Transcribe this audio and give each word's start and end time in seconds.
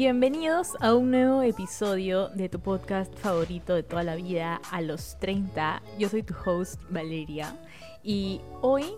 Bienvenidos 0.00 0.78
a 0.80 0.94
un 0.94 1.10
nuevo 1.10 1.42
episodio 1.42 2.30
de 2.30 2.48
tu 2.48 2.58
podcast 2.58 3.14
favorito 3.18 3.74
de 3.74 3.82
toda 3.82 4.02
la 4.02 4.14
vida 4.14 4.58
a 4.70 4.80
los 4.80 5.18
30. 5.18 5.82
Yo 5.98 6.08
soy 6.08 6.22
tu 6.22 6.32
host 6.42 6.80
Valeria 6.88 7.54
y 8.02 8.40
hoy 8.62 8.94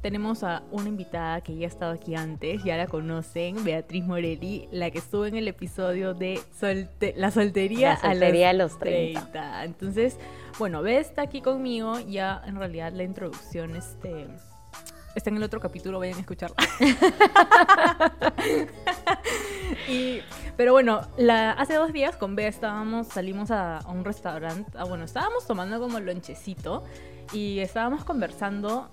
tenemos 0.00 0.42
a 0.44 0.62
una 0.70 0.88
invitada 0.88 1.42
que 1.42 1.54
ya 1.56 1.66
ha 1.66 1.68
estado 1.68 1.92
aquí 1.92 2.14
antes, 2.14 2.64
ya 2.64 2.78
la 2.78 2.86
conocen, 2.86 3.64
Beatriz 3.64 4.06
Morelli, 4.06 4.66
la 4.72 4.90
que 4.90 4.96
estuvo 4.96 5.26
en 5.26 5.36
el 5.36 5.46
episodio 5.46 6.14
de 6.14 6.40
la 7.16 7.30
soltería, 7.30 7.92
a, 7.92 8.14
los 8.54 8.78
30. 8.78 9.62
Entonces, 9.62 10.16
bueno, 10.58 10.80
Bea 10.80 11.00
está 11.00 11.20
aquí 11.20 11.42
conmigo, 11.42 12.00
ya 12.00 12.40
en 12.46 12.56
realidad 12.56 12.94
la 12.94 13.02
introducción 13.02 13.76
este 13.76 14.26
está 15.16 15.30
en 15.30 15.36
el 15.38 15.42
otro 15.42 15.58
capítulo, 15.60 15.98
vayan 15.98 16.18
a 16.18 16.20
escucharla. 16.20 16.56
pero 20.56 20.72
bueno, 20.72 21.00
la, 21.16 21.52
hace 21.52 21.74
dos 21.74 21.92
días 21.92 22.16
con 22.16 22.36
Bea 22.36 22.48
estábamos, 22.48 23.08
salimos 23.08 23.50
a, 23.50 23.80
un 23.88 24.04
restaurante, 24.04 24.70
ah, 24.76 24.84
bueno, 24.84 25.04
estábamos 25.04 25.46
tomando 25.46 25.80
como 25.80 25.98
lonchecito 25.98 26.84
y 27.32 27.60
estábamos 27.60 28.04
conversando 28.04 28.90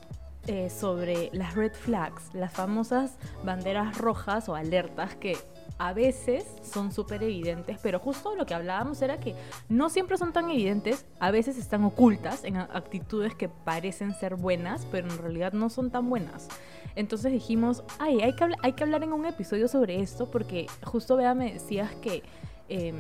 eh, 0.48 0.70
sobre 0.70 1.30
las 1.34 1.56
red 1.56 1.74
flags, 1.74 2.34
las 2.34 2.54
famosas 2.54 3.18
banderas 3.44 3.98
rojas 3.98 4.48
o 4.48 4.56
alertas 4.56 5.16
que 5.16 5.38
a 5.78 5.94
veces 5.94 6.46
son 6.62 6.92
súper 6.92 7.24
evidentes, 7.24 7.78
pero 7.82 8.00
justo 8.00 8.36
lo 8.36 8.46
que 8.46 8.54
hablábamos 8.54 9.02
era 9.02 9.20
que 9.20 9.36
no 9.70 9.90
siempre 9.90 10.18
son 10.18 10.32
tan 10.34 10.50
evidentes, 10.50 11.06
a 11.20 11.32
veces 11.32 11.58
están 11.58 11.84
ocultas 11.84 12.44
en 12.44 12.58
actitudes 12.58 13.36
que 13.36 13.50
parecen 13.50 14.14
ser 14.14 14.36
buenas, 14.36 14.88
pero 14.92 15.10
en 15.10 15.18
realidad 15.18 15.54
no 15.54 15.70
son 15.70 15.92
tan 15.92 16.10
buenas. 16.10 16.48
Entonces 16.96 17.32
dijimos, 17.32 17.84
ay, 18.00 18.22
hay 18.22 18.36
que, 18.36 18.48
hay 18.62 18.74
que 18.74 18.84
hablar 18.84 19.04
en 19.04 19.14
un 19.14 19.26
episodio 19.26 19.68
sobre 19.68 20.00
esto, 20.00 20.30
porque 20.30 20.68
justo 20.84 21.16
vea 21.16 21.34
me 21.34 21.54
decías 21.54 21.92
que... 21.96 22.24
Em, 22.70 22.96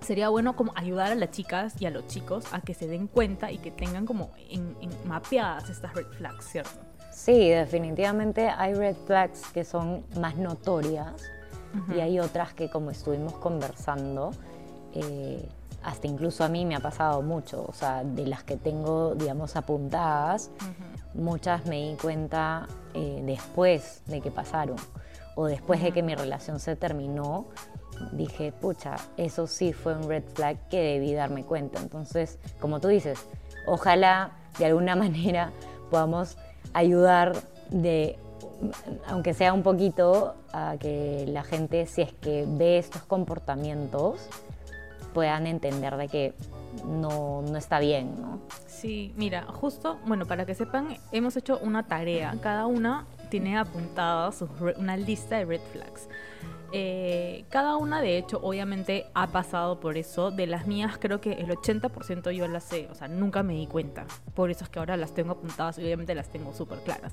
sería 0.00 0.28
bueno 0.28 0.56
como 0.56 0.72
ayudar 0.74 1.12
a 1.12 1.14
las 1.14 1.30
chicas 1.30 1.74
y 1.80 1.86
a 1.86 1.90
los 1.90 2.08
chicos 2.08 2.44
a 2.52 2.60
que 2.60 2.74
se 2.74 2.88
den 2.88 3.06
cuenta 3.06 3.52
y 3.52 3.58
que 3.58 3.70
tengan 3.70 4.04
como 4.04 4.32
en, 4.50 4.76
mapeadas 5.04 5.70
estas 5.70 5.94
red 5.94 6.06
flags, 6.06 6.44
¿cierto? 6.44 6.80
Sí, 7.12 7.50
definitivamente 7.50 8.48
hay 8.48 8.74
red 8.74 8.96
flags 9.06 9.46
que 9.52 9.64
son 9.64 10.04
más 10.18 10.36
notorias 10.36 11.22
y 11.94 12.00
hay 12.00 12.20
otras 12.20 12.52
que 12.52 12.68
como 12.68 12.90
estuvimos 12.90 13.34
conversando, 13.34 14.32
eh, 14.94 15.48
hasta 15.82 16.06
incluso 16.06 16.44
a 16.44 16.48
mí 16.48 16.64
me 16.64 16.76
ha 16.76 16.80
pasado 16.80 17.22
mucho, 17.22 17.64
o 17.68 17.72
sea, 17.72 18.04
de 18.04 18.26
las 18.26 18.44
que 18.44 18.56
tengo, 18.56 19.14
digamos, 19.14 19.56
apuntadas, 19.56 20.50
muchas 21.14 21.66
me 21.66 21.90
di 21.90 21.96
cuenta 21.96 22.68
eh, 22.94 23.22
después 23.24 24.02
de 24.06 24.20
que 24.20 24.30
pasaron 24.30 24.76
o 25.34 25.46
después 25.46 25.82
de 25.82 25.92
que 25.92 26.02
mi 26.02 26.14
relación 26.14 26.60
se 26.60 26.76
terminó, 26.76 27.46
dije, 28.12 28.52
pucha, 28.52 28.96
eso 29.16 29.46
sí 29.46 29.72
fue 29.72 29.94
un 29.94 30.08
red 30.08 30.24
flag 30.34 30.68
que 30.68 30.80
debí 30.80 31.14
darme 31.14 31.44
cuenta. 31.44 31.80
Entonces, 31.80 32.38
como 32.60 32.80
tú 32.80 32.88
dices, 32.88 33.18
ojalá 33.66 34.32
de 34.58 34.66
alguna 34.66 34.96
manera 34.96 35.52
podamos 35.90 36.36
ayudar 36.74 37.34
de 37.70 38.18
aunque 39.06 39.34
sea 39.34 39.52
un 39.52 39.62
poquito, 39.62 40.34
a 40.52 40.76
que 40.78 41.24
la 41.28 41.44
gente, 41.44 41.86
si 41.86 42.02
es 42.02 42.12
que 42.12 42.44
ve 42.46 42.78
estos 42.78 43.02
comportamientos, 43.02 44.28
puedan 45.12 45.46
entender 45.46 45.96
de 45.96 46.08
que 46.08 46.34
no, 46.86 47.42
no 47.42 47.58
está 47.58 47.78
bien, 47.78 48.20
¿no? 48.20 48.40
Sí, 48.66 49.12
mira, 49.16 49.42
justo, 49.46 49.98
bueno, 50.06 50.26
para 50.26 50.46
que 50.46 50.54
sepan, 50.54 50.96
hemos 51.12 51.36
hecho 51.36 51.58
una 51.62 51.86
tarea. 51.86 52.34
Cada 52.40 52.66
una 52.66 53.06
tiene 53.28 53.58
apuntada 53.58 54.30
una 54.76 54.96
lista 54.96 55.36
de 55.36 55.44
red 55.44 55.60
flags. 55.72 56.08
Eh, 56.74 57.44
cada 57.50 57.76
una, 57.76 58.00
de 58.00 58.16
hecho, 58.16 58.40
obviamente 58.42 59.06
ha 59.14 59.26
pasado 59.26 59.78
por 59.78 59.98
eso. 59.98 60.30
De 60.30 60.46
las 60.46 60.66
mías, 60.66 60.96
creo 60.98 61.20
que 61.20 61.32
el 61.32 61.50
80% 61.50 62.30
yo 62.32 62.48
las 62.48 62.64
sé, 62.64 62.88
o 62.90 62.94
sea, 62.94 63.08
nunca 63.08 63.42
me 63.42 63.54
di 63.54 63.66
cuenta. 63.66 64.06
Por 64.34 64.50
eso 64.50 64.64
es 64.64 64.70
que 64.70 64.78
ahora 64.78 64.96
las 64.96 65.12
tengo 65.12 65.32
apuntadas 65.32 65.78
y 65.78 65.82
obviamente 65.82 66.14
las 66.14 66.30
tengo 66.30 66.54
súper 66.54 66.78
claras. 66.78 67.12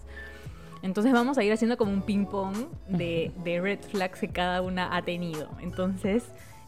Entonces 0.81 1.11
vamos 1.11 1.37
a 1.37 1.43
ir 1.43 1.51
haciendo 1.51 1.77
como 1.77 1.91
un 1.91 2.01
ping-pong 2.01 2.55
de, 2.87 3.31
red 3.61 3.79
flags 3.79 4.19
que 4.19 4.29
cada 4.29 4.61
una 4.61 4.95
ha 4.95 5.01
tenido. 5.01 5.49
Entonces, 5.61 6.23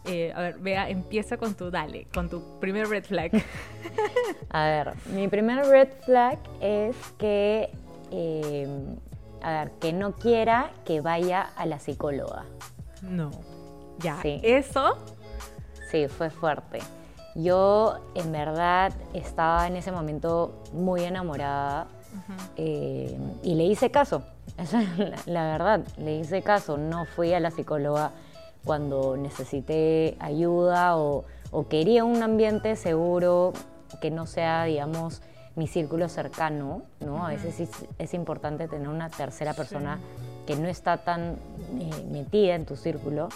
eh, 0.05 0.33
a 0.35 0.41
ver, 0.41 0.59
vea, 0.59 0.89
empieza 0.89 1.37
con 1.37 1.53
tu, 1.53 1.71
dale, 1.71 2.07
con 2.13 2.29
tu 2.29 2.59
primer 2.59 2.87
red 2.87 3.05
flag. 3.05 3.31
a 4.49 4.65
ver, 4.65 4.93
mi 5.13 5.27
primer 5.27 5.65
red 5.65 5.89
flag 6.05 6.39
es 6.59 6.95
que, 7.17 7.69
eh, 8.11 8.67
a 9.41 9.51
ver, 9.51 9.71
que 9.79 9.93
no 9.93 10.13
quiera 10.13 10.71
que 10.85 10.99
vaya 10.99 11.49
a 11.55 11.65
la 11.65 11.79
psicóloga. 11.79 12.45
No. 13.01 13.31
Ya, 13.99 14.19
eso. 14.23 14.97
Sí, 15.89 16.07
fue 16.07 16.29
fuerte. 16.29 16.79
Yo 17.35 17.97
en 18.15 18.31
verdad 18.31 18.93
estaba 19.13 19.67
en 19.67 19.77
ese 19.77 19.91
momento 19.91 20.63
muy 20.73 21.03
enamorada 21.03 21.87
eh, 22.57 23.17
y 23.43 23.55
le 23.55 23.65
hice 23.65 23.91
caso, 23.91 24.23
esa 24.57 24.81
es 24.81 25.27
la, 25.27 25.43
verdad, 25.43 25.81
le 25.97 26.17
hice 26.17 26.41
caso, 26.41 26.77
no 26.77 27.05
fui 27.05 27.33
a 27.33 27.39
la 27.39 27.51
psicóloga 27.51 28.11
cuando 28.63 29.17
necesité 29.17 30.17
ayuda 30.19 30.97
o, 30.97 31.25
quería 31.69 32.05
un 32.05 32.23
ambiente 32.23 32.75
seguro 32.75 33.53
que 33.99 34.09
no 34.09 34.25
sea, 34.25 34.63
digamos, 34.65 35.21
mi 35.55 35.67
círculo 35.67 36.07
cercano, 36.07 36.83
¿no? 37.01 37.25
A 37.25 37.29
veces 37.29 37.69
es, 37.97 38.13
importante 38.13 38.69
tener 38.69 38.87
una 38.87 39.09
tercera 39.09 39.53
persona 39.53 39.99
que 40.47 40.55
no 40.55 40.69
está 40.69 40.97
tan 40.97 41.37
eh, 41.77 42.05
metida 42.09 42.55
en 42.55 42.65
tu 42.65 42.77
círculo. 42.77 43.27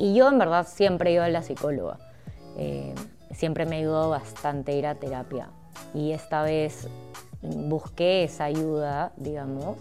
Y 0.00 0.14
yo 0.14 0.28
en 0.28 0.38
verdad 0.38 0.66
siempre 0.66 1.12
iba 1.12 1.24
a 1.24 1.28
la 1.28 1.42
psicóloga. 1.42 1.98
Eh, 2.56 2.94
siempre 3.32 3.66
me 3.66 3.76
ayudó 3.76 4.10
bastante 4.10 4.72
ir 4.72 4.86
a 4.86 4.96
terapia. 4.96 5.48
Y 5.94 6.10
esta 6.10 6.42
vez 6.42 6.88
busqué 7.42 8.24
esa 8.24 8.44
ayuda, 8.44 9.12
digamos, 9.16 9.78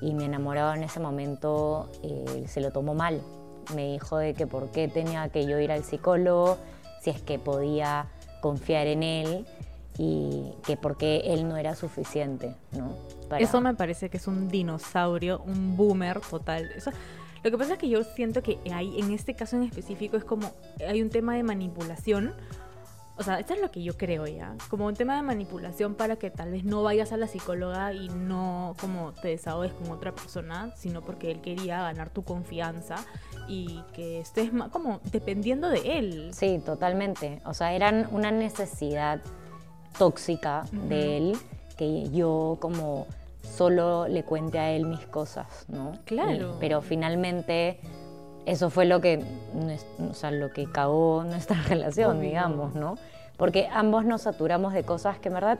y 0.00 0.14
mi 0.14 0.24
enamorado 0.24 0.74
en 0.74 0.82
ese 0.82 1.00
momento 1.00 1.90
eh, 2.02 2.44
se 2.48 2.60
lo 2.60 2.70
tomó 2.70 2.94
mal. 2.94 3.22
Me 3.74 3.92
dijo 3.92 4.18
de 4.18 4.34
que 4.34 4.46
por 4.46 4.70
qué 4.70 4.88
tenía 4.88 5.28
que 5.28 5.46
yo 5.46 5.58
ir 5.58 5.70
al 5.70 5.84
psicólogo, 5.84 6.58
si 7.00 7.10
es 7.10 7.22
que 7.22 7.38
podía 7.38 8.06
confiar 8.40 8.88
en 8.88 9.02
él 9.02 9.46
y 9.98 10.52
que 10.64 10.76
por 10.76 10.96
qué 10.96 11.22
él 11.26 11.48
no 11.48 11.56
era 11.56 11.74
suficiente, 11.74 12.54
¿no? 12.72 12.96
Eso 13.38 13.60
me 13.60 13.74
parece 13.74 14.10
que 14.10 14.16
es 14.16 14.26
un 14.26 14.48
dinosaurio, 14.48 15.42
un 15.46 15.76
boomer 15.76 16.20
total. 16.20 16.70
Eso, 16.76 16.90
lo 17.42 17.50
que 17.50 17.58
pasa 17.58 17.74
es 17.74 17.78
que 17.78 17.88
yo 17.88 18.02
siento 18.04 18.42
que 18.42 18.58
hay, 18.72 18.98
en 19.00 19.12
este 19.12 19.34
caso 19.34 19.56
en 19.56 19.62
específico, 19.62 20.16
es 20.16 20.24
como 20.24 20.50
hay 20.86 21.02
un 21.02 21.10
tema 21.10 21.34
de 21.34 21.42
manipulación 21.42 22.34
o 23.22 23.24
sea, 23.24 23.38
esto 23.38 23.54
es 23.54 23.60
lo 23.60 23.70
que 23.70 23.84
yo 23.84 23.96
creo 23.96 24.26
ya, 24.26 24.56
como 24.68 24.86
un 24.86 24.94
tema 24.94 25.14
de 25.14 25.22
manipulación 25.22 25.94
para 25.94 26.16
que 26.16 26.28
tal 26.28 26.50
vez 26.50 26.64
no 26.64 26.82
vayas 26.82 27.12
a 27.12 27.16
la 27.16 27.28
psicóloga 27.28 27.92
y 27.92 28.08
no 28.08 28.74
como 28.80 29.12
te 29.12 29.28
desahogues 29.28 29.72
con 29.74 29.92
otra 29.92 30.12
persona, 30.12 30.74
sino 30.76 31.02
porque 31.02 31.30
él 31.30 31.40
quería 31.40 31.82
ganar 31.82 32.10
tu 32.10 32.24
confianza 32.24 32.96
y 33.46 33.80
que 33.92 34.18
estés 34.18 34.52
más 34.52 34.70
como 34.70 35.00
dependiendo 35.12 35.68
de 35.68 35.98
él. 35.98 36.30
Sí, 36.34 36.60
totalmente. 36.66 37.40
O 37.44 37.54
sea, 37.54 37.74
eran 37.74 38.08
una 38.10 38.32
necesidad 38.32 39.20
tóxica 39.96 40.64
de 40.72 41.18
él 41.18 41.38
que 41.76 42.10
yo 42.10 42.58
como 42.60 43.06
solo 43.40 44.08
le 44.08 44.24
cuente 44.24 44.58
a 44.58 44.72
él 44.72 44.84
mis 44.84 45.06
cosas, 45.06 45.64
¿no? 45.68 45.92
Claro. 46.06 46.56
pero 46.58 46.82
finalmente 46.82 47.78
eso 48.46 48.68
fue 48.68 48.84
lo 48.84 49.00
que, 49.00 49.22
o 50.10 50.14
sea, 50.14 50.32
lo 50.32 50.50
que 50.50 50.66
cagó 50.66 51.22
nuestra 51.22 51.62
relación, 51.68 52.20
digamos, 52.20 52.74
¿no? 52.74 52.96
Porque 53.42 53.68
ambos 53.72 54.04
nos 54.04 54.22
saturamos 54.22 54.72
de 54.72 54.84
cosas 54.84 55.18
que 55.18 55.26
en 55.26 55.34
verdad 55.34 55.58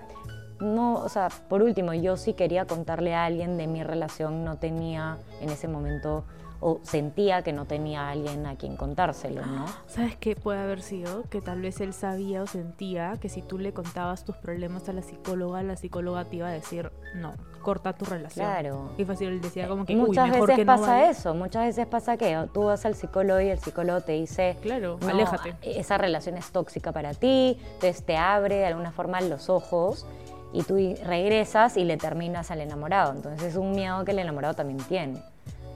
no, 0.61 0.94
o 1.02 1.08
sea, 1.08 1.31
por 1.49 1.64
último, 1.64 1.93
yo 1.93 2.17
sí 2.17 2.32
quería 2.32 2.64
contarle 2.64 3.12
a 3.12 3.25
alguien 3.25 3.56
de 3.56 3.67
mi 3.67 3.82
relación, 3.82 4.44
no 4.44 4.56
tenía 4.56 5.19
en 5.40 5.50
ese 5.50 5.67
momento 5.67 6.25
o 6.62 6.81
sentía 6.85 7.43
que 7.43 7.53
no 7.53 7.67
tenía 7.67 8.06
a 8.06 8.11
alguien 8.11 8.47
a 8.47 8.56
quien 8.56 8.76
contárselo, 8.76 9.44
¿no? 9.44 9.67
¿Sabes 9.88 10.17
qué 10.17 10.37
puede 10.37 10.61
haber 10.61 10.81
sido? 10.81 11.25
Que 11.29 11.41
tal 11.41 11.61
vez 11.61 11.81
él 11.81 11.93
sabía 11.93 12.41
o 12.41 12.47
sentía 12.47 13.17
que 13.20 13.29
si 13.29 13.43
tú 13.43 13.59
le 13.59 13.73
contabas 13.73 14.25
tus 14.25 14.37
problemas 14.37 14.88
a 14.88 14.93
la 14.93 15.03
psicóloga, 15.03 15.61
la 15.64 15.76
psicóloga 15.76 16.25
te 16.25 16.37
iba 16.37 16.47
a 16.47 16.53
decir, 16.53 16.93
no, 17.17 17.35
corta 17.62 17.93
tu 17.94 18.05
relación. 18.05 18.47
Claro. 18.47 18.91
Y 18.97 19.05
fácil 19.05 19.29
él 19.29 19.41
decía 19.41 19.67
como 19.67 19.85
que, 19.85 19.97
muchas 19.97 20.31
mejor 20.31 20.49
veces 20.49 20.61
que 20.61 20.64
pasa 20.64 21.11
eso, 21.11 21.35
muchas 21.35 21.67
veces 21.67 21.87
pasa 21.87 22.17
que 22.17 22.49
tú 22.55 22.64
vas 22.64 22.87
al 22.87 22.94
psicólogo 22.94 23.41
y 23.41 23.49
el 23.49 23.59
psicólogo 23.59 24.00
te 24.03 24.12
dice, 24.12 24.56
claro, 24.62 25.00
aléjate. 25.05 25.56
Esa 25.62 25.99
relación 25.99 26.37
es 26.37 26.53
tóxica 26.53 26.93
para 26.93 27.12
ti, 27.12 27.59
entonces 27.75 28.05
te 28.05 28.17
abre 28.17 28.55
de 28.56 28.67
alguna 28.67 28.93
forma 28.93 29.20
los 29.20 29.50
ojos 29.50 30.06
y 30.53 30.62
tú 30.62 30.76
regresas 31.05 31.76
y 31.76 31.85
le 31.85 31.97
terminas 31.97 32.53
al 32.53 32.61
enamorado. 32.61 33.12
Entonces 33.12 33.43
es 33.43 33.56
un 33.56 33.73
miedo 33.73 34.05
que 34.05 34.12
el 34.12 34.20
enamorado 34.20 34.55
también 34.55 34.79
tiene. 34.79 35.31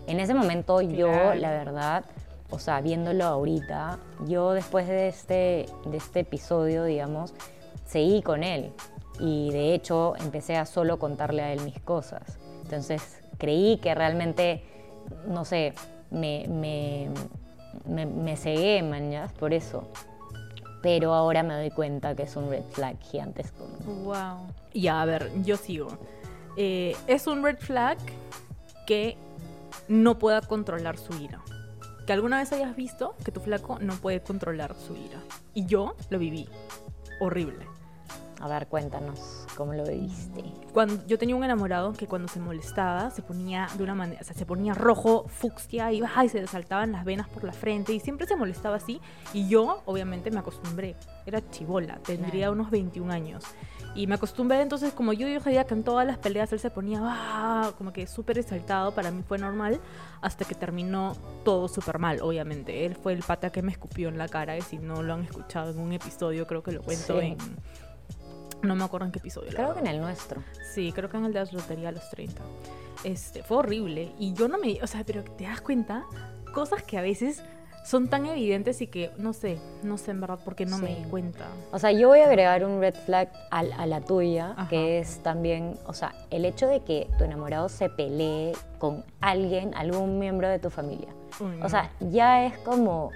En 0.06 0.20
ese 0.20 0.34
momento 0.34 0.80
yo, 0.80 1.34
la 1.34 1.50
verdad, 1.50 2.04
o 2.50 2.58
sea, 2.58 2.80
viéndolo 2.80 3.24
ahorita, 3.24 3.98
yo 4.26 4.52
después 4.52 4.86
de 4.86 5.08
este, 5.08 5.66
de 5.86 5.96
este 5.96 6.20
episodio, 6.20 6.84
digamos, 6.84 7.34
seguí 7.84 8.22
con 8.22 8.44
él. 8.44 8.72
Y 9.18 9.50
de 9.50 9.74
hecho 9.74 10.14
empecé 10.16 10.56
a 10.56 10.66
solo 10.66 10.98
contarle 10.98 11.42
a 11.42 11.52
él 11.52 11.60
mis 11.62 11.80
cosas. 11.80 12.38
Entonces 12.62 13.22
creí 13.38 13.78
que 13.78 13.94
realmente, 13.94 14.62
no 15.26 15.44
sé, 15.44 15.72
me, 16.10 16.46
me, 16.48 17.10
me 18.06 18.36
cegué, 18.36 18.82
mañas, 18.82 19.32
por 19.32 19.52
eso. 19.52 19.88
Pero 20.82 21.14
ahora 21.14 21.42
me 21.42 21.54
doy 21.54 21.70
cuenta 21.70 22.14
que 22.14 22.24
es 22.24 22.36
un 22.36 22.48
red 22.48 22.62
flag 22.70 22.98
gigantesco. 23.00 23.66
Wow. 24.04 24.46
Ya, 24.72 25.02
a 25.02 25.04
ver, 25.04 25.30
yo 25.42 25.56
sigo. 25.56 25.88
Eh, 26.56 26.94
es 27.06 27.26
un 27.26 27.42
red 27.42 27.58
flag 27.58 27.98
que 28.86 29.16
no 29.88 30.18
pueda 30.18 30.40
controlar 30.40 30.98
su 30.98 31.14
ira. 31.14 31.42
Que 32.06 32.12
alguna 32.12 32.38
vez 32.38 32.52
hayas 32.52 32.76
visto 32.76 33.14
que 33.24 33.32
tu 33.32 33.40
flaco 33.40 33.78
no 33.80 33.94
puede 33.94 34.22
controlar 34.22 34.74
su 34.74 34.94
ira. 34.94 35.20
Y 35.54 35.66
yo 35.66 35.96
lo 36.10 36.18
viví. 36.18 36.48
Horrible. 37.20 37.66
A 38.40 38.48
ver, 38.48 38.66
cuéntanos 38.66 39.46
cómo 39.56 39.72
lo 39.72 39.84
viviste. 39.84 40.44
Cuando 40.74 41.06
yo 41.06 41.18
tenía 41.18 41.34
un 41.34 41.42
enamorado 41.42 41.94
que 41.94 42.06
cuando 42.06 42.28
se 42.28 42.38
molestaba 42.38 43.10
se 43.10 43.22
ponía 43.22 43.66
de 43.76 43.82
una 43.82 43.94
manera, 43.94 44.20
o 44.20 44.24
sea, 44.24 44.36
se 44.36 44.44
ponía 44.44 44.74
rojo, 44.74 45.26
fucsia, 45.28 45.90
y, 45.90 46.02
y 46.02 46.28
se 46.28 46.42
le 46.42 46.46
saltaban 46.46 46.92
las 46.92 47.06
venas 47.06 47.28
por 47.28 47.44
la 47.44 47.52
frente 47.52 47.94
y 47.94 48.00
siempre 48.00 48.26
se 48.26 48.36
molestaba 48.36 48.76
así. 48.76 49.00
Y 49.32 49.48
yo, 49.48 49.82
obviamente, 49.86 50.30
me 50.30 50.40
acostumbré. 50.40 50.96
Era 51.24 51.48
chivola, 51.50 51.98
tendría 52.04 52.50
unos 52.50 52.70
21 52.70 53.10
años. 53.10 53.44
Y 53.96 54.06
me 54.06 54.16
acostumbré, 54.16 54.60
entonces, 54.60 54.92
como 54.92 55.14
yo, 55.14 55.26
yo 55.26 55.40
sabía 55.40 55.64
que 55.64 55.72
en 55.72 55.82
todas 55.82 56.06
las 56.06 56.18
peleas 56.18 56.52
él 56.52 56.60
se 56.60 56.70
ponía 56.70 57.00
¡ah! 57.02 57.72
como 57.78 57.94
que 57.94 58.06
súper 58.06 58.38
exaltado, 58.38 58.92
para 58.94 59.10
mí 59.10 59.22
fue 59.26 59.38
normal, 59.38 59.80
hasta 60.20 60.44
que 60.44 60.54
terminó 60.54 61.16
todo 61.44 61.66
súper 61.66 61.98
mal, 61.98 62.20
obviamente. 62.20 62.84
Él 62.84 62.94
fue 62.94 63.14
el 63.14 63.22
pata 63.22 63.50
que 63.50 63.62
me 63.62 63.72
escupió 63.72 64.08
en 64.08 64.18
la 64.18 64.28
cara, 64.28 64.56
y 64.58 64.60
si 64.60 64.76
no 64.76 65.02
lo 65.02 65.14
han 65.14 65.22
escuchado 65.24 65.70
en 65.70 65.78
un 65.78 65.92
episodio, 65.92 66.46
creo 66.46 66.62
que 66.62 66.72
lo 66.72 66.82
cuento 66.82 67.18
Sí. 67.20 67.26
en. 67.26 67.38
No 68.62 68.74
me 68.74 68.84
acuerdo 68.84 69.06
en 69.06 69.12
qué 69.12 69.18
episodio. 69.18 69.50
Creo 69.50 69.74
que 69.74 69.80
en 69.80 69.86
el 69.86 70.00
nuestro. 70.00 70.42
Sí, 70.74 70.92
creo 70.92 71.08
que 71.08 71.16
en 71.16 71.24
el 71.26 71.32
de 71.32 71.44
la 71.44 71.52
lotería 71.52 71.88
a 71.88 71.92
los 71.92 72.08
30. 72.10 72.42
Este, 73.04 73.42
fue 73.42 73.58
horrible. 73.58 74.12
Y 74.18 74.32
yo 74.34 74.48
no 74.48 74.58
me. 74.58 74.78
O 74.82 74.86
sea, 74.86 75.04
pero 75.04 75.22
te 75.22 75.44
das 75.44 75.60
cuenta, 75.60 76.04
cosas 76.52 76.82
que 76.82 76.98
a 76.98 77.02
veces 77.02 77.42
son 77.86 78.08
tan 78.08 78.26
evidentes 78.26 78.82
y 78.82 78.88
que 78.88 79.12
no 79.16 79.32
sé, 79.32 79.58
no 79.84 79.96
sé 79.96 80.10
en 80.10 80.20
verdad 80.20 80.40
por 80.44 80.56
qué 80.56 80.66
no 80.66 80.76
me 80.78 80.88
di 80.96 81.04
cuenta. 81.04 81.46
O 81.70 81.78
sea, 81.78 81.92
yo 81.92 82.08
voy 82.08 82.18
a 82.18 82.26
agregar 82.26 82.64
un 82.64 82.80
red 82.80 82.94
flag 82.94 83.30
al- 83.50 83.72
a, 83.72 83.86
la 83.86 84.00
tuya, 84.00 84.54
Ajá. 84.56 84.68
que 84.68 84.98
es 84.98 85.20
también, 85.22 85.74
o 85.86 85.92
sea, 85.92 86.12
el 86.30 86.44
hecho 86.44 86.66
de 86.66 86.80
que 86.80 87.08
tu 87.16 87.22
enamorado 87.24 87.68
se 87.68 87.88
pelee 87.88 88.52
con 88.78 89.04
alguien, 89.20 89.72
algún 89.74 90.18
miembro 90.18 90.48
de 90.48 90.58
tu 90.58 90.68
familia. 90.70 91.08
Uy, 91.38 91.60
O 91.62 91.68
sea, 91.68 91.90
ya 92.00 92.44
es 92.44 92.58
como, 92.58 93.10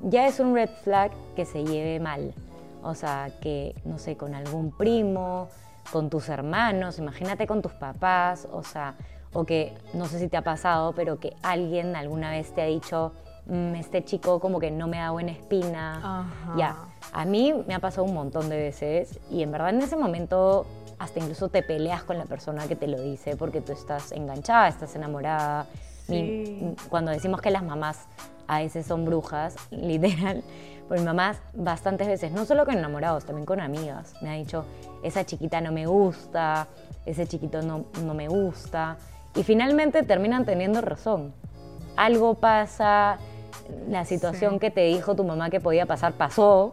ya 0.00 0.26
es 0.26 0.40
un 0.40 0.54
red 0.54 0.70
flag 0.82 1.12
que 1.36 1.44
se 1.44 1.62
lleve 1.64 2.00
mal. 2.00 2.34
O 2.82 2.96
sea, 2.96 3.30
que, 3.40 3.76
no 3.84 3.98
sé, 3.98 4.16
con 4.16 4.34
algún 4.34 4.72
primo, 4.76 5.48
con 5.92 6.10
tus 6.10 6.28
hermanos, 6.28 6.98
imagínate 6.98 7.46
con 7.46 7.62
tus 7.62 7.72
papás, 7.72 8.48
o 8.50 8.64
sea, 8.64 8.96
o 9.32 9.44
que, 9.44 9.72
no 9.94 10.06
sé 10.06 10.18
si 10.18 10.26
te 10.28 10.36
ha 10.36 10.42
pasado, 10.42 10.92
pero 10.92 11.20
que 11.20 11.34
alguien 11.42 11.94
alguna 11.94 12.32
vez 12.32 12.52
te 12.52 12.62
ha 12.62 12.66
dicho, 12.66 13.12
"Mm, 13.46 13.74
este 13.76 14.04
chico 14.04 14.38
como 14.40 14.58
que 14.60 14.70
no 14.70 14.86
me 14.88 14.98
da 14.98 15.10
buena 15.10 15.32
espina. 15.32 15.96
Ajá. 15.98 16.54
Ya, 16.56 16.76
a 17.12 17.24
mí 17.24 17.52
me 17.66 17.74
ha 17.74 17.78
pasado 17.78 18.04
un 18.04 18.14
montón 18.14 18.48
de 18.48 18.56
veces 18.56 19.18
y 19.30 19.42
en 19.42 19.50
verdad 19.52 19.70
en 19.70 19.82
ese 19.82 19.96
momento 19.96 20.66
hasta 20.98 21.18
incluso 21.18 21.48
te 21.48 21.62
peleas 21.62 22.04
con 22.04 22.16
la 22.18 22.24
persona 22.26 22.66
que 22.68 22.76
te 22.76 22.86
lo 22.86 23.00
dice 23.00 23.36
porque 23.36 23.60
tú 23.60 23.72
estás 23.72 24.12
enganchada, 24.12 24.68
estás 24.68 24.94
enamorada. 24.94 25.66
Mi- 26.08 26.44
Sí. 26.46 26.74
cuando 26.88 27.10
decimos 27.10 27.40
que 27.40 27.50
las 27.50 27.62
mamás 27.64 28.06
a 28.46 28.58
veces 28.58 28.86
son 28.86 29.04
brujas, 29.04 29.56
literal, 29.70 30.42
pues 30.88 31.00
mi 31.00 31.06
mamá 31.06 31.34
bastantes 31.54 32.06
veces, 32.06 32.32
no 32.32 32.44
solo 32.44 32.64
con 32.64 32.76
enamorados, 32.76 33.24
también 33.24 33.46
con 33.46 33.60
amigas, 33.60 34.14
me 34.20 34.30
ha 34.30 34.34
dicho, 34.34 34.64
esa 35.02 35.24
chiquita 35.24 35.60
no 35.60 35.72
me 35.72 35.86
gusta, 35.86 36.66
ese 37.06 37.26
chiquito 37.26 37.62
no, 37.62 37.86
no 38.04 38.14
me 38.14 38.28
gusta. 38.28 38.96
Y 39.34 39.42
finalmente 39.44 40.02
terminan 40.02 40.44
teniendo 40.44 40.80
razón. 40.82 41.32
Algo 41.96 42.34
pasa, 42.34 43.18
la 43.88 44.04
situación 44.04 44.54
Sí. 44.54 44.58
que 44.60 44.70
te 44.70 44.82
dijo 44.86 45.14
tu 45.14 45.24
mamá 45.24 45.50
que 45.50 45.60
podía 45.60 45.86
pasar 45.86 46.12
pasó 46.14 46.72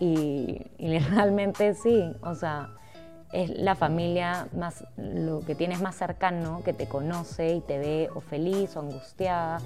y, 0.00 0.62
y 0.78 0.98
realmente 1.10 1.74
sí, 1.74 2.02
o 2.22 2.34
sea, 2.34 2.70
es 3.32 3.50
la 3.50 3.74
familia 3.74 4.48
más, 4.56 4.84
lo 4.96 5.40
que 5.40 5.54
tienes 5.54 5.80
más 5.80 5.96
cercano, 5.96 6.62
que 6.64 6.72
te 6.72 6.86
conoce 6.86 7.54
y 7.56 7.60
te 7.60 7.78
ve 7.78 8.08
o 8.14 8.20
feliz 8.20 8.76
o 8.76 8.80
angustiada, 8.80 9.58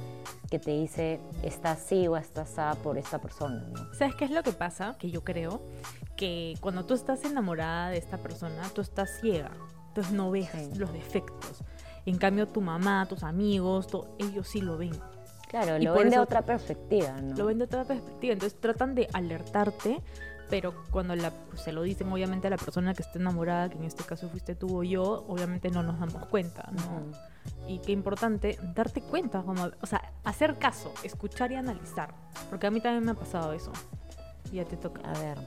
que 0.51 0.59
te 0.59 0.71
dice, 0.73 1.21
estás 1.43 1.79
sí 1.81 2.09
o 2.09 2.17
estás 2.17 2.59
a 2.59 2.75
por 2.83 2.97
esta 2.99 3.19
persona, 3.19 3.63
¿no? 3.73 3.95
¿Sabes 3.95 4.15
qué 4.15 4.25
es 4.25 4.31
lo 4.31 4.43
que 4.43 4.53
pasa? 4.53 4.97
Que 4.99 5.11
yo 5.11 5.23
creo 5.25 5.61
que 6.17 6.55
cuando 6.61 6.85
tú 6.87 6.95
estás 6.95 7.23
enamorada 7.25 7.91
de 7.91 7.99
esta 7.99 8.17
persona, 8.19 8.63
tú 8.75 8.81
estás 8.81 9.11
ciega. 9.21 9.51
Entonces 9.89 10.13
no 10.13 10.31
ves 10.31 10.49
Sí. 10.53 10.71
los 10.77 10.93
defectos. 10.93 11.63
En 12.07 12.17
cambio, 12.17 12.49
tu 12.49 12.61
mamá, 12.63 13.07
tus 13.09 13.23
amigos, 13.23 13.89
ellos 14.19 14.49
sí 14.49 14.63
lo 14.63 14.79
ven. 14.79 14.93
Claro, 15.51 15.77
Y 15.79 15.83
lo 15.85 15.95
ven 15.95 16.05
de 16.11 16.15
eso- 16.15 16.23
otra 16.23 16.43
perspectiva, 16.43 17.13
¿no? 17.21 17.37
Lo 17.37 17.47
ven 17.47 17.59
de 17.59 17.65
otra 17.65 17.85
perspectiva. 17.85 18.33
Entonces 18.35 18.59
tratan 18.61 18.95
de 18.95 19.09
alertarte, 19.13 20.01
pero 20.49 20.75
cuando 20.93 21.17
la- 21.17 21.33
se 21.57 21.73
lo 21.73 21.83
dicen 21.83 22.11
obviamente 22.13 22.47
a 22.47 22.51
la 22.51 22.57
persona 22.57 22.95
que 22.95 23.03
está 23.03 23.19
enamorada, 23.19 23.69
que 23.69 23.77
en 23.77 23.85
este 23.85 24.05
caso 24.05 24.29
fuiste 24.29 24.55
tú 24.55 24.79
o 24.79 24.83
yo, 24.85 25.25
obviamente 25.29 25.69
no 25.71 25.83
nos 25.83 25.99
damos 25.99 26.25
cuenta, 26.27 26.69
¿no? 26.71 26.83
Ujú. 26.83 27.13
Y 27.67 27.79
qué 27.81 27.91
importante 27.93 28.59
darte 28.75 29.01
cuenta, 29.03 29.43
como, 29.43 29.69
o 29.81 29.87
sea, 29.87 30.13
hacer 30.25 30.57
caso, 30.59 30.93
escuchar 31.03 31.51
y 31.51 31.57
analizar. 31.57 32.15
Porque 32.49 32.69
a 32.69 32.71
mí 32.71 32.81
también 32.81 33.05
me 33.05 33.11
ha 33.11 33.15
pasado 33.15 33.53
eso. 33.53 33.73
Ya 34.53 34.65
te 34.65 34.77
toca. 34.77 35.01
A 35.03 35.19
ver, 35.19 35.39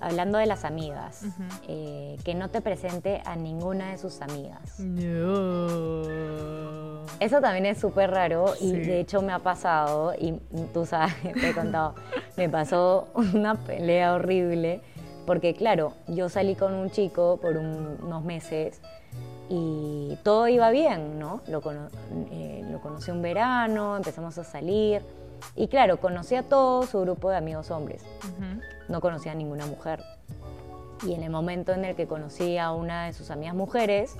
hablando 0.00 0.38
de 0.38 0.46
las 0.46 0.64
amigas, 0.64 1.24
eh, 1.68 2.16
que 2.24 2.34
no 2.34 2.48
te 2.50 2.60
presente 2.60 3.22
a 3.24 3.36
ninguna 3.36 3.92
de 3.92 3.98
sus 3.98 4.20
amigas. 4.22 4.80
No. 4.80 6.06
Eso 7.20 7.40
también 7.40 7.66
es 7.66 7.78
súper 7.78 8.10
raro 8.10 8.54
y 8.60 8.72
de 8.72 9.00
hecho 9.00 9.22
me 9.22 9.32
ha 9.32 9.38
pasado, 9.38 10.12
y 10.18 10.32
tú 10.74 10.84
sabes, 10.86 11.14
te 11.22 11.50
he 11.50 11.54
contado, 11.54 11.94
me 12.36 12.48
pasó 12.48 13.08
una 13.14 13.54
pelea 13.54 14.14
horrible 14.14 14.80
porque 15.26 15.54
claro, 15.54 15.92
yo 16.08 16.28
salí 16.28 16.54
con 16.54 16.74
un 16.74 16.90
chico 16.90 17.38
por 17.40 17.56
un- 17.56 17.98
unos 18.02 18.24
meses 18.24 18.80
y 19.48 20.16
todo 20.22 20.46
iba 20.48 20.70
bien, 20.70 21.18
¿no? 21.18 21.40
Lo, 21.48 21.60
cono- 21.62 21.88
eh, 22.30 22.64
lo 22.70 22.80
conocí 22.80 23.10
un 23.10 23.22
verano, 23.22 23.96
empezamos 23.96 24.36
a 24.38 24.44
salir 24.44 25.02
y 25.54 25.68
claro, 25.68 25.98
conocí 25.98 26.34
a 26.34 26.42
todo 26.42 26.82
su 26.84 27.00
grupo 27.00 27.30
de 27.30 27.36
amigos 27.36 27.70
hombres, 27.70 28.02
Ujú. 28.24 28.60
no 28.88 29.00
conocía 29.00 29.32
a 29.32 29.34
ninguna 29.34 29.66
mujer. 29.66 30.02
Y 31.06 31.14
en 31.14 31.22
el 31.22 31.30
momento 31.30 31.72
en 31.72 31.84
el 31.84 31.94
que 31.94 32.06
conocí 32.06 32.58
a 32.58 32.72
una 32.72 33.06
de 33.06 33.12
sus 33.12 33.30
amigas 33.30 33.54
mujeres, 33.54 34.16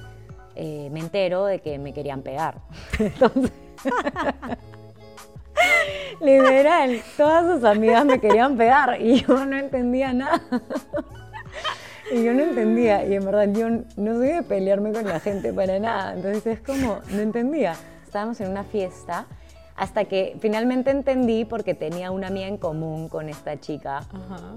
eh, 0.54 0.88
me 0.92 1.00
entero 1.00 1.46
de 1.46 1.60
que 1.60 1.78
me 1.78 1.92
querían 1.92 2.22
pegar. 2.22 2.58
Entonces, 2.98 3.52
literal, 6.20 7.00
todas 7.16 7.54
sus 7.54 7.64
amigas 7.64 8.04
me 8.04 8.20
querían 8.20 8.56
pegar 8.56 9.00
y 9.00 9.22
yo 9.22 9.44
no 9.44 9.56
entendía 9.56 10.12
nada. 10.12 10.40
Y 12.12 12.22
yo 12.22 12.32
no 12.32 12.44
entendía, 12.44 13.04
y 13.04 13.14
en 13.14 13.24
verdad 13.24 13.48
yo 13.52 13.68
no 13.68 14.14
soy 14.14 14.28
de 14.28 14.42
pelearme 14.44 14.92
con 14.92 15.08
la 15.08 15.18
gente 15.18 15.52
para 15.52 15.80
nada, 15.80 16.14
entonces 16.14 16.46
es 16.46 16.60
como, 16.60 17.00
no 17.10 17.20
entendía. 17.20 17.74
Estábamos 18.04 18.40
en 18.40 18.52
una 18.52 18.62
fiesta 18.62 19.26
hasta 19.76 20.06
que 20.06 20.36
finalmente 20.40 20.90
entendí 20.90 21.44
porque 21.44 21.74
tenía 21.74 22.10
una 22.10 22.28
amiga 22.28 22.46
en 22.46 22.56
común 22.56 23.08
con 23.08 23.28
esta 23.28 23.60
chica 23.60 23.98
Ajá. 23.98 24.56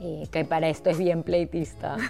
eh, 0.00 0.26
que 0.30 0.44
para 0.44 0.68
esto 0.68 0.90
es 0.90 0.98
bien 0.98 1.22
pleitista. 1.22 1.96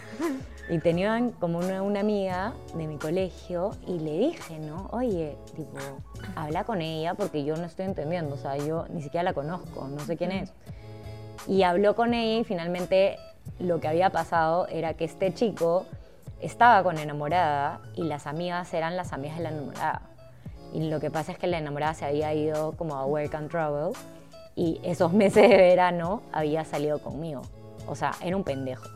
Y 0.71 0.81
tenían 0.81 1.31
como 1.31 1.59
una, 1.61 1.81
una 1.83 2.01
amiga 2.01 2.53
de 2.75 2.87
mi 2.87 2.99
colegio 2.99 3.71
y 3.87 3.99
le 4.01 4.19
dije, 4.19 4.59
¿no? 4.59 4.89
Oye, 4.93 5.35
tipo, 5.57 5.79
habla 6.37 6.65
con 6.65 6.83
ella 6.83 7.15
porque 7.15 7.43
yo 7.43 7.57
no 7.57 7.65
estoy 7.65 7.87
entendiendo, 7.87 8.35
o 8.35 8.39
sea, 8.39 8.59
yo 8.59 8.85
ni 8.91 9.01
siquiera 9.01 9.23
la 9.23 9.33
conozco, 9.33 9.89
no 9.89 10.01
sé 10.01 10.19
quién 10.19 10.31
es. 10.31 10.53
Y 11.47 11.63
habló 11.63 11.97
con 11.97 12.13
ella 12.13 12.41
y 12.41 12.45
finalmente 12.45 13.17
lo 13.59 13.81
que 13.81 13.89
había 13.89 14.11
pasado 14.11 14.67
era 14.69 14.93
que 14.93 15.07
este 15.07 15.33
chico 15.33 15.87
estaba 16.41 16.83
con 16.83 16.99
enamorada 16.99 17.81
y 17.97 18.03
las 18.03 18.27
amigas 18.27 18.75
eran 18.75 18.95
las 18.95 19.15
amigas 19.15 19.39
de 19.39 19.45
la 19.45 19.51
enamorada. 19.51 20.03
Y 20.73 20.89
lo 20.89 21.01
que 21.01 21.11
pasa 21.11 21.33
es 21.33 21.39
que 21.39 21.47
la 21.47 21.59
enamorada 21.59 21.95
se 21.95 22.05
había 22.05 22.35
ido 22.35 22.73
como 22.73 22.97
a 22.97 23.05
work 23.07 23.35
and 23.35 23.51
travel 23.51 23.93
y 24.55 24.81
esos 24.83 25.13
meses 25.13 25.49
de 25.49 25.57
verano 25.57 26.23
había 26.33 26.65
salido 26.65 27.01
conmigo. 27.01 27.43
O 27.87 27.95
sea, 27.95 28.13
era 28.23 28.37
un 28.37 28.45
pendejo. 28.45 28.89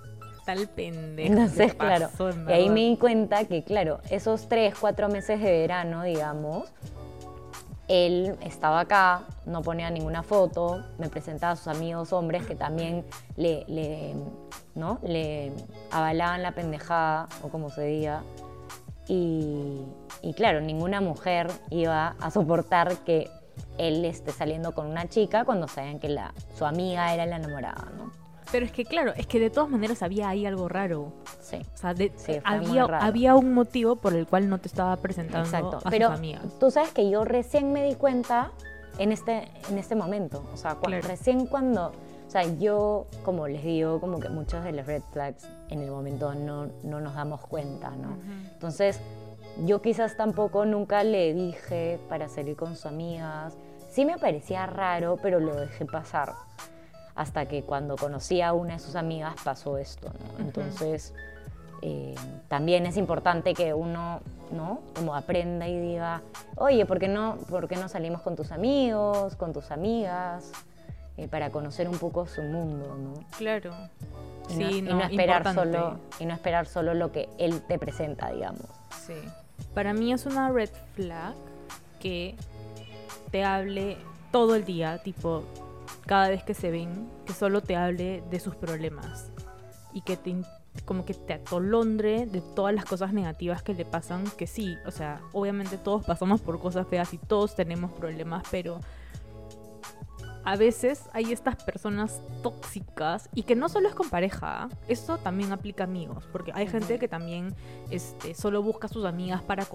Tal 0.45 0.69
pendejo. 0.69 1.33
Entonces, 1.33 1.75
claro, 1.75 2.09
en 2.19 2.49
y 2.49 2.53
ahí 2.53 2.69
me 2.69 2.81
di 2.81 2.97
cuenta 2.97 3.45
que, 3.45 3.63
claro, 3.63 4.01
esos 4.11 4.49
tres, 4.49 4.75
cuatro 4.79 5.09
meses 5.09 5.41
de 5.41 5.53
verano, 5.53 6.03
digamos, 6.03 6.69
él 7.87 8.37
estaba 8.41 8.81
acá, 8.81 9.23
no 9.47 9.63
ponía 9.63 9.89
ninguna 9.91 10.23
foto, 10.23 10.85
me 10.99 11.09
presentaba 11.09 11.53
a 11.53 11.57
sus 11.57 11.69
amigos 11.69 12.13
hombres 12.13 12.45
que 12.45 12.57
también 12.57 13.05
le, 13.37 13.65
le, 13.69 14.15
¿no? 14.75 14.99
le 15.05 15.53
avalaban 15.91 16.43
la 16.43 16.53
pendejada, 16.53 17.29
o 17.43 17.49
como 17.49 17.71
se 17.71 17.85
diga. 17.85 18.23
Y, 19.09 19.81
y 20.23 20.33
claro, 20.35 20.61
ninguna 20.61 21.01
mujer 21.01 21.51
iba 21.71 22.15
a 22.21 22.31
soportar 22.31 22.97
que 22.99 23.29
él 23.79 24.05
esté 24.05 24.33
saliendo 24.33 24.73
con 24.73 24.87
una 24.87 25.09
chica 25.09 25.45
cuando 25.45 25.67
sabían 25.69 25.99
que 25.99 26.09
la, 26.09 26.33
su 26.57 26.65
amiga 26.65 27.13
era 27.13 27.27
la 27.27 27.37
enamorada, 27.37 27.89
¿no? 27.97 28.11
Pero 28.51 28.67
es 28.67 28.73
que, 28.73 28.85
claro, 28.85 29.13
es 29.17 29.27
que 29.27 29.41
de 29.41 29.49
todas 29.49 29.71
maneras 29.71 30.03
había 30.03 30.29
ahí 30.29 30.45
algo 30.45 30.69
raro. 30.69 31.13
Sí. 31.41 31.57
O 31.75 31.79
sea, 31.79 31.95
de- 31.95 32.13
Sí, 32.17 32.35
había, 32.45 32.85
había 32.85 33.35
un 33.35 33.55
motivo 33.55 33.97
por 33.97 34.13
el 34.15 34.27
cual 34.27 34.49
no 34.51 34.59
te 34.59 34.69
estaba 34.69 34.95
presentando 34.99 35.47
Exacto. 35.47 35.79
a 35.83 35.91
Pero 35.91 36.09
sus 36.11 36.19
amigas. 36.19 36.43
tú 36.61 36.71
sabes 36.71 36.91
que 36.93 37.09
yo 37.09 37.25
recién 37.25 37.73
me 37.73 37.83
di 37.85 37.95
cuenta 37.95 38.51
en 38.99 39.11
este, 39.11 39.49
en 39.71 39.79
este 39.79 39.95
momento. 39.95 40.45
O 40.53 40.57
sea, 40.59 40.77
recién 41.01 41.47
cuando, 41.47 41.93
sea, 42.33 42.45
yo, 42.45 43.07
como 43.25 43.47
les 43.47 43.63
digo, 43.63 44.01
como 44.01 44.19
que 44.19 44.31
muchos 44.31 44.65
de 44.65 44.73
los 44.73 44.87
red 44.87 45.03
flags 45.13 45.47
en 45.69 45.83
el 45.83 45.91
momento 45.91 46.35
no, 46.35 46.69
no 46.83 47.01
nos 47.01 47.15
damos 47.15 47.43
cuenta, 47.43 47.91
¿no? 47.91 48.17
Entonces, 48.55 49.01
yo 49.67 49.83
quizás 49.83 50.17
tampoco 50.17 50.65
nunca 50.65 51.05
le 51.05 51.35
dije 51.35 52.01
para 52.09 52.29
salir 52.31 52.57
con 52.57 52.75
sus 52.75 52.87
amigas. 52.87 53.55
Sí 53.91 54.07
me 54.07 54.17
parecía 54.17 54.65
raro, 54.65 55.19
pero 55.21 55.41
lo 55.41 55.55
dejé 55.55 55.85
pasar. 55.85 56.33
Hasta 57.15 57.45
que 57.47 57.65
cuando 57.65 57.97
conocí 57.97 58.41
a 58.41 58.55
una 58.55 58.75
de 58.75 58.79
sus 58.79 58.97
amigas 58.97 59.35
pasó 59.45 59.77
esto, 59.77 60.09
¿no? 60.09 60.43
Entonces, 60.43 61.13
eh, 61.83 62.15
también 62.49 62.87
es 62.87 62.97
importante 62.97 63.53
que 63.53 63.75
uno, 63.75 64.21
¿no? 64.51 64.81
Como 64.95 65.15
aprenda 65.15 65.69
y 65.69 65.79
diga, 65.79 66.23
oye, 66.57 66.87
¿por 66.87 66.99
qué 66.99 67.09
no, 67.09 67.37
por 67.51 67.69
qué 67.69 67.77
no 67.77 67.89
salimos 67.89 68.23
con 68.23 68.37
tus 68.37 68.53
amigos, 68.53 69.37
con 69.37 69.53
tus 69.53 69.71
amigas? 69.71 70.51
Eh, 71.19 71.29
para 71.29 71.51
conocer 71.51 71.89
un 71.89 71.99
poco 71.99 72.27
su 72.27 72.43
mundo, 72.43 72.97
¿no? 72.97 73.15
Claro. 73.37 73.75
Y 74.49 74.55
sí, 74.55 74.83
no, 74.83 75.01
esperar 75.03 75.55
solo 75.55 76.01
y 76.19 76.25
no 76.25 76.33
esperar 76.33 76.67
solo 76.67 76.95
lo 76.95 77.13
que 77.13 77.29
él 77.39 77.61
te 77.63 77.79
presenta, 77.79 78.31
digamos. 78.31 78.67
Sí. 79.07 79.15
Para 79.75 79.93
mí 79.93 80.13
es 80.13 80.25
una 80.25 80.51
red 80.51 80.71
flag 80.95 81.35
que 82.01 82.35
te 83.31 83.45
hable 83.45 83.99
todo 84.31 84.57
el 84.57 84.65
día, 84.65 85.03
tipo 85.03 85.45
cada 86.07 86.29
vez 86.29 86.43
que 86.43 86.55
se 86.55 86.71
ven, 86.71 87.09
que 87.27 87.35
solo 87.35 87.61
te 87.61 87.77
hable 87.77 88.23
de 88.31 88.41
sus 88.41 88.57
problemas 88.57 89.31
y 89.93 90.01
que 90.01 90.17
te 90.17 90.35
como 90.87 91.05
que 91.05 91.13
te 91.13 91.35
atolondre 91.35 92.25
de 92.25 92.41
todas 92.41 92.75
las 92.75 92.87
cosas 92.87 93.13
negativas 93.13 93.63
que 93.63 93.75
le 93.75 93.85
pasan, 93.85 94.25
que 94.39 94.47
sí, 94.47 94.79
o 94.87 94.91
sea, 94.91 95.21
obviamente 95.33 95.77
todos 95.77 96.05
pasamos 96.07 96.41
por 96.41 96.59
cosas 96.59 96.87
feas 96.87 97.13
y 97.13 97.19
todos 97.19 97.55
tenemos 97.55 97.93
problemas, 97.93 98.43
pero 98.51 98.81
a 100.45 100.57
veces 100.57 101.09
hay 101.13 101.33
estas 101.33 101.57
personas 101.63 102.21
tóxicas 102.43 103.29
y 103.35 103.45
que 103.45 103.55
no 103.55 103.69
solo 103.69 103.89
es 103.89 103.95
con 103.95 104.09
pareja, 104.11 104.69
esto 104.89 105.19
también 105.19 105.53
aplica 105.53 105.85
a 105.85 105.87
amigos, 105.87 106.29
porque 106.33 106.53
hay 106.55 106.67
gente 106.67 106.99
que 106.99 107.09
también 107.09 107.55
este, 107.91 108.35
solo 108.35 108.63
busca 108.63 108.87
a 108.87 108.91
sus 108.91 109.05
amigas 109.05 109.43
para, 109.43 109.67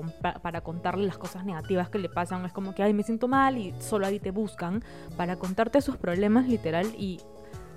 para 0.42 0.62
contarle 0.62 1.06
las 1.06 1.18
cosas 1.18 1.46
negativas 1.46 1.90
que 1.90 2.00
le 2.00 2.10
pasan, 2.10 2.46
es 2.46 2.52
como 2.52 2.76
que, 2.76 2.84
ay, 2.84 2.94
me 2.94 3.04
siento 3.04 3.28
mal 3.28 3.58
y 3.58 3.74
solo 3.80 4.06
ahí 4.06 4.20
te 4.20 4.32
buscan 4.32 4.84
para 5.16 5.38
contarte 5.38 5.82
sus 5.82 5.98
problemas 5.98 6.48
literal 6.48 6.88
y... 6.98 7.20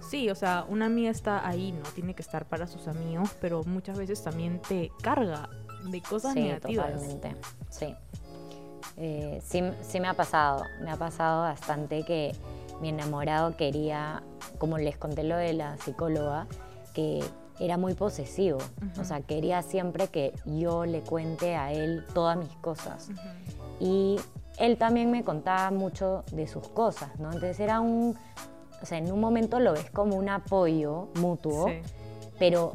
Sí, 0.09 0.31
o 0.31 0.35
sea, 0.35 0.65
una 0.67 0.87
amiga 0.87 1.11
está 1.11 1.47
ahí, 1.47 1.73
no 1.73 1.83
tiene 1.95 2.15
que 2.15 2.23
estar 2.23 2.47
para 2.47 2.67
sus 2.67 2.89
amigos, 2.89 3.31
pero 3.41 3.63
muchas 3.65 3.99
veces 3.99 4.21
también 4.25 4.61
te 4.61 4.91
carga 5.03 5.49
de 5.85 6.01
cosas 6.01 6.33
sí, 6.33 6.41
negativas. 6.41 6.93
Totalmente, 6.95 7.37
sí. 7.69 7.95
Eh, 8.97 9.41
sí. 9.45 9.63
Sí 9.83 10.01
me 10.01 10.09
ha 10.09 10.15
pasado, 10.15 10.65
me 10.83 10.91
ha 10.91 10.97
pasado 10.97 11.43
bastante 11.43 12.03
que 12.05 12.33
mi 12.81 12.89
enamorado 12.89 13.57
quería, 13.57 14.23
como 14.59 14.79
les 14.79 14.97
conté 14.97 15.23
lo 15.25 15.37
de 15.37 15.53
la 15.53 15.77
psicóloga, 15.79 16.47
que 16.95 17.23
era 17.59 17.77
muy 17.77 17.95
posesivo. 17.95 18.59
O 18.99 19.05
sea, 19.05 19.21
quería 19.21 19.63
siempre 19.63 20.09
que 20.09 20.33
yo 20.47 20.87
le 20.87 21.01
cuente 21.03 21.57
a 21.57 21.73
él 21.73 22.05
todas 22.15 22.37
mis 22.37 22.55
cosas. 22.57 23.11
Y 23.79 24.17
él 24.59 24.79
también 24.79 25.11
me 25.11 25.25
contaba 25.25 25.71
mucho 25.71 26.25
de 26.33 26.47
sus 26.47 26.67
cosas, 26.69 27.19
¿no? 27.19 27.27
Entonces 27.27 27.61
era 27.61 27.81
un, 27.81 28.17
o 28.83 28.87
sea, 28.87 28.99
en 28.99 29.13
un 29.13 29.21
momento 29.21 29.61
lo 29.61 29.73
ves 29.73 29.91
como 29.91 30.17
un 30.17 30.29
apoyo 30.29 31.09
mutuo, 31.17 31.71
pero 32.39 32.73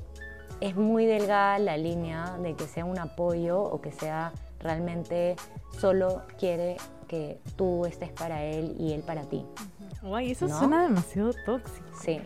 es 0.61 0.75
muy 0.75 1.05
delgada 1.05 1.59
la 1.59 1.77
línea 1.77 2.37
de 2.41 2.55
que 2.55 2.67
sea 2.67 2.85
un 2.85 2.99
apoyo 2.99 3.61
o 3.61 3.81
que 3.81 3.91
sea 3.91 4.33
realmente 4.59 5.35
solo 5.79 6.21
quiere 6.39 6.77
que 7.07 7.39
tú 7.55 7.85
estés 7.85 8.11
para 8.11 8.43
él 8.43 8.75
y 8.79 8.93
él 8.93 9.01
para 9.01 9.23
ti. 9.23 9.45
Guay, 10.01 10.31
eso 10.31 10.47
suena 10.47 10.83
demasiado 10.83 11.31
tóxico. 11.45 11.87
Sí, 11.99 12.21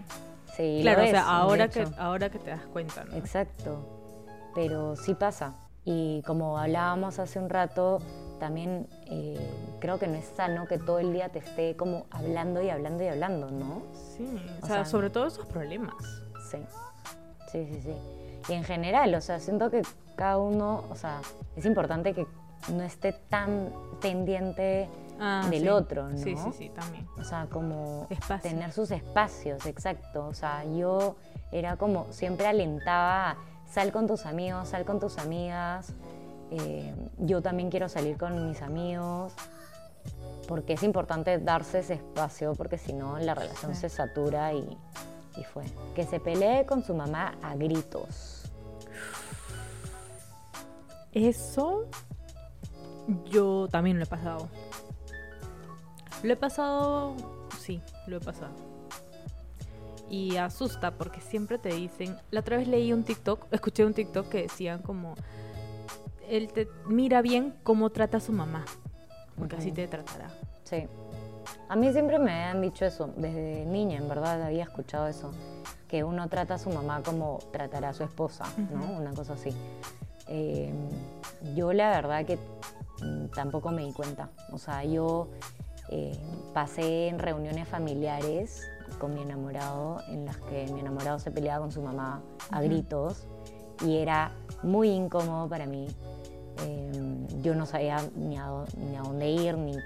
sí. 0.56 0.80
Claro, 0.82 1.04
o 1.04 1.08
sea, 1.08 1.30
ahora 1.30 1.70
que, 1.70 1.88
ahora 1.98 2.30
que 2.30 2.40
te 2.40 2.50
das 2.50 2.66
cuenta, 2.74 3.06
¿no? 3.06 3.16
Exacto, 3.16 3.86
pero 4.54 4.96
sí 4.96 5.14
pasa. 5.14 5.56
Y 5.86 6.22
como 6.24 6.58
hablábamos 6.58 7.20
hace 7.20 7.40
un 7.40 7.50
rato, 7.50 8.00
también 8.40 8.88
eh, 9.08 9.40
creo 9.80 9.98
que 9.98 10.08
no 10.08 10.16
es 10.16 10.26
sano 10.36 10.68
que 10.68 10.78
todo 10.78 11.00
el 11.00 11.14
día 11.14 11.30
te 11.30 11.40
esté 11.40 11.76
como 11.76 12.06
hablando 12.12 12.62
y 12.62 12.70
hablando 12.70 13.04
y 13.04 13.08
hablando, 13.08 13.50
¿no? 13.50 13.84
Sí, 13.94 14.28
o, 14.62 14.68
sea, 14.68 14.86
sobre 14.86 15.10
todo 15.10 15.28
esos 15.28 15.46
problemas. 15.46 15.96
Sí, 16.52 16.58
sí, 17.52 17.66
sí, 17.66 17.82
sí. 17.82 17.94
Y 18.50 18.54
en 18.54 18.64
general, 18.64 19.14
o 19.16 19.22
sea, 19.22 19.40
siento 19.40 19.70
que 19.70 19.84
cada 20.16 20.38
uno, 20.38 20.84
o 20.90 20.96
sea, 20.96 21.22
es 21.56 21.66
importante 21.66 22.14
que 22.14 22.28
no 22.72 22.84
esté 22.84 23.14
tan 23.14 23.72
pendiente 24.02 24.90
Ah, 25.22 25.46
del 25.50 25.68
otro, 25.68 26.08
¿no? 26.08 26.18
Sí, 26.18 26.36
sí, 26.38 26.52
sí, 26.58 26.70
también. 26.70 27.06
O 27.20 27.24
sea, 27.26 27.48
como 27.52 28.08
tener 28.42 28.72
sus 28.72 28.90
espacios, 28.92 29.66
exacto. 29.66 30.26
O 30.28 30.34
sea, 30.34 30.64
yo 30.64 31.18
era 31.52 31.76
como, 31.76 32.08
siempre 32.12 32.48
alentaba, 32.48 33.36
sal 33.70 33.92
con 33.92 34.08
tus 34.08 34.26
amigos, 34.26 34.70
sal 34.70 34.86
con 34.86 35.02
tus 35.02 35.18
amigas. 35.18 35.94
Eh, 36.52 36.96
yo 37.18 37.42
también 37.42 37.70
quiero 37.70 37.90
salir 37.90 38.18
con 38.18 38.48
mis 38.48 38.62
amigos. 38.62 39.34
Porque 40.48 40.74
es 40.74 40.84
importante 40.84 41.38
darse 41.38 41.80
ese 41.80 41.96
espacio, 41.96 42.56
porque 42.56 42.78
si 42.78 42.94
no, 42.94 43.20
la 43.20 43.36
relación 43.36 43.76
se 43.76 43.90
satura 43.90 44.54
y, 44.54 44.78
y 45.36 45.44
fue. 45.44 45.66
Que 45.96 46.06
se 46.06 46.22
pelee 46.22 46.66
con 46.66 46.82
su 46.82 46.96
mamá 46.96 47.36
a 47.44 47.56
gritos. 47.56 48.46
Eso 51.12 51.88
yo 53.30 53.68
también 53.70 53.98
lo 53.98 54.04
he 54.04 54.08
pasado. 54.08 54.50
Lo 56.24 56.34
he 56.34 56.36
pasado, 56.36 57.16
sí, 57.60 57.82
lo 58.08 58.18
he 58.18 58.20
pasado. 58.20 58.52
Y 60.10 60.38
asusta 60.38 60.92
porque 60.92 61.22
siempre 61.22 61.58
te 61.58 61.70
dicen, 61.70 62.18
la 62.32 62.42
otra 62.42 62.58
vez 62.58 62.68
leí 62.68 62.92
un 62.92 63.04
TikTok, 63.04 63.46
escuché 63.52 63.86
un 63.86 63.94
TikTok 63.94 64.28
que 64.28 64.42
decían 64.44 64.82
como, 64.82 65.14
él 66.28 66.52
te 66.52 66.68
mira 66.88 67.22
bien 67.22 67.56
cómo 67.64 67.90
trata 67.92 68.18
a 68.18 68.20
su 68.20 68.32
mamá, 68.32 68.66
porque 69.38 69.56
así 69.56 69.72
te 69.72 69.88
tratará. 69.88 70.30
Sí. 70.64 70.88
A 71.68 71.76
mí 71.76 71.92
siempre 71.92 72.20
me 72.20 72.32
han 72.32 72.62
dicho 72.62 72.86
eso, 72.86 73.14
desde 73.16 73.66
niña 73.66 73.98
en 73.98 74.10
verdad 74.10 74.42
había 74.42 74.64
escuchado 74.64 75.08
eso, 75.08 75.32
que 75.88 76.04
uno 76.04 76.28
trata 76.28 76.56
a 76.56 76.58
su 76.58 76.70
mamá 76.70 77.02
como 77.04 77.40
tratará 77.52 77.90
a 77.90 77.94
su 77.94 78.04
esposa, 78.04 78.46
¿no? 78.74 78.98
Una 78.98 79.14
cosa 79.14 79.34
así. 79.34 79.52
Eh, 80.28 80.74
yo 81.56 81.74
la 81.74 81.90
verdad 81.90 82.26
que 82.26 82.38
tampoco 83.34 83.72
me 83.72 83.86
di 83.86 83.94
cuenta, 83.94 84.30
o 84.52 84.58
sea, 84.58 84.84
yo 84.84 85.30
eh, 85.90 86.18
pasé 86.54 87.08
en 87.08 87.20
reuniones 87.20 87.68
familiares 87.68 88.62
con 89.00 89.14
mi 89.14 89.22
enamorado 89.22 90.02
en 90.08 90.26
las 90.26 90.38
que 90.38 90.68
mi 90.72 90.80
enamorado 90.80 91.20
se 91.20 91.32
peleaba 91.32 91.62
con 91.62 91.72
su 91.72 91.82
mamá 91.82 92.22
a 92.52 92.62
gritos 92.62 93.26
y 93.86 93.98
era 93.98 94.32
muy 94.64 94.90
incómodo 94.90 95.48
para 95.48 95.66
mí. 95.66 95.88
Em, 96.66 97.28
yo 97.42 97.56
no 97.56 97.66
sabía 97.66 97.98
ni 98.16 98.38
a, 98.38 98.48
dónde 99.04 99.30
ir, 99.30 99.58
ni, 99.58 99.78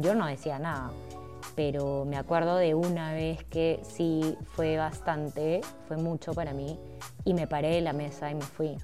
yo 0.00 0.14
no 0.14 0.26
decía 0.26 0.58
nada. 0.58 0.90
Pero 1.56 2.04
me 2.04 2.16
acuerdo 2.16 2.56
de 2.56 2.74
una 2.74 3.14
vez 3.14 3.42
que 3.44 3.80
sí 3.82 4.36
fue 4.54 4.76
bastante, 4.76 5.62
fue 5.88 5.96
mucho 5.96 6.34
para 6.34 6.52
mí, 6.52 6.78
y 7.24 7.34
me 7.34 7.46
paré 7.46 7.70
de 7.70 7.80
la 7.80 7.94
mesa 7.94 8.30
y 8.30 8.34
me 8.34 8.42
fui. 8.42 8.76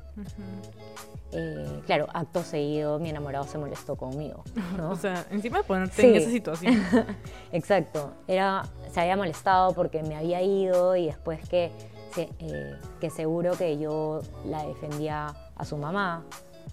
Eh, 1.33 1.83
claro, 1.87 2.09
acto 2.13 2.43
seguido, 2.43 2.99
mi 2.99 3.11
enamorado 3.11 3.45
se 3.45 3.59
molestó 3.59 3.97
conmigo. 3.97 4.45
o 4.83 4.97
sea, 4.97 5.27
encima 5.31 5.59
de 5.59 5.65
ponerte 5.65 6.09
en 6.09 6.17
esa 6.17 6.31
situación. 6.31 6.83
Exacto. 7.53 8.13
Era, 8.27 8.65
se 8.91 9.01
había 9.01 9.17
molestado 9.17 9.73
porque 9.75 10.03
me 10.03 10.17
había 10.17 10.43
ido 10.43 10.97
y 10.97 11.07
después 11.07 11.47
que, 11.49 11.71
eh, 12.17 12.77
que 13.01 13.11
seguro 13.11 13.53
que 13.53 13.79
yo 13.79 14.21
la 14.47 14.65
defendía 14.65 15.35
a 15.57 15.65
su 15.65 15.77
mamá 15.77 16.25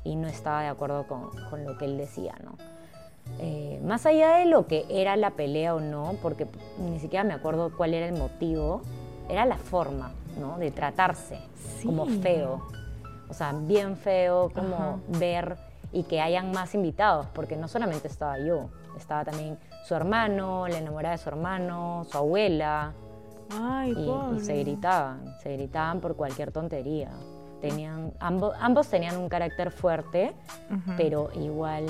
y 0.03 0.15
no 0.15 0.27
estaba 0.27 0.61
de 0.61 0.67
acuerdo 0.69 1.07
con, 1.07 1.29
con 1.49 1.63
lo 1.65 1.77
que 1.77 1.85
él 1.85 1.97
decía, 1.97 2.35
¿no? 2.43 2.57
Eh, 3.39 3.79
más 3.83 4.05
allá 4.05 4.37
de 4.37 4.45
lo 4.45 4.67
que 4.67 4.85
era 4.89 5.15
la 5.15 5.31
pelea 5.31 5.75
o 5.75 5.79
no, 5.79 6.15
porque 6.21 6.47
ni 6.79 6.99
siquiera 6.99 7.23
me 7.23 7.33
acuerdo 7.33 7.71
cuál 7.77 7.93
era 7.93 8.07
el 8.07 8.17
motivo, 8.17 8.81
era 9.29 9.45
la 9.45 9.57
forma, 9.57 10.11
¿no? 10.39 10.57
De 10.57 10.71
tratarse 10.71 11.39
como 11.83 12.05
feo 12.05 12.61
o 13.29 13.33
sea, 13.33 13.53
bien 13.53 13.95
feo 13.95 14.51
como 14.53 15.01
ver 15.07 15.57
y 15.91 16.03
que 16.03 16.19
hayan 16.19 16.51
más 16.51 16.75
invitados, 16.75 17.27
porque 17.33 17.55
no 17.55 17.67
solamente 17.67 18.07
estaba 18.07 18.39
yo, 18.39 18.69
estaba 18.97 19.23
también 19.23 19.57
su 19.85 19.95
hermano, 19.95 20.67
la 20.67 20.79
enamorada 20.79 21.15
de 21.15 21.21
su 21.21 21.29
hermano, 21.29 22.05
su 22.09 22.17
abuela. 22.17 22.93
Ay, 23.51 23.91
y, 23.91 24.39
se 24.41 24.57
gritaban, 24.57 25.35
se 25.41 25.53
gritaban 25.53 25.99
por 25.99 26.15
cualquier 26.15 26.51
tontería. 26.51 27.09
Tenían, 27.61 28.13
ambos, 28.19 28.55
ambos 28.59 28.87
tenían 28.87 29.17
un 29.17 29.29
carácter 29.29 29.71
fuerte, 29.71 30.33
pero 30.97 31.29
igual 31.35 31.85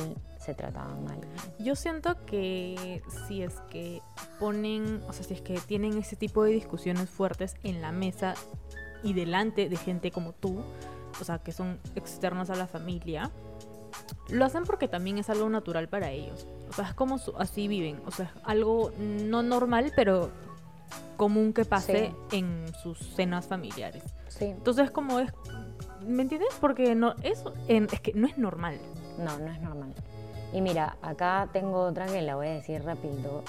se 0.49 0.55
trataban 0.55 1.03
mal. 1.05 1.19
Yo 1.59 1.75
siento 1.75 2.25
que 2.25 3.03
si 3.27 3.43
es 3.43 3.53
que 3.69 4.01
ponen, 4.39 5.03
o 5.07 5.13
sea, 5.13 5.23
si 5.23 5.35
es 5.35 5.41
que 5.41 5.59
tienen 5.59 5.97
ese 5.97 6.15
tipo 6.15 6.43
de 6.43 6.51
discusiones 6.51 7.07
fuertes 7.09 7.55
en 7.63 7.81
la 7.83 7.91
mesa 7.91 8.33
y 9.03 9.13
delante 9.13 9.69
de 9.69 9.75
gente 9.77 10.09
como 10.11 10.33
tú, 10.33 10.59
o 11.21 11.23
sea, 11.23 11.37
que 11.39 11.51
son 11.51 11.79
externos 11.95 12.49
a 12.49 12.55
la 12.55 12.65
familia, 12.65 13.29
lo 14.29 14.43
hacen 14.43 14.63
porque 14.63 14.87
también 14.87 15.19
es 15.19 15.29
algo 15.29 15.47
natural 15.49 15.87
para 15.87 16.09
ellos. 16.09 16.47
O 16.69 16.73
sea, 16.73 16.85
es 16.89 16.93
como 16.95 17.19
su- 17.19 17.35
así 17.37 17.67
viven. 17.67 18.01
O 18.07 18.11
sea, 18.11 18.25
es 18.35 18.41
algo 18.43 18.91
no 18.99 19.43
normal, 19.43 19.91
pero 19.95 20.31
común 21.15 21.53
que 21.53 21.63
pase 21.65 22.11
en 22.31 22.65
sus 22.81 22.97
cenas 23.15 23.45
familiares. 23.45 24.03
Sí. 24.29 24.45
Entonces, 24.45 24.89
como 24.89 25.19
es, 25.19 25.31
¿me 26.07 26.23
entiendes? 26.23 26.49
Porque 26.59 26.95
no 26.95 27.13
eso 27.21 27.53
en- 27.67 27.87
es 27.91 27.99
que 28.01 28.13
no 28.13 28.25
es 28.25 28.37
normal. 28.39 28.79
No, 29.19 29.37
no 29.37 29.51
es 29.51 29.59
normal. 29.61 29.93
Y 30.51 30.61
mira, 30.61 30.97
acá 31.01 31.47
tengo 31.53 31.81
otra 31.81 32.07
que 32.07 32.21
la 32.21 32.35
voy 32.35 32.47
a 32.47 32.51
decir 32.53 32.83
rápido. 32.83 33.43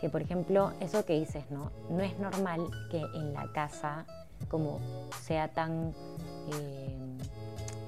Que 0.00 0.08
por 0.08 0.22
ejemplo, 0.22 0.72
eso 0.80 1.04
que 1.04 1.14
dices, 1.18 1.44
¿no? 1.50 1.70
No 1.90 2.00
es 2.02 2.18
normal 2.18 2.60
que 2.90 2.98
en 2.98 3.34
la 3.34 3.46
casa, 3.52 4.06
como 4.48 4.80
sea 5.22 5.48
tan 5.48 5.92
eh, 6.54 6.96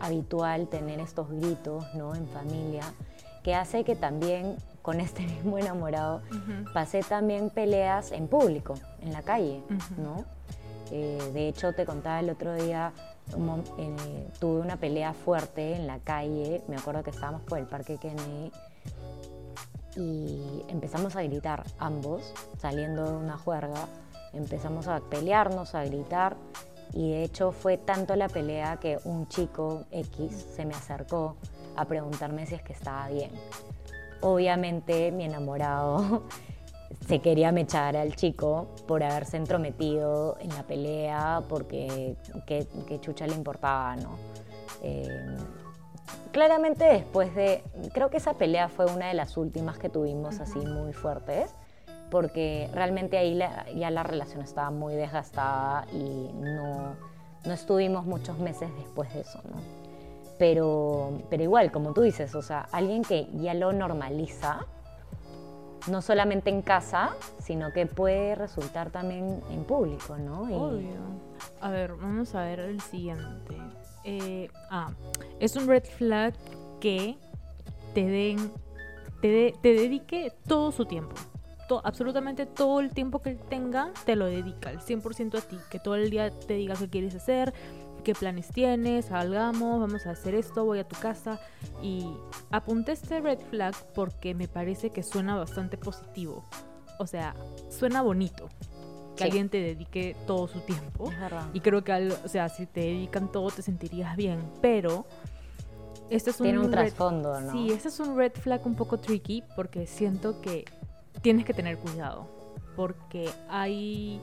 habitual 0.00 0.68
tener 0.68 1.00
estos 1.00 1.30
gritos, 1.30 1.84
¿no? 1.94 2.14
En 2.14 2.26
familia, 2.28 2.82
que 3.42 3.54
hace 3.54 3.84
que 3.84 3.96
también 3.96 4.56
con 4.82 5.00
este 5.00 5.22
mismo 5.26 5.58
enamorado 5.58 6.22
Ujú. 6.30 6.72
pasé 6.72 7.02
también 7.02 7.50
peleas 7.50 8.12
en 8.12 8.28
público, 8.28 8.74
en 9.00 9.12
la 9.12 9.22
calle. 9.22 9.62
¿no? 9.96 10.24
Eh, 10.90 11.30
de 11.34 11.48
hecho, 11.48 11.72
te 11.74 11.84
contaba 11.84 12.20
el 12.20 12.30
otro 12.30 12.54
día, 12.54 12.92
tuve 13.28 14.60
una 14.60 14.76
pelea 14.76 15.12
fuerte 15.12 15.74
en 15.74 15.86
la 15.86 15.98
calle, 15.98 16.62
me 16.68 16.76
acuerdo 16.76 17.02
que 17.02 17.10
estábamos 17.10 17.42
por 17.42 17.58
el 17.58 17.66
Parque 17.66 17.98
Kennedy 17.98 18.52
y 19.96 20.64
empezamos 20.68 21.16
a 21.16 21.22
gritar 21.22 21.64
ambos, 21.78 22.32
saliendo 22.58 23.04
de 23.04 23.16
una 23.16 23.36
juerga, 23.36 23.88
empezamos 24.32 24.88
a 24.88 25.00
pelearnos, 25.00 25.74
a 25.74 25.84
gritar 25.84 26.36
y 26.92 27.10
de 27.10 27.24
hecho 27.24 27.52
fue 27.52 27.76
tanto 27.76 28.16
la 28.16 28.28
pelea 28.28 28.78
que 28.78 28.98
un 29.04 29.28
chico 29.28 29.84
X 29.90 30.46
se 30.54 30.64
me 30.64 30.74
acercó 30.74 31.36
a 31.76 31.84
preguntarme 31.84 32.46
si 32.46 32.54
es 32.54 32.62
que 32.62 32.72
estaba 32.72 33.08
bien. 33.08 33.30
Obviamente 34.20 35.12
mi 35.12 35.24
enamorado 35.24 36.24
se 37.06 37.20
quería 37.20 37.52
mechar 37.52 37.96
al 37.96 38.14
chico 38.16 38.68
por 38.86 39.02
haberse 39.02 39.36
entrometido 39.36 40.36
en 40.40 40.48
la 40.50 40.62
pelea, 40.62 41.42
porque 41.48 42.16
qué, 42.46 42.66
qué 42.86 43.00
chucha 43.00 43.26
le 43.26 43.34
importaba, 43.34 43.96
¿no? 43.96 44.10
Eh, 44.82 45.36
claramente 46.32 46.84
después 46.84 47.34
de, 47.34 47.62
creo 47.92 48.10
que 48.10 48.18
esa 48.18 48.34
pelea 48.34 48.68
fue 48.68 48.86
una 48.86 49.08
de 49.08 49.14
las 49.14 49.36
últimas 49.36 49.78
que 49.78 49.88
tuvimos 49.88 50.40
así 50.40 50.58
muy 50.58 50.92
fuertes, 50.92 51.54
porque 52.10 52.70
realmente 52.72 53.18
ahí 53.18 53.34
la- 53.34 53.66
ya 53.74 53.90
la 53.90 54.02
relación 54.02 54.42
estaba 54.42 54.70
muy 54.70 54.94
desgastada 54.94 55.86
y 55.92 56.30
no, 56.34 56.94
no 57.44 57.52
estuvimos 57.52 58.06
muchos 58.06 58.38
meses 58.38 58.70
después 58.76 59.12
de 59.12 59.20
eso, 59.20 59.40
¿no? 59.44 59.60
Pero, 60.38 61.20
pero 61.30 61.42
igual, 61.42 61.72
como 61.72 61.92
tú 61.92 62.02
dices, 62.02 62.34
o 62.34 62.42
sea, 62.42 62.68
alguien 62.72 63.02
que 63.02 63.28
ya 63.34 63.54
lo 63.54 63.72
normaliza, 63.72 64.66
no 65.86 66.02
solamente 66.02 66.50
en 66.50 66.62
casa, 66.62 67.10
sino 67.38 67.72
que 67.72 67.86
puede 67.86 68.34
resultar 68.34 68.90
también 68.90 69.40
en 69.50 69.64
público, 69.64 70.16
¿no? 70.18 70.42
Obvio. 70.42 70.90
A 71.60 71.70
ver, 71.70 71.94
vamos 71.94 72.34
a 72.34 72.42
ver 72.44 72.60
el 72.60 72.80
siguiente. 72.80 73.56
Eh, 74.04 74.48
ah, 74.70 74.90
es 75.40 75.54
un 75.56 75.66
red 75.66 75.84
flag 75.84 76.34
que 76.80 77.16
te 77.94 78.04
den, 78.06 78.50
te, 79.20 79.28
de- 79.28 79.54
te 79.60 79.72
dedique 79.74 80.32
todo 80.46 80.72
su 80.72 80.84
tiempo. 80.86 81.14
To- 81.68 81.80
absolutamente 81.84 82.46
todo 82.46 82.80
el 82.80 82.90
tiempo 82.92 83.20
que 83.20 83.30
él 83.30 83.38
tenga, 83.48 83.92
te 84.06 84.16
lo 84.16 84.24
dedica, 84.26 84.70
al 84.70 84.80
100% 84.80 85.38
a 85.38 85.40
ti. 85.42 85.58
Que 85.70 85.78
todo 85.78 85.96
el 85.96 86.10
día 86.10 86.30
te 86.30 86.54
diga 86.54 86.74
qué 86.76 86.88
quieres 86.88 87.14
hacer, 87.14 87.52
qué 88.08 88.14
planes 88.14 88.48
tienes, 88.48 89.04
salgamos, 89.04 89.80
vamos 89.80 90.06
a 90.06 90.12
hacer 90.12 90.34
esto, 90.34 90.64
voy 90.64 90.78
a 90.78 90.88
tu 90.88 90.96
casa. 90.98 91.38
Y 91.82 92.06
apunté 92.50 92.92
este 92.92 93.20
red 93.20 93.38
flag 93.50 93.74
porque 93.94 94.34
me 94.34 94.48
parece 94.48 94.88
que 94.88 95.02
suena 95.02 95.36
bastante 95.36 95.76
positivo. 95.76 96.42
O 96.98 97.06
sea, 97.06 97.34
suena 97.68 98.00
bonito 98.00 98.48
que 99.14 99.18
Sí. 99.18 99.24
alguien 99.24 99.50
te 99.50 99.60
dedique 99.60 100.16
todo 100.26 100.48
su 100.48 100.60
tiempo. 100.60 101.12
Y 101.52 101.60
creo 101.60 101.84
que, 101.84 101.92
al- 101.92 102.16
o 102.24 102.28
sea, 102.28 102.48
si 102.48 102.64
te 102.64 102.80
dedican 102.80 103.30
todo 103.30 103.50
te 103.50 103.60
sentirías 103.60 104.16
bien. 104.16 104.40
Pero 104.62 105.04
este 106.08 106.30
es 106.30 106.40
un, 106.40 106.44
Tiene 106.44 106.60
un 106.60 106.72
red- 106.72 106.86
trasfondo, 106.86 107.38
¿no? 107.42 107.52
Sí, 107.52 107.70
este 107.70 107.88
es 107.88 108.00
un 108.00 108.16
red 108.16 108.32
flag 108.32 108.66
un 108.66 108.74
poco 108.74 108.98
tricky 109.00 109.44
porque 109.54 109.86
siento 109.86 110.40
que 110.40 110.64
tienes 111.20 111.44
que 111.44 111.52
tener 111.52 111.76
cuidado. 111.76 112.26
Porque 112.74 113.28
hay... 113.50 114.18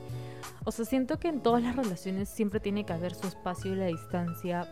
O 0.64 0.72
sea, 0.72 0.84
siento 0.84 1.18
que 1.18 1.28
en 1.28 1.40
todas 1.40 1.62
las 1.62 1.76
relaciones 1.76 2.28
siempre 2.28 2.60
tiene 2.60 2.84
que 2.84 2.92
haber 2.92 3.14
su 3.14 3.26
espacio 3.26 3.72
y 3.72 3.76
la 3.76 3.86
distancia. 3.86 4.68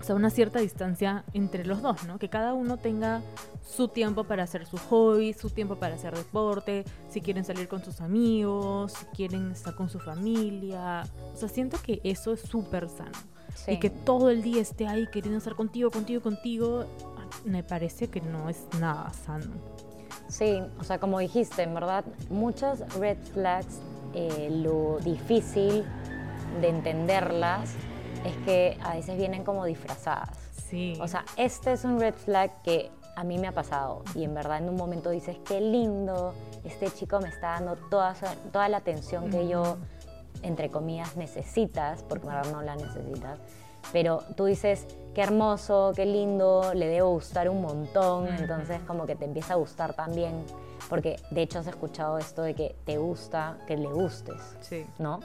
O 0.00 0.04
sea, 0.04 0.14
una 0.14 0.30
cierta 0.30 0.60
distancia 0.60 1.24
entre 1.32 1.64
los 1.64 1.82
dos, 1.82 2.04
¿no? 2.04 2.18
Que 2.18 2.28
cada 2.28 2.54
uno 2.54 2.76
tenga 2.76 3.20
su 3.64 3.88
tiempo 3.88 4.24
para 4.24 4.44
hacer 4.44 4.66
su 4.66 4.76
hobby, 4.76 5.32
su 5.32 5.50
tiempo 5.50 5.76
para 5.76 5.96
hacer 5.96 6.16
deporte, 6.16 6.84
si 7.08 7.20
quieren 7.20 7.44
salir 7.44 7.68
con 7.68 7.84
sus 7.84 8.00
amigos, 8.00 8.92
si 8.92 9.06
quieren 9.06 9.50
estar 9.50 9.74
con 9.74 9.88
su 9.88 9.98
familia. 9.98 11.04
O 11.34 11.36
sea, 11.36 11.48
siento 11.48 11.78
que 11.82 12.00
eso 12.04 12.32
es 12.32 12.40
súper 12.40 12.88
sano. 12.88 13.18
Sí. 13.54 13.72
Y 13.72 13.78
que 13.78 13.90
todo 13.90 14.30
el 14.30 14.42
día 14.42 14.62
esté 14.62 14.86
ahí 14.86 15.06
queriendo 15.08 15.38
estar 15.38 15.54
contigo, 15.54 15.90
contigo, 15.90 16.22
contigo, 16.22 16.86
me 17.44 17.62
parece 17.62 18.08
que 18.08 18.20
no 18.20 18.48
es 18.48 18.66
nada 18.78 19.12
sano. 19.12 19.52
Sí, 20.28 20.62
o 20.78 20.84
sea, 20.84 20.98
como 20.98 21.18
dijiste, 21.18 21.62
en 21.62 21.74
verdad, 21.74 22.04
muchas 22.30 22.80
red 22.94 23.18
flags, 23.34 23.80
eh, 24.14 24.48
lo 24.50 24.98
difícil 24.98 25.84
de 26.60 26.68
entenderlas 26.68 27.74
es 28.24 28.36
que 28.44 28.78
a 28.82 28.94
veces 28.94 29.16
vienen 29.16 29.44
como 29.44 29.64
disfrazadas. 29.64 30.30
Sí. 30.68 30.98
O 31.00 31.08
sea, 31.08 31.24
este 31.36 31.72
es 31.72 31.84
un 31.84 31.98
red 32.00 32.14
flag 32.14 32.62
que 32.62 32.90
a 33.14 33.24
mí 33.24 33.38
me 33.38 33.48
ha 33.48 33.52
pasado 33.52 34.02
y 34.14 34.24
en 34.24 34.34
verdad 34.34 34.58
en 34.58 34.68
un 34.68 34.76
momento 34.76 35.10
dices, 35.10 35.36
qué 35.46 35.60
lindo, 35.60 36.34
este 36.64 36.90
chico 36.90 37.20
me 37.20 37.28
está 37.28 37.50
dando 37.52 37.76
toda, 37.76 38.14
toda 38.52 38.68
la 38.68 38.78
atención 38.78 39.30
que 39.30 39.48
yo, 39.48 39.76
entre 40.42 40.70
comillas, 40.70 41.16
necesitas, 41.16 42.02
porque 42.02 42.26
en 42.26 42.34
verdad 42.34 42.52
no 42.52 42.62
la 42.62 42.76
necesitas. 42.76 43.38
Pero 43.92 44.22
tú 44.36 44.44
dices, 44.46 44.86
qué 45.14 45.22
hermoso, 45.22 45.92
qué 45.94 46.06
lindo, 46.06 46.72
le 46.74 46.86
debo 46.86 47.10
gustar 47.10 47.48
un 47.48 47.60
montón, 47.60 48.28
entonces 48.28 48.80
como 48.86 49.06
que 49.06 49.16
te 49.16 49.24
empieza 49.24 49.54
a 49.54 49.56
gustar 49.56 49.94
también, 49.94 50.44
porque 50.88 51.16
de 51.30 51.42
hecho 51.42 51.58
has 51.58 51.66
escuchado 51.66 52.18
esto 52.18 52.42
de 52.42 52.54
que 52.54 52.74
te 52.84 52.98
gusta, 52.98 53.58
que 53.66 53.76
le 53.76 53.88
gustes. 53.88 54.56
sí. 54.60 54.86
¿no? 54.98 55.20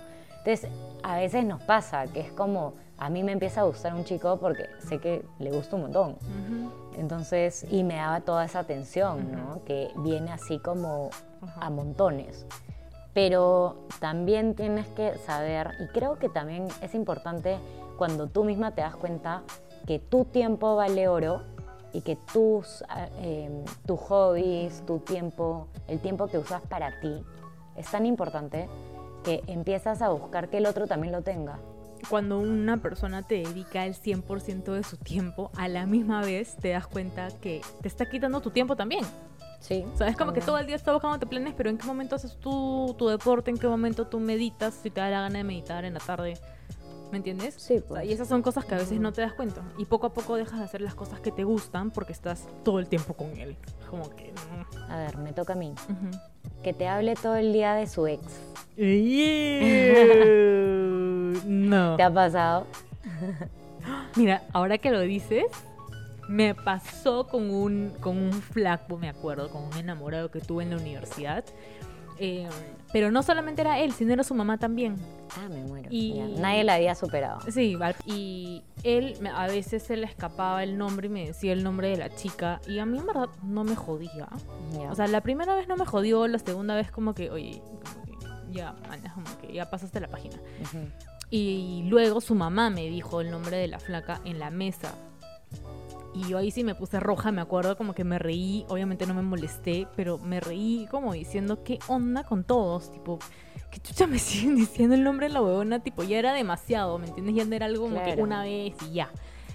Entonces, 0.46 0.70
a 1.04 1.18
veces 1.18 1.44
nos 1.46 1.62
pasa 1.62 2.08
que 2.08 2.22
es 2.22 2.32
como, 2.32 2.74
a 2.98 3.10
mí 3.10 3.22
me 3.22 3.34
empieza 3.34 3.62
a 3.62 3.64
gustar 3.66 3.94
un 3.94 4.06
chico 4.06 4.38
porque 4.40 4.64
sé 4.80 4.98
que 5.00 5.26
le 5.40 5.52
gusta 5.52 5.76
un 5.76 5.82
montón. 5.82 6.12
Ujú. 6.12 6.72
Entonces, 6.98 7.66
y 7.70 7.84
me 7.84 7.96
daba 7.96 8.22
toda 8.22 8.46
esa 8.46 8.60
atención, 8.60 9.30
¿no? 9.34 9.62
Que 9.66 9.90
viene 9.98 10.32
así 10.32 10.60
como 10.60 11.10
Ajá. 11.42 11.66
a 11.66 11.70
montones. 11.70 12.46
Pero 13.14 13.88
también 14.00 14.56
tienes 14.56 14.88
que 14.90 15.18
saber, 15.18 15.72
y 15.82 15.88
creo 15.88 16.18
que 16.18 16.30
también 16.30 16.68
es 16.82 16.96
importante 16.96 17.58
cuando 17.98 18.28
tú 18.28 18.46
misma 18.46 18.72
te 18.72 18.82
das 18.82 18.96
cuenta 18.96 19.42
que 19.86 20.00
tu 20.00 20.24
tiempo 20.26 20.76
vale 20.78 21.08
oro 21.10 21.42
y 21.98 22.02
que 22.02 22.16
tus, 22.16 22.84
em, 23.22 23.66
tus 23.88 24.00
hobbies, 24.02 24.84
tu 24.86 25.00
tiempo, 25.00 25.68
el 25.88 26.00
tiempo 26.00 26.28
que 26.28 26.38
usas 26.38 26.62
para 26.62 27.00
ti, 27.00 27.24
es 27.76 27.90
tan 27.90 28.06
importante 28.06 28.70
que 29.24 29.42
empiezas 29.48 30.04
a 30.04 30.10
buscar 30.10 30.48
que 30.48 30.60
el 30.60 30.68
otro 30.68 30.86
también 30.86 31.12
lo 31.12 31.24
tenga. 31.24 31.58
Cuando 32.08 32.38
una 32.38 32.78
persona 32.84 33.24
te 33.24 33.42
dedica 33.42 33.88
el 33.88 33.96
100% 33.96 34.74
de 34.74 34.84
su 34.84 34.98
tiempo, 34.98 35.50
a 35.58 35.68
la 35.68 35.88
misma 35.88 36.22
vez 36.22 36.56
te 36.58 36.70
das 36.70 36.86
cuenta 36.86 37.30
que 37.42 37.62
te 37.82 37.88
está 37.88 38.08
quitando 38.08 38.42
tu 38.42 38.52
tiempo 38.52 38.76
también. 38.76 39.04
Sí. 39.60 39.84
O 39.92 39.98
sea, 39.98 40.08
es 40.08 40.16
como 40.16 40.34
que 40.34 40.42
todo 40.42 40.60
el 40.60 40.68
día 40.68 40.76
está 40.76 40.94
buscándote 40.94 41.26
planes, 41.26 41.56
pero 41.58 41.72
¿en 41.72 41.80
qué 41.80 41.88
momento 41.88 42.16
haces 42.16 42.38
tú 42.40 42.96
tu 42.96 43.08
deporte? 43.08 43.50
¿En 43.50 43.58
qué 43.58 43.68
momento 43.68 44.06
tú 44.06 44.20
meditas? 44.20 44.76
Si 44.76 44.92
te 44.92 45.02
da 45.02 45.10
la 45.10 45.22
gana 45.22 45.40
de 45.40 45.44
meditar 45.44 45.84
en 45.84 45.96
la 45.96 46.00
tarde. 46.00 46.36
¿Me 47.12 47.18
entiendes? 47.18 47.56
Sí, 47.58 47.76
O 47.76 47.80
sea, 47.80 47.88
pues. 47.88 48.06
y 48.06 48.12
esas 48.12 48.28
son 48.28 48.42
cosas 48.42 48.66
que 48.66 48.76
a 48.76 48.78
veces 48.78 49.00
no 49.00 49.14
te 49.14 49.22
das 49.22 49.34
cuenta. 49.34 49.62
Y 49.78 49.86
poco 49.86 50.08
a 50.08 50.14
poco 50.14 50.36
dejas 50.36 50.60
de 50.60 50.66
hacer 50.66 50.82
las 50.82 50.96
cosas 50.96 51.20
que 51.22 51.32
te 51.32 51.44
gustan 51.44 51.92
porque 51.92 52.12
estás 52.12 52.48
todo 52.64 52.80
el 52.80 52.88
tiempo 52.88 53.14
con 53.14 53.36
él. 53.38 53.56
Como 53.90 54.10
que... 54.16 54.34
A 54.90 54.98
ver, 54.98 55.18
me 55.18 55.32
toca 55.34 55.54
a 55.54 55.56
mí. 55.56 55.74
Que 56.64 56.74
te 56.74 56.88
hable 56.88 57.16
todo 57.16 57.36
el 57.36 57.54
día 57.54 57.74
de 57.76 57.88
su 57.88 58.08
ex. 58.08 58.22
no. 61.46 61.96
¿Te 61.96 62.04
ha 62.04 62.14
pasado? 62.14 62.68
Mira, 64.16 64.44
ahora 64.52 64.78
que 64.78 64.92
lo 64.92 65.00
dices, 65.02 65.46
me 66.28 66.56
pasó 66.56 67.28
con 67.28 67.50
un, 67.50 67.94
con 68.02 68.18
un 68.18 68.34
flaco, 68.34 68.98
me 68.98 69.10
acuerdo, 69.10 69.50
con 69.50 69.64
un 69.64 69.74
enamorado 69.78 70.30
que 70.30 70.42
tuve 70.42 70.64
en 70.64 70.72
la 70.72 70.78
universidad. 70.78 71.46
Eh, 72.20 72.48
pero 72.94 73.12
no 73.12 73.22
solamente 73.22 73.62
era 73.62 73.80
él, 73.80 73.92
sino 73.94 74.14
era 74.14 74.24
su 74.24 74.34
mamá 74.34 74.58
también. 74.58 74.96
Ah, 75.38 75.48
me 75.50 75.62
muero. 75.64 75.90
Y- 75.92 76.14
Ya, 76.16 76.26
Nadie 76.42 76.64
la 76.64 76.76
había 76.76 76.96
superado. 76.96 77.40
Sí, 77.52 77.78
y 78.06 78.64
él 78.84 79.16
me- 79.22 79.30
a 79.30 79.46
veces 79.48 79.84
se 79.84 79.98
le 79.98 80.06
escapaba 80.06 80.64
el 80.64 80.78
nombre 80.78 81.08
y 81.08 81.10
me 81.10 81.26
decía 81.28 81.52
el 81.54 81.64
nombre 81.64 81.90
de 81.90 81.98
la 81.98 82.10
chica. 82.16 82.62
Y 82.68 82.80
a 82.80 82.86
mí 82.86 82.98
en 82.98 83.06
verdad 83.06 83.30
no 83.44 83.64
me 83.64 83.76
jodía. 83.76 84.28
O 84.90 84.96
sea, 84.96 85.08
la 85.08 85.22
primera 85.22 85.54
vez 85.56 85.68
no 85.68 85.76
me 85.76 85.86
jodió, 85.86 86.28
la 86.28 86.40
segunda 86.40 86.76
vez 86.76 86.90
como 86.92 87.14
que, 87.14 87.30
oye, 87.30 87.62
como 87.62 88.06
que 88.06 88.54
ya, 88.54 88.76
como 89.14 89.26
que 89.42 89.54
ya 89.54 89.70
pasaste 89.70 90.00
la 90.00 90.08
página. 90.08 90.38
Y 91.30 91.84
luego 91.88 92.22
su 92.22 92.36
mamá 92.36 92.70
me 92.70 92.88
dijo 92.88 93.20
el 93.20 93.30
nombre 93.32 93.58
de 93.58 93.68
la 93.68 93.80
flaca 93.80 94.22
en 94.24 94.40
la 94.40 94.50
mesa. 94.50 94.96
Y 96.18 96.28
yo 96.28 96.40
ahí 96.40 96.50
sí 96.50 96.64
me 96.64 96.74
puse 96.74 97.00
roja, 97.00 97.32
me 97.32 97.42
acuerdo 97.42 97.78
como 97.78 97.94
que 97.94 98.04
me 98.04 98.18
reí, 98.18 98.66
obviamente 98.70 99.06
no 99.06 99.14
me 99.14 99.22
molesté, 99.22 99.88
pero 99.96 100.18
me 100.18 100.40
reí 100.40 100.88
como 100.90 101.14
diciendo, 101.14 101.64
¿qué 101.64 101.78
onda 101.88 102.24
con 102.24 102.44
todos? 102.44 102.92
Tipo, 102.92 103.20
que 103.70 103.80
chucha 103.80 104.08
me 104.08 104.18
siguen 104.20 104.56
diciendo 104.56 104.96
el 104.96 105.04
nombre 105.04 105.28
de 105.28 105.34
la 105.34 105.44
huevona, 105.44 105.80
tipo, 105.80 106.02
ya 106.02 106.18
era 106.18 106.34
demasiado, 106.34 106.98
¿me 106.98 107.06
entiendes? 107.06 107.36
Ya 107.36 107.56
era 107.56 107.68
algo 107.68 107.84
como 107.84 108.04
que 108.04 108.16
una 108.20 108.42
vez 108.42 108.74
y 108.90 108.94
ya. 108.94 109.12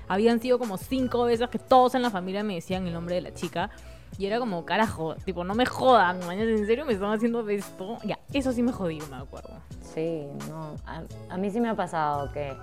Habían 0.07 0.38
sido 0.38 0.61
como 0.61 0.79
cinco 0.79 1.25
veces 1.25 1.48
que 1.48 1.59
todos 1.59 1.96
en 1.96 2.03
la 2.03 2.11
familia 2.11 2.44
me 2.44 2.55
decían 2.55 2.87
el 2.87 2.92
nombre 2.92 3.16
de 3.16 3.22
la 3.22 3.35
chica. 3.35 3.70
Y 4.16 4.27
era 4.27 4.38
como, 4.38 4.64
carajo, 4.64 5.16
tipo, 5.25 5.42
no 5.42 5.55
me 5.55 5.66
jodan, 5.66 6.20
mañana, 6.27 6.48
¿en 6.48 6.66
serio 6.66 6.85
me 6.85 6.92
están 6.92 7.12
haciendo 7.12 7.48
esto? 7.48 7.98
Ya, 8.05 8.20
eso 8.33 8.53
sí 8.53 8.62
me 8.62 8.70
jodí, 8.70 9.01
me 9.11 9.16
acuerdo. 9.16 9.55
Sí, 9.94 10.27
no. 10.48 10.77
A, 10.87 11.03
a 11.29 11.37
mí 11.38 11.51
sí 11.51 11.61
me 11.61 11.70
ha 11.70 11.75
pasado 11.75 12.31
que, 12.31 12.55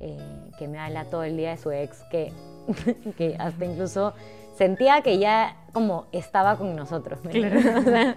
eh, 0.00 0.50
que 0.58 0.66
me 0.66 0.78
habla 0.78 1.04
todo 1.04 1.22
el 1.22 1.36
día 1.36 1.50
de 1.50 1.56
su 1.58 1.70
ex, 1.70 2.02
que, 2.10 2.32
que 3.16 3.36
hasta 3.38 3.64
incluso 3.64 4.12
sentía 4.56 5.00
que 5.02 5.18
ya 5.18 5.56
como 5.72 6.06
estaba 6.12 6.56
con 6.56 6.74
nosotros. 6.76 7.20
¿me 7.24 7.30
Claro. 7.30 7.56
entiendes? 7.56 7.76
O 7.86 7.90
sea, 7.90 8.16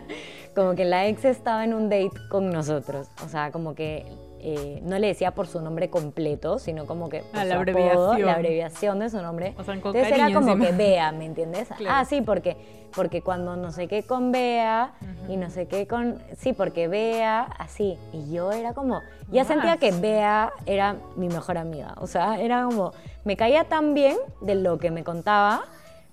como 0.56 0.76
que 0.76 0.86
la 0.86 1.08
ex 1.08 1.26
estaba 1.26 1.64
en 1.64 1.74
un 1.74 1.90
date 1.90 2.12
con 2.30 2.50
nosotros. 2.52 3.08
O 3.26 3.28
sea, 3.30 3.52
como 3.52 3.74
que 3.76 4.06
eh, 4.46 4.82
no 4.84 5.00
le 5.00 5.08
decía 5.08 5.32
por 5.32 5.48
su 5.48 5.62
nombre 5.62 5.90
completo, 5.90 6.60
sino 6.60 6.86
como 6.86 7.08
que 7.10 7.20
por 7.22 7.40
Ah, 7.40 7.44
su 7.44 7.48
la 7.50 7.56
apodo, 7.56 7.60
abreviación. 7.62 8.26
la 8.26 8.34
abreviación 8.34 9.00
de 9.00 9.10
su 9.10 9.22
nombre. 9.22 9.54
O 9.58 9.64
sea, 9.64 9.80
con 9.80 9.96
Entonces 9.96 10.12
era 10.12 10.34
como 10.34 10.50
encima. 10.52 10.66
que 10.68 10.72
Bea, 10.74 11.12
¿me 11.14 11.26
entiendes? 11.26 11.68
Claro. 11.78 11.96
Ah, 11.98 12.06
sí, 12.06 12.22
porque, 12.22 12.58
porque 12.96 13.22
cuando 13.22 13.56
no 13.56 13.72
sé 13.72 13.88
qué 13.88 14.04
con 14.04 14.32
Bea 14.34 14.94
y 15.30 15.38
no 15.38 15.50
sé 15.50 15.68
qué 15.68 15.88
con... 15.88 16.22
Sí, 16.38 16.52
porque 16.54 16.88
Bea, 16.90 17.44
así. 17.58 17.98
Y 18.12 18.34
yo 18.34 18.52
era 18.52 18.74
como... 18.74 19.02
Ya 19.32 19.42
Más. 19.44 19.48
sentía 19.48 19.78
que 19.78 19.92
Bea 19.92 20.52
era 20.66 20.98
mi 21.16 21.30
mejor 21.30 21.58
amiga. 21.58 21.96
O 22.02 22.08
sea, 22.08 22.40
era 22.40 22.66
como... 22.66 22.92
Me 23.24 23.38
caía 23.38 23.64
tan 23.64 23.94
bien 23.94 24.18
de 24.42 24.56
lo 24.56 24.78
que 24.78 24.92
me 24.92 25.04
contaba, 25.06 25.62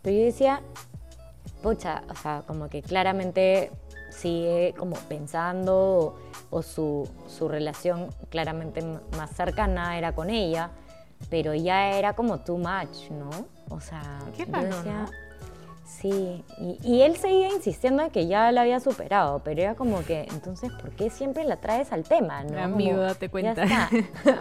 pero 0.03 0.17
yo 0.17 0.23
decía, 0.25 0.61
pucha, 1.63 2.03
o 2.09 2.15
sea, 2.15 2.45
como 2.47 2.69
que 2.69 2.81
claramente 2.83 3.71
sigue 4.11 4.75
como 4.79 4.95
pensando 5.09 6.15
o, 6.51 6.63
su, 6.63 7.09
su 7.29 7.49
relación 7.49 8.09
claramente 8.29 8.83
más 9.17 9.31
cercana 9.31 9.97
era 9.99 10.13
con 10.15 10.31
ella, 10.31 10.71
pero 11.29 11.55
ya 11.55 11.93
era 11.97 12.15
como 12.15 12.41
too 12.41 12.59
much, 12.59 13.11
¿no? 13.11 13.31
O 13.69 13.81
sea, 13.81 14.19
Qué 14.37 14.47
yo 14.47 14.53
raro, 14.53 14.67
decía, 14.69 14.93
¿no? 15.03 15.09
sí, 15.87 16.45
y, 16.59 16.79
y 16.83 17.03
él 17.03 17.17
seguía 17.17 17.49
insistiendo 17.53 18.03
en 18.03 18.11
que 18.11 18.27
ya 18.27 18.51
la 18.53 18.63
había 18.63 18.81
superado, 18.81 19.41
pero 19.45 19.61
era 19.63 19.75
como 19.75 20.03
que, 20.05 20.23
entonces, 20.31 20.73
¿por 20.73 20.91
qué 20.91 21.09
siempre 21.11 21.45
la 21.45 21.57
traes 21.59 21.93
al 21.93 22.05
tema, 22.05 22.43
no? 22.45 22.59
Amigo, 22.61 22.93
Como, 22.97 23.03
date 23.03 23.27
ya 23.27 23.31
cuenta. 23.31 23.63
está. 23.65 23.89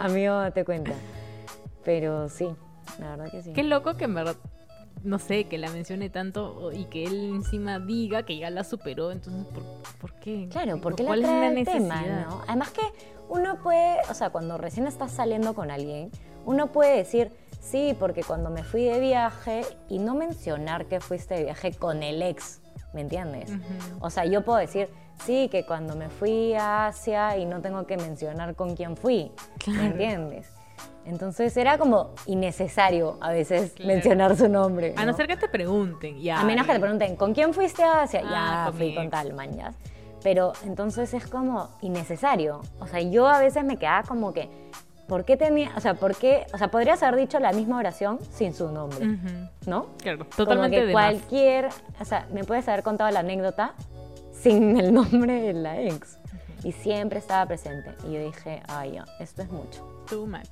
Amigo, 0.04 0.34
date 0.34 0.64
cuenta. 0.64 0.92
Pero 1.84 2.28
sí, 2.28 2.48
la 2.98 3.10
verdad 3.16 3.30
que 3.30 3.42
sí. 3.42 3.52
Qué 3.52 3.62
loco 3.62 3.94
que 3.94 4.04
en 4.04 4.14
verdad, 4.14 4.36
no 5.02 5.18
sé, 5.18 5.44
que 5.44 5.58
la 5.58 5.70
mencione 5.70 6.10
tanto 6.10 6.72
y 6.72 6.84
que 6.84 7.04
él 7.04 7.30
encima 7.34 7.78
diga 7.78 8.24
que 8.24 8.36
ya 8.38 8.50
la 8.50 8.64
superó. 8.64 9.12
Entonces, 9.12 9.46
¿por, 9.46 9.62
por 9.98 10.20
qué? 10.20 10.48
Claro, 10.50 10.80
porque 10.80 11.02
la 11.02 11.08
¿Cuál 11.08 11.20
es 11.20 11.26
trae 11.26 11.54
la 11.54 11.60
el 11.60 11.66
tema? 11.66 12.02
¿no? 12.02 12.42
Además 12.46 12.70
que 12.70 12.82
uno 13.28 13.62
puede, 13.62 13.98
o 14.10 14.14
sea, 14.14 14.30
cuando 14.30 14.58
recién 14.58 14.86
estás 14.86 15.12
saliendo 15.12 15.54
con 15.54 15.70
alguien, 15.70 16.10
uno 16.44 16.72
puede 16.72 16.96
decir, 16.96 17.30
sí, 17.60 17.96
porque 17.98 18.22
cuando 18.22 18.50
me 18.50 18.64
fui 18.64 18.84
de 18.84 19.00
viaje 19.00 19.62
y 19.88 19.98
no 19.98 20.14
mencionar 20.14 20.86
que 20.86 21.00
fuiste 21.00 21.34
de 21.34 21.44
viaje 21.44 21.72
con 21.72 22.02
el 22.02 22.22
ex, 22.22 22.60
¿me 22.92 23.02
entiendes? 23.02 23.50
O 24.00 24.10
sea, 24.10 24.24
yo 24.24 24.44
puedo 24.44 24.58
decir, 24.58 24.88
sí, 25.24 25.48
que 25.50 25.64
cuando 25.64 25.96
me 25.96 26.08
fui 26.08 26.54
a 26.54 26.88
Asia 26.88 27.36
y 27.38 27.46
no 27.46 27.60
tengo 27.60 27.86
que 27.86 27.96
mencionar 27.96 28.54
con 28.56 28.74
quién 28.76 28.96
fui, 28.96 29.30
¿me 29.66 29.86
entiendes? 29.86 30.48
Entonces 31.04 31.56
era 31.56 31.78
como 31.78 32.10
innecesario 32.26 33.16
a 33.20 33.30
veces 33.30 33.72
Claro. 33.72 33.88
mencionar 33.92 34.36
su 34.36 34.48
nombre. 34.48 34.94
A 34.96 35.04
no 35.04 35.12
ser 35.14 35.26
que 35.26 35.36
te 35.36 35.48
pregunten, 35.48 36.20
ya. 36.20 36.40
A 36.40 36.44
menos 36.44 36.66
que 36.66 36.72
te 36.74 36.80
pregunten, 36.80 37.16
¿con 37.16 37.34
quién 37.34 37.52
fuiste 37.54 37.82
a 37.82 38.02
Asia? 38.02 38.22
Ah, 38.24 38.64
ya 38.64 38.70
con 38.70 38.74
fui 38.78 38.94
con 38.94 39.10
tal, 39.10 39.32
mañas. 39.34 39.74
Pero 40.22 40.52
entonces 40.64 41.14
es 41.14 41.26
como 41.26 41.70
innecesario. 41.80 42.60
O 42.78 42.86
sea, 42.86 43.00
yo 43.00 43.26
a 43.26 43.38
veces 43.38 43.64
me 43.64 43.78
quedaba 43.78 44.02
como 44.02 44.32
que, 44.34 44.48
¿por 45.08 45.24
qué 45.24 45.36
tenía, 45.36 45.70
o 45.76 45.80
sea, 45.80 45.94
por 45.94 46.14
qué, 46.14 46.46
o 46.52 46.58
sea, 46.58 46.68
podrías 46.70 47.02
haber 47.02 47.18
dicho 47.20 47.40
la 47.40 47.52
misma 47.52 47.78
oración 47.78 48.18
sin 48.30 48.52
su 48.54 48.70
nombre, 48.70 48.98
Ujú. 49.08 49.48
¿no? 49.66 49.86
Claro, 49.98 50.18
Como 50.18 50.30
totalmente 50.36 50.76
que 50.78 50.86
de 50.86 50.92
más. 50.94 51.14
cualquier, 51.14 51.68
o 51.98 52.04
sea, 52.04 52.28
me 52.32 52.44
puedes 52.44 52.68
haber 52.68 52.82
contado 52.82 53.10
la 53.10 53.20
anécdota 53.20 53.72
sin 54.32 54.78
el 54.78 54.92
nombre 54.94 55.40
de 55.40 55.52
la 55.54 55.80
ex. 55.80 56.18
Y 56.62 56.72
siempre 56.72 57.18
estaba 57.18 57.46
presente. 57.46 57.94
Y 58.06 58.12
yo 58.12 58.22
dije, 58.22 58.62
ay, 58.68 58.92
ya, 58.92 59.06
esto 59.18 59.40
es 59.40 59.50
mucho. 59.50 59.82
Too 60.10 60.26
much. 60.26 60.48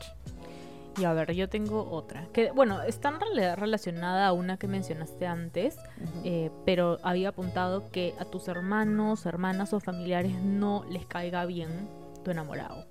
Y 0.97 1.05
a 1.05 1.13
ver, 1.13 1.33
yo 1.33 1.49
tengo 1.49 1.89
otra. 1.91 2.27
Que, 2.33 2.51
bueno, 2.51 2.83
está 2.83 3.11
en 3.11 3.21
realidad 3.21 3.57
relacionada 3.57 4.27
a 4.27 4.33
una 4.33 4.57
que 4.57 4.67
mencionaste 4.67 5.27
antes, 5.27 5.77
eh, 6.25 6.51
pero 6.65 6.99
había 7.03 7.29
apuntado 7.29 7.91
que 7.91 8.15
a 8.19 8.25
tus 8.25 8.49
hermanos, 8.49 9.25
hermanas 9.27 9.73
o 9.73 9.81
familiares 9.81 10.41
no 10.43 10.85
les 10.91 11.07
caiga 11.07 11.45
bien 11.47 11.89
tu 12.25 12.31
enamorado. 12.33 12.85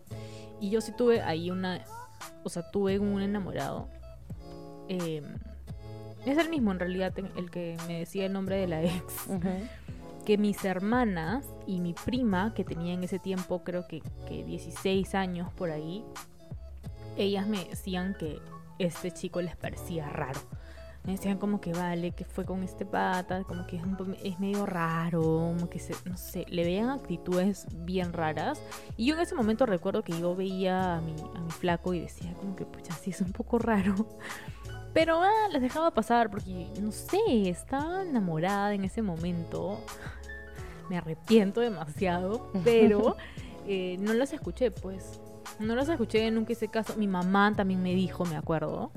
Y 0.61 0.69
yo 0.69 0.79
sí 0.79 0.93
tuve 0.95 1.21
ahí 1.21 1.51
una. 1.51 1.83
O 2.43 2.49
sea, 2.49 2.71
tuve 2.71 2.99
un 2.99 3.21
enamorado. 3.21 3.89
eh, 4.87 5.21
es 6.25 6.37
el 6.37 6.49
mismo 6.49 6.71
en 6.71 6.79
realidad, 6.79 7.13
el 7.35 7.49
que 7.49 7.77
me 7.87 7.99
decía 7.99 8.25
el 8.25 8.33
nombre 8.33 8.57
de 8.57 8.67
la 8.67 8.83
ex. 8.83 9.27
Que 10.25 10.37
mis 10.37 10.65
hermanas 10.65 11.45
y 11.65 11.79
mi 11.79 11.93
prima, 11.93 12.53
que 12.53 12.65
tenía 12.65 12.93
en 12.93 13.03
ese 13.03 13.17
tiempo 13.17 13.63
creo 13.63 13.87
que, 13.87 14.01
que 14.27 14.43
16 14.43 15.15
años 15.15 15.53
por 15.53 15.71
ahí, 15.71 16.03
ellas 17.17 17.47
me 17.47 17.65
decían 17.65 18.15
que 18.19 18.39
este 18.79 19.11
chico 19.11 19.41
les 19.41 19.55
parecía 19.55 20.07
raro. 20.09 20.39
Me 21.03 21.13
decían 21.13 21.37
como 21.37 21.61
que 21.61 21.71
vale, 21.71 22.11
que 22.11 22.25
fue 22.25 22.43
con 22.43 22.63
este 22.63 22.85
pata, 22.85 23.43
como 23.43 23.65
que 23.65 23.77
es, 23.77 23.83
un 23.83 23.95
po- 23.95 24.05
es 24.23 24.39
medio 24.41 24.65
raro, 24.65 25.21
como 25.21 25.69
que 25.69 25.79
se, 25.79 25.95
no 26.03 26.17
sé, 26.17 26.45
le 26.49 26.65
veían 26.65 26.89
actitudes 26.89 27.65
bien 27.71 28.11
raras. 28.11 28.61
Y 28.97 29.05
yo 29.05 29.15
en 29.15 29.21
ese 29.21 29.33
momento 29.33 29.65
recuerdo 29.65 30.03
que 30.03 30.19
yo 30.19 30.35
veía 30.35 30.97
a 30.97 31.01
mi, 31.01 31.15
a 31.35 31.39
mi 31.39 31.51
flaco 31.51 31.93
y 31.93 32.01
decía 32.01 32.33
como 32.33 32.57
que, 32.57 32.65
pucha, 32.65 32.93
sí, 32.93 33.11
es 33.11 33.21
un 33.21 33.31
poco 33.31 33.57
raro. 33.57 33.95
Pero 34.93 35.21
ah, 35.21 35.47
las 35.51 35.61
dejaba 35.61 35.91
pasar 35.91 36.29
porque, 36.29 36.67
no 36.81 36.91
sé, 36.91 37.19
estaba 37.49 38.01
enamorada 38.03 38.73
en 38.73 38.83
ese 38.83 39.01
momento. 39.01 39.79
Me 40.89 40.97
arrepiento 40.97 41.59
demasiado, 41.61 42.49
pero 42.63 43.17
eh, 43.67 43.97
no 43.99 44.13
las 44.13 44.31
escuché, 44.33 44.71
pues. 44.71 45.19
No 45.59 45.75
las 45.75 45.89
escuché, 45.89 46.29
nunca 46.31 46.53
hice 46.53 46.67
caso. 46.67 46.95
Mi 46.97 47.07
mamá 47.07 47.53
también 47.55 47.81
me 47.81 47.93
dijo, 47.93 48.25
me 48.25 48.35
acuerdo, 48.35 48.91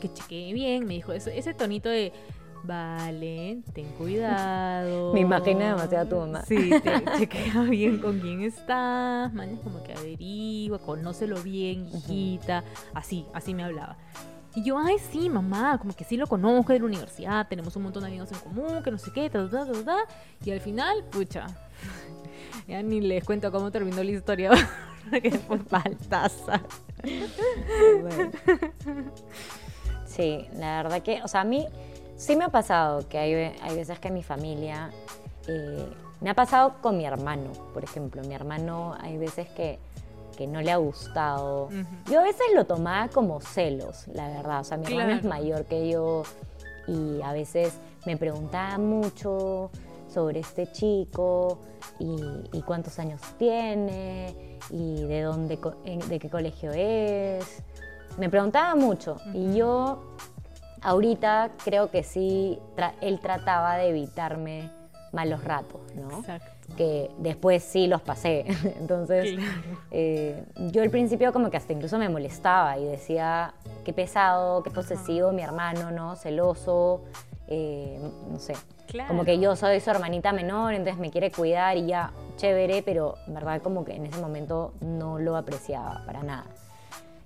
que 0.00 0.12
chequeé 0.12 0.52
bien. 0.52 0.86
Me 0.86 0.94
dijo 0.94 1.12
ese, 1.12 1.36
ese 1.38 1.54
tonito 1.54 1.88
de, 1.88 2.12
vale, 2.64 3.62
ten 3.72 3.86
cuidado. 3.98 5.12
Me 5.14 5.20
imagino 5.20 5.60
demasiado 5.60 6.04
a 6.04 6.08
tu 6.08 6.16
mamá. 6.16 6.42
Sí, 6.44 6.70
te, 6.82 7.04
chequea 7.18 7.62
bien 7.62 7.98
con 7.98 8.20
quién 8.20 8.42
estás. 8.42 9.32
Man, 9.32 9.50
es 9.50 9.60
como 9.60 9.82
que 9.82 9.92
averigua, 9.92 10.78
conócelo 10.78 11.42
bien, 11.42 11.88
hijita. 11.94 12.64
Así, 12.94 13.26
así 13.32 13.54
me 13.54 13.64
hablaba. 13.64 13.96
Y 14.54 14.62
yo, 14.64 14.78
ay, 14.78 14.96
sí, 14.98 15.30
mamá, 15.30 15.78
como 15.78 15.94
que 15.94 16.04
sí 16.04 16.18
lo 16.18 16.26
conozco 16.26 16.74
de 16.74 16.78
la 16.78 16.84
universidad, 16.84 17.48
tenemos 17.48 17.74
un 17.74 17.84
montón 17.84 18.02
de 18.02 18.10
amigos 18.10 18.30
en 18.32 18.38
común, 18.40 18.82
que 18.82 18.90
no 18.90 18.98
sé 18.98 19.10
qué, 19.10 19.30
ta, 19.30 19.48
ta, 19.48 19.64
ta, 19.64 19.84
ta. 19.84 19.96
Y 20.44 20.50
al 20.50 20.60
final, 20.60 21.04
pucha, 21.10 21.46
ya 22.66 22.82
ni 22.82 23.00
les 23.00 23.24
cuento 23.24 23.50
cómo 23.50 23.70
terminó 23.70 24.02
la 24.02 24.10
historia, 24.10 24.50
que 25.22 25.30
fue 25.30 25.58
faltaza. 25.58 26.60
Sí, 30.06 30.46
la 30.58 30.82
verdad 30.82 31.02
que, 31.02 31.22
o 31.22 31.28
sea, 31.28 31.40
a 31.40 31.44
mí 31.44 31.66
sí 32.16 32.36
me 32.36 32.44
ha 32.44 32.48
pasado 32.50 33.08
que 33.08 33.18
hay, 33.18 33.34
hay 33.34 33.76
veces 33.76 33.98
que 33.98 34.10
mi 34.10 34.22
familia, 34.22 34.90
eh, 35.48 35.86
me 36.20 36.30
ha 36.30 36.34
pasado 36.34 36.74
con 36.80 36.96
mi 36.98 37.04
hermano, 37.04 37.50
por 37.72 37.82
ejemplo, 37.82 38.22
mi 38.22 38.34
hermano 38.34 38.94
hay 39.00 39.16
veces 39.16 39.48
que, 39.48 39.78
que 40.36 40.46
no 40.46 40.60
le 40.60 40.70
ha 40.70 40.76
gustado. 40.76 41.68
Yo 42.10 42.20
a 42.20 42.22
veces 42.22 42.46
lo 42.54 42.64
tomaba 42.64 43.08
como 43.08 43.40
celos, 43.40 44.06
la 44.08 44.28
verdad, 44.28 44.60
o 44.60 44.64
sea, 44.64 44.76
mi 44.76 44.86
hermano 44.86 45.12
es 45.12 45.24
mayor 45.24 45.64
que 45.64 45.88
yo 45.88 46.22
y 46.86 47.20
a 47.22 47.32
veces 47.32 47.74
me 48.06 48.16
preguntaba 48.16 48.78
mucho 48.78 49.70
sobre 50.12 50.40
este 50.40 50.70
chico 50.70 51.58
y, 51.98 52.16
y 52.52 52.62
cuántos 52.62 52.98
años 52.98 53.20
tiene 53.38 54.58
y 54.70 55.02
de 55.04 55.22
dónde, 55.22 55.58
de 56.08 56.18
qué 56.18 56.28
colegio 56.30 56.70
es. 56.72 57.62
Me 58.18 58.28
preguntaba 58.28 58.74
mucho 58.74 59.16
y 59.32 59.54
yo 59.54 60.02
ahorita 60.82 61.50
creo 61.64 61.90
que 61.90 62.02
sí, 62.02 62.58
tra- 62.76 62.94
él 63.00 63.20
trataba 63.20 63.76
de 63.76 63.88
evitarme 63.88 64.70
malos 65.12 65.44
ratos, 65.44 65.80
¿no? 65.94 66.18
Exacto. 66.20 66.50
Que 66.76 67.10
después 67.18 67.62
sí 67.62 67.86
los 67.86 68.00
pasé. 68.00 68.46
Entonces, 68.80 69.38
eh, 69.90 70.44
yo 70.70 70.82
al 70.82 70.90
principio 70.90 71.32
como 71.32 71.50
que 71.50 71.56
hasta 71.58 71.72
incluso 71.72 71.98
me 71.98 72.08
molestaba 72.08 72.78
y 72.78 72.84
decía, 72.86 73.52
qué 73.84 73.92
pesado, 73.92 74.62
qué 74.62 74.70
posesivo 74.70 75.32
mi 75.32 75.42
hermano, 75.42 75.90
¿no? 75.90 76.16
Celoso, 76.16 77.02
eh, 77.54 77.98
no 78.30 78.38
sé. 78.38 78.54
Claro. 78.86 79.08
Como 79.08 79.24
que 79.24 79.38
yo 79.38 79.54
soy 79.56 79.78
su 79.80 79.90
hermanita 79.90 80.32
menor, 80.32 80.72
entonces 80.72 80.98
me 80.98 81.10
quiere 81.10 81.30
cuidar 81.30 81.76
y 81.76 81.86
ya, 81.86 82.12
chévere, 82.36 82.82
pero 82.82 83.16
en 83.26 83.34
verdad 83.34 83.60
como 83.60 83.84
que 83.84 83.94
en 83.94 84.06
ese 84.06 84.18
momento 84.20 84.72
no 84.80 85.18
lo 85.18 85.36
apreciaba 85.36 86.02
para 86.06 86.22
nada. 86.22 86.46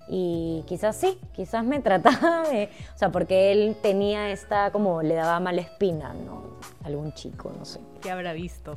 Y 0.09 0.65
quizás 0.67 0.97
sí, 0.97 1.21
quizás 1.33 1.65
me 1.65 1.81
trataba 1.83 2.49
de... 2.49 2.71
O 2.95 2.99
sea, 2.99 3.11
porque 3.11 3.53
él 3.53 3.77
tenía 3.81 4.31
esta, 4.31 4.73
como 4.73 5.03
le 5.03 5.15
daba 5.15 5.39
mala 5.39 5.61
espina, 5.61 6.12
¿no? 6.12 6.57
Algún 6.85 7.12
chico, 7.12 7.53
no 7.57 7.65
sé. 7.65 7.81
¿Qué 8.03 8.11
habrá 8.11 8.33
visto? 8.33 8.77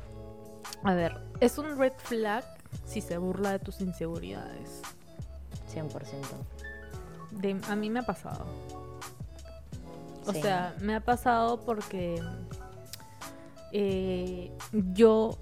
A 0.84 0.94
ver, 0.94 1.18
¿es 1.40 1.58
un 1.58 1.80
red 1.80 1.94
flag 1.98 2.44
si 2.86 3.02
se 3.02 3.18
burla 3.18 3.54
de 3.54 3.60
tus 3.60 3.82
inseguridades? 3.82 4.84
100%. 5.74 5.90
De, 7.32 7.60
a 7.68 7.76
mí 7.76 7.90
me 7.90 8.00
ha 8.00 8.04
pasado. 8.04 8.46
O 10.30 10.34
Sí. 10.34 10.42
sea, 10.42 10.76
me 10.82 10.96
ha 10.96 11.00
pasado 11.02 11.60
porque 11.62 12.22
eh, 13.72 14.52
yo, 14.94 15.38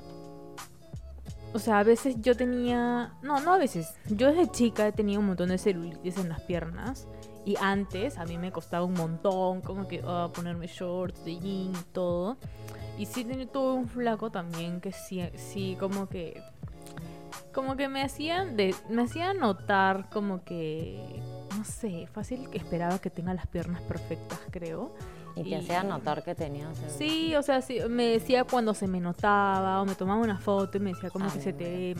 o 1.53 1.59
sea, 1.59 1.79
a 1.79 1.83
veces 1.83 2.15
yo 2.21 2.35
tenía, 2.35 3.13
no, 3.21 3.39
no 3.39 3.53
a 3.53 3.57
veces, 3.57 3.93
yo 4.09 4.27
desde 4.27 4.51
chica 4.51 4.87
he 4.87 4.91
tenido 4.91 5.19
un 5.21 5.27
montón 5.27 5.49
de 5.49 5.57
celulitis 5.57 6.17
en 6.17 6.29
las 6.29 6.41
piernas 6.41 7.07
y 7.45 7.55
antes 7.61 8.17
a 8.17 8.25
mí 8.25 8.37
me 8.37 8.51
costaba 8.51 8.85
un 8.85 8.93
montón 8.93 9.61
como 9.61 9.87
que 9.87 10.01
ah, 10.05 10.29
ponerme 10.33 10.67
shorts 10.67 11.23
de 11.23 11.33
jean 11.39 11.71
y 11.73 11.83
todo. 11.93 12.37
Y 12.97 13.05
sí 13.05 13.23
tenía 13.23 13.47
todo 13.47 13.75
un 13.75 13.87
flaco 13.87 14.31
también 14.31 14.81
que 14.81 14.91
sí, 14.91 15.21
sí 15.35 15.77
como 15.79 16.09
que 16.09 16.41
como 17.53 17.75
que 17.75 17.87
me 17.87 18.01
hacían 18.03 18.55
de 18.57 18.75
me 18.89 19.03
hacía 19.03 19.33
notar 19.33 20.09
como 20.09 20.43
que 20.43 21.21
no 21.57 21.63
sé, 21.63 22.07
fácil 22.13 22.49
que 22.49 22.57
esperaba 22.57 22.99
que 22.99 23.09
tenga 23.09 23.33
las 23.33 23.47
piernas 23.47 23.81
perfectas, 23.81 24.39
creo. 24.51 24.91
Y 25.35 25.43
te 25.43 25.49
Y- 25.49 25.55
hacía 25.55 25.83
notar 25.83 26.23
que 26.23 26.33
tenías... 26.33 26.79
el- 26.81 26.89
Sí, 26.89 27.35
o 27.35 27.43
sea, 27.43 27.61
sí, 27.61 27.79
me 27.89 28.05
decía 28.07 28.43
cuando 28.43 28.73
se 28.73 28.87
me 28.87 28.99
notaba 28.99 29.81
o 29.81 29.85
me 29.85 29.93
tomaba 29.95 30.19
una 30.21 30.39
foto 30.39 30.77
y 30.77 30.79
me 30.79 30.93
decía 30.93 31.09
como 31.11 31.25
Ah, 31.25 31.31
que 31.33 31.41
se 31.41 31.53
te 31.53 31.63
ve, 31.93 31.95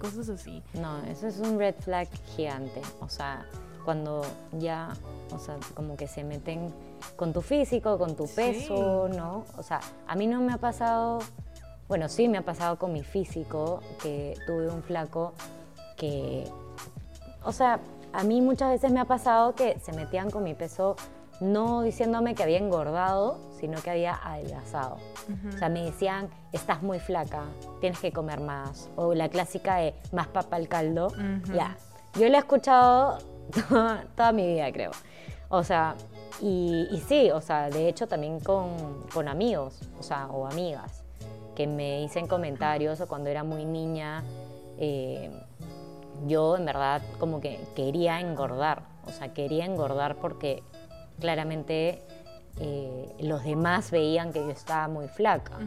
cosas 0.00 0.28
así. 0.28 0.62
No, 0.74 0.98
eso 1.04 1.28
es 1.28 1.38
un 1.38 1.58
red 1.58 1.74
flag 1.78 2.08
gigante. 2.36 2.82
O 3.00 3.08
sea, 3.08 3.46
cuando 3.84 4.22
ya, 4.52 4.88
o 5.30 5.38
sea, 5.38 5.56
como 5.74 5.96
que 5.96 6.08
se 6.08 6.24
meten 6.24 6.72
con 7.16 7.32
tu 7.32 7.42
físico, 7.42 7.96
con 7.96 8.16
tu 8.16 8.26
Sí. 8.26 8.34
peso, 8.36 9.08
¿no? 9.08 9.44
O 9.56 9.62
sea, 9.62 9.80
a 10.08 10.16
mí 10.16 10.26
no 10.26 10.40
me 10.40 10.52
ha 10.52 10.58
pasado, 10.58 11.20
bueno, 11.86 12.08
sí 12.08 12.26
me 12.28 12.38
ha 12.38 12.42
pasado 12.44 12.76
con 12.78 12.92
mi 12.92 13.04
físico, 13.04 13.82
que 14.02 14.36
tuve 14.48 14.68
un 14.68 14.82
flaco 14.82 15.32
que, 15.96 16.44
o 17.44 17.52
sea, 17.52 17.78
a 18.14 18.22
mí 18.22 18.40
muchas 18.40 18.70
veces 18.70 18.92
me 18.92 19.00
ha 19.00 19.04
pasado 19.04 19.54
que 19.54 19.78
se 19.80 19.92
metían 19.92 20.30
con 20.30 20.44
mi 20.44 20.54
peso 20.54 20.96
no 21.40 21.82
diciéndome 21.82 22.36
que 22.36 22.44
había 22.44 22.58
engordado, 22.58 23.38
sino 23.58 23.82
que 23.82 23.90
había 23.90 24.14
adelgazado. 24.14 24.98
O 25.52 25.58
sea, 25.58 25.68
me 25.68 25.82
decían, 25.82 26.28
estás 26.52 26.82
muy 26.82 27.00
flaca, 27.00 27.42
tienes 27.80 27.98
que 27.98 28.12
comer 28.12 28.40
más. 28.40 28.88
O 28.94 29.14
la 29.14 29.28
clásica 29.28 29.76
de 29.76 29.94
más 30.12 30.28
papa 30.28 30.56
al 30.56 30.68
caldo. 30.68 31.08
Ya, 31.52 31.76
yo 32.14 32.28
la 32.28 32.38
he 32.38 32.40
escuchado 32.40 33.18
toda, 33.68 34.04
toda 34.14 34.32
mi 34.32 34.46
vida, 34.46 34.72
creo. 34.72 34.92
O 35.48 35.64
sea, 35.64 35.96
y, 36.40 36.86
y 36.92 37.00
sí, 37.00 37.30
o 37.32 37.40
sea, 37.40 37.68
de 37.68 37.88
hecho 37.88 38.06
también 38.06 38.38
con, 38.40 39.02
con 39.12 39.28
amigos, 39.28 39.80
o 39.98 40.02
sea, 40.02 40.26
o 40.26 40.46
amigas, 40.46 41.02
que 41.56 41.66
me 41.66 42.00
dicen 42.00 42.26
comentarios 42.26 43.00
o 43.00 43.08
cuando 43.08 43.28
era 43.28 43.42
muy 43.42 43.64
niña, 43.64 44.22
eh, 44.78 45.30
yo 46.26 46.56
en 46.56 46.64
verdad 46.64 47.02
como 47.18 47.40
que 47.40 47.60
quería 47.74 48.20
engordar, 48.20 48.82
o 49.06 49.10
sea, 49.10 49.32
quería 49.34 49.64
engordar 49.64 50.16
porque 50.16 50.62
claramente 51.20 52.02
eh, 52.60 53.14
los 53.20 53.44
demás 53.44 53.90
veían 53.90 54.32
que 54.32 54.40
yo 54.40 54.50
estaba 54.50 54.88
muy 54.88 55.08
flaca. 55.08 55.58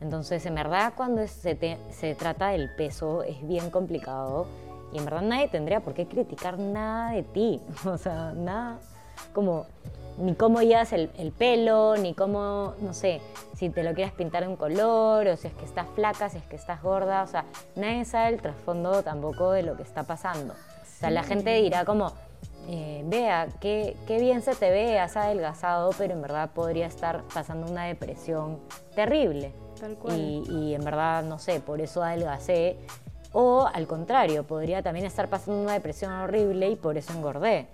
Entonces, 0.00 0.46
en 0.46 0.54
verdad, 0.54 0.92
cuando 0.96 1.26
se, 1.26 1.54
te- 1.54 1.78
se 1.90 2.14
trata 2.14 2.48
del 2.48 2.72
peso, 2.76 3.22
es 3.24 3.46
bien 3.46 3.70
complicado. 3.70 4.46
Y 4.92 4.98
en 4.98 5.04
verdad 5.04 5.22
nadie 5.22 5.48
tendría 5.48 5.80
por 5.80 5.92
qué 5.94 6.06
criticar 6.06 6.58
nada 6.58 7.10
de 7.12 7.22
ti. 7.24 7.60
O 7.84 7.98
sea, 7.98 8.32
nada 8.34 8.78
como 9.34 9.66
ni 10.18 10.34
cómo 10.34 10.60
llevas 10.62 10.92
el, 10.92 11.10
el 11.18 11.32
pelo, 11.32 11.96
ni 11.96 12.14
cómo, 12.14 12.74
no 12.80 12.92
sé, 12.92 13.20
si 13.54 13.70
te 13.70 13.82
lo 13.82 13.94
quieres 13.94 14.12
pintar 14.12 14.42
de 14.42 14.48
un 14.48 14.56
color, 14.56 15.26
o 15.26 15.36
si 15.36 15.48
es 15.48 15.54
que 15.54 15.64
estás 15.64 15.86
flaca, 15.94 16.28
si 16.28 16.38
es 16.38 16.44
que 16.44 16.56
estás 16.56 16.82
gorda. 16.82 17.22
O 17.22 17.26
sea, 17.26 17.44
nadie 17.76 18.04
sabe 18.04 18.34
el 18.34 18.40
trasfondo 18.40 19.02
tampoco 19.02 19.52
de 19.52 19.62
lo 19.62 19.76
que 19.76 19.82
está 19.82 20.04
pasando. 20.04 20.54
O 20.54 21.00
sea, 21.00 21.10
la 21.10 21.22
gente 21.22 21.54
dirá 21.54 21.84
como, 21.84 22.12
eh, 22.68 23.02
vea, 23.06 23.48
qué, 23.60 23.96
qué 24.06 24.18
bien 24.20 24.42
se 24.42 24.54
te 24.54 24.70
ve, 24.70 24.98
has 24.98 25.16
adelgazado, 25.16 25.90
pero 25.96 26.14
en 26.14 26.22
verdad 26.22 26.50
podría 26.50 26.86
estar 26.86 27.22
pasando 27.32 27.70
una 27.70 27.84
depresión 27.84 28.58
terrible. 28.94 29.52
Tal 29.80 29.94
cual. 29.94 30.18
Y, 30.18 30.42
y 30.50 30.74
en 30.74 30.84
verdad, 30.84 31.22
no 31.22 31.38
sé, 31.38 31.60
por 31.60 31.80
eso 31.80 32.02
adelgacé. 32.02 32.76
O 33.32 33.66
al 33.66 33.86
contrario, 33.86 34.44
podría 34.46 34.82
también 34.82 35.04
estar 35.04 35.28
pasando 35.28 35.60
una 35.62 35.74
depresión 35.74 36.12
horrible 36.12 36.70
y 36.70 36.76
por 36.76 36.96
eso 36.96 37.12
engordé. 37.12 37.68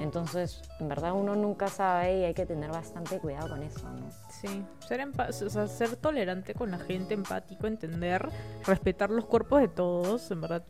Entonces, 0.00 0.60
en 0.80 0.88
verdad 0.88 1.12
uno 1.14 1.34
nunca 1.34 1.68
sabe 1.68 2.18
y 2.20 2.24
hay 2.24 2.34
que 2.34 2.44
tener 2.44 2.70
bastante 2.70 3.18
cuidado 3.18 3.48
con 3.48 3.62
eso, 3.62 3.88
¿no? 3.88 4.06
Sí, 4.30 4.62
ser, 4.86 5.08
o 5.08 5.32
sea, 5.50 5.66
ser 5.66 5.96
tolerante 5.96 6.52
con 6.54 6.70
la 6.70 6.78
gente, 6.78 7.14
empático, 7.14 7.66
entender, 7.66 8.28
respetar 8.66 9.08
los 9.10 9.24
cuerpos 9.24 9.60
de 9.62 9.68
todos, 9.68 10.30
en 10.30 10.42
verdad. 10.42 10.62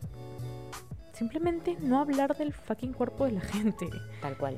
Simplemente 1.13 1.77
no 1.81 1.99
hablar 2.01 2.37
del 2.37 2.53
fucking 2.53 2.93
cuerpo 2.93 3.25
de 3.25 3.33
la 3.33 3.41
gente. 3.53 3.89
Tal 4.23 4.39
cual. 4.39 4.55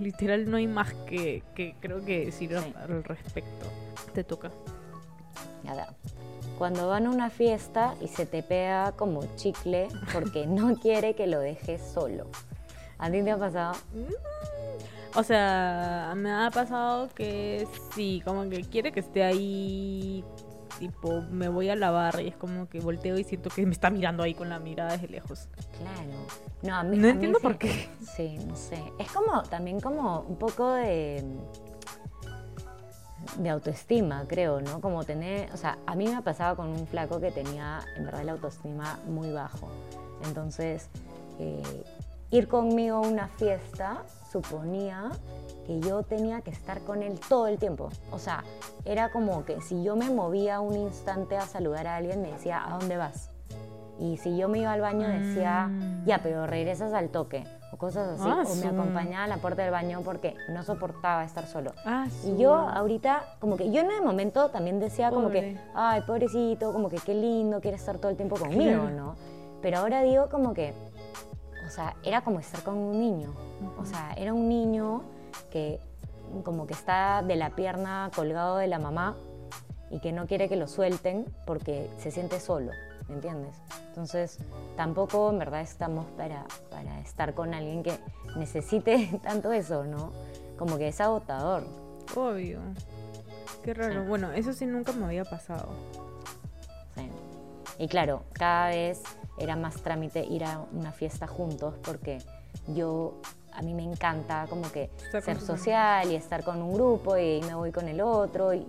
Literal, 0.00 0.50
no 0.50 0.58
hay 0.58 0.66
más 0.66 0.92
que, 1.08 1.42
que 1.54 1.74
creo 1.80 2.04
que 2.04 2.26
decir 2.26 2.50
Sí. 2.62 2.74
al 2.76 3.02
respecto. 3.04 3.66
Te 4.12 4.22
toca. 4.22 4.50
A 5.66 5.74
ver, 5.74 5.86
cuando 6.58 6.88
van 6.88 7.06
a 7.06 7.10
una 7.10 7.30
fiesta 7.30 7.94
y 8.00 8.08
se 8.08 8.26
te 8.26 8.42
pega 8.42 8.92
como 8.92 9.22
chicle 9.36 9.88
porque 10.12 10.46
no 10.46 10.76
quiere 10.76 11.14
que 11.14 11.26
lo 11.26 11.40
dejes 11.40 11.80
solo. 11.82 12.26
¿A 12.98 13.10
ti 13.10 13.22
te 13.22 13.30
ha 13.32 13.38
pasado? 13.38 13.74
O 15.16 15.22
sea, 15.22 16.12
me 16.16 16.30
ha 16.32 16.50
pasado 16.50 17.08
que 17.14 17.66
sí, 17.94 18.20
como 18.24 18.48
que 18.48 18.62
quiere 18.62 18.92
que 18.92 19.00
esté 19.00 19.22
ahí. 19.22 20.24
Tipo, 20.78 21.22
me 21.30 21.48
voy 21.48 21.68
a 21.68 21.76
lavar 21.76 22.20
y 22.20 22.26
es 22.26 22.36
como 22.36 22.68
que 22.68 22.80
volteo 22.80 23.16
y 23.16 23.22
siento 23.22 23.48
que 23.48 23.64
me 23.64 23.70
está 23.70 23.90
mirando 23.90 24.24
ahí 24.24 24.34
con 24.34 24.48
la 24.48 24.58
mirada 24.58 24.92
desde 24.96 25.06
lejos. 25.06 25.46
Claro. 25.78 26.26
No, 26.62 26.74
a 26.74 26.82
mí, 26.82 26.96
No 26.96 27.02
a 27.04 27.06
mí 27.06 27.10
entiendo 27.12 27.38
sí- 27.38 27.42
por 27.44 27.58
qué. 27.58 27.88
Sí, 28.16 28.38
no 28.44 28.56
sé. 28.56 28.82
Es 28.98 29.12
como 29.12 29.44
también 29.44 29.78
como 29.80 30.22
un 30.22 30.34
poco 30.36 30.72
de 30.72 31.22
de 33.38 33.48
autoestima, 33.50 34.24
creo, 34.28 34.60
¿no? 34.60 34.80
Como 34.80 35.04
tener, 35.04 35.52
o 35.52 35.56
sea, 35.56 35.78
a 35.86 35.94
mí 35.94 36.06
me 36.06 36.16
ha 36.16 36.20
pasado 36.22 36.56
con 36.56 36.68
un 36.68 36.86
flaco 36.86 37.20
que 37.20 37.30
tenía 37.30 37.80
en 37.96 38.04
verdad 38.04 38.22
la 38.24 38.32
autoestima 38.32 38.98
muy 39.06 39.30
bajo. 39.32 39.68
Entonces, 40.24 40.88
eh, 41.38 41.84
ir 42.30 42.48
conmigo 42.48 42.96
a 42.96 43.00
una 43.00 43.28
fiesta 43.28 44.02
suponía 44.30 45.10
que 45.66 45.80
yo 45.80 46.02
tenía 46.02 46.40
que 46.42 46.50
estar 46.50 46.80
con 46.82 47.02
él 47.02 47.18
todo 47.28 47.46
el 47.46 47.58
tiempo. 47.58 47.88
O 48.10 48.18
sea, 48.18 48.44
era 48.84 49.10
como 49.10 49.44
que 49.44 49.60
si 49.60 49.82
yo 49.82 49.96
me 49.96 50.10
movía 50.10 50.60
un 50.60 50.74
instante 50.76 51.36
a 51.36 51.42
saludar 51.42 51.86
a 51.86 51.96
alguien, 51.96 52.20
me 52.22 52.32
decía, 52.32 52.62
¿a 52.66 52.78
dónde 52.78 52.96
vas? 52.96 53.30
Y 53.98 54.16
si 54.18 54.36
yo 54.36 54.48
me 54.48 54.58
iba 54.58 54.72
al 54.72 54.80
baño, 54.80 55.08
decía, 55.08 55.68
Mm. 55.68 56.04
ya, 56.04 56.20
pero 56.22 56.46
regresas 56.46 56.92
al 56.92 57.10
toque, 57.10 57.44
o 57.74 57.76
cosas 57.76 58.20
así. 58.20 58.28
Ah, 58.30 58.44
o 58.46 58.54
me 58.54 58.66
acompañaba 58.68 59.24
a 59.24 59.26
la 59.26 59.36
puerta 59.38 59.62
del 59.62 59.72
baño 59.72 60.00
porque 60.04 60.36
no 60.48 60.62
soportaba 60.62 61.24
estar 61.24 61.46
solo. 61.46 61.72
Ah, 61.84 62.06
Y 62.24 62.36
yo 62.36 62.54
ahorita, 62.54 63.36
como 63.40 63.56
que 63.56 63.70
yo 63.70 63.80
en 63.80 63.90
el 63.90 64.02
momento 64.02 64.50
también 64.50 64.78
decía 64.78 65.10
como 65.10 65.30
que, 65.30 65.58
ay, 65.74 66.02
pobrecito, 66.02 66.72
como 66.72 66.88
que 66.88 66.96
qué 66.96 67.14
lindo, 67.14 67.60
quiere 67.60 67.76
estar 67.76 67.98
todo 67.98 68.10
el 68.10 68.16
tiempo 68.16 68.36
conmigo. 68.36 68.84
¿no? 68.90 69.16
Pero 69.60 69.78
ahora 69.78 70.02
digo 70.02 70.28
como 70.28 70.54
que, 70.54 70.72
o 71.66 71.70
sea, 71.70 71.96
era 72.04 72.22
como 72.22 72.38
estar 72.38 72.62
con 72.62 72.76
un 72.76 73.00
niño. 73.00 73.34
O 73.78 73.84
sea, 73.84 74.12
era 74.16 74.32
un 74.32 74.48
niño 74.48 75.02
que 75.50 75.80
como 76.44 76.66
que 76.66 76.74
está 76.74 77.22
de 77.22 77.36
la 77.36 77.50
pierna 77.50 78.10
colgado 78.14 78.56
de 78.56 78.66
la 78.66 78.78
mamá 78.78 79.16
y 79.90 80.00
que 80.00 80.12
no 80.12 80.26
quiere 80.26 80.48
que 80.48 80.56
lo 80.56 80.66
suelten 80.68 81.26
porque 81.46 81.90
se 81.98 82.10
siente 82.10 82.40
solo, 82.40 82.72
¿me 83.08 83.16
entiendes? 83.16 83.54
Entonces, 83.88 84.38
tampoco 84.76 85.30
en 85.30 85.38
verdad 85.38 85.60
estamos 85.60 86.06
para, 86.16 86.46
para 86.70 87.00
estar 87.00 87.34
con 87.34 87.54
alguien 87.54 87.82
que 87.82 87.98
necesite 88.36 89.20
tanto 89.22 89.52
eso, 89.52 89.84
¿no? 89.84 90.12
Como 90.58 90.78
que 90.78 90.88
es 90.88 91.00
agotador. 91.00 91.64
Obvio. 92.16 92.60
Qué 93.62 93.74
raro. 93.74 94.02
Sí. 94.02 94.08
Bueno, 94.08 94.32
eso 94.32 94.52
sí 94.52 94.66
nunca 94.66 94.92
me 94.92 95.06
había 95.06 95.24
pasado. 95.24 95.68
Sí. 96.94 97.08
Y 97.78 97.88
claro, 97.88 98.22
cada 98.32 98.68
vez 98.68 99.02
era 99.38 99.56
más 99.56 99.76
trámite 99.82 100.24
ir 100.24 100.44
a 100.44 100.64
una 100.72 100.92
fiesta 100.92 101.26
juntos 101.26 101.74
porque 101.82 102.18
yo, 102.68 103.14
a 103.54 103.62
mí 103.62 103.72
me 103.74 103.82
encanta 103.84 104.46
como 104.50 104.70
que 104.72 104.90
ser 105.24 105.40
social 105.40 106.10
y 106.10 106.16
estar 106.16 106.42
con 106.44 106.60
un 106.60 106.74
grupo 106.74 107.16
y 107.16 107.40
me 107.42 107.54
voy 107.54 107.70
con 107.72 107.88
el 107.88 108.00
otro 108.00 108.52
y, 108.52 108.66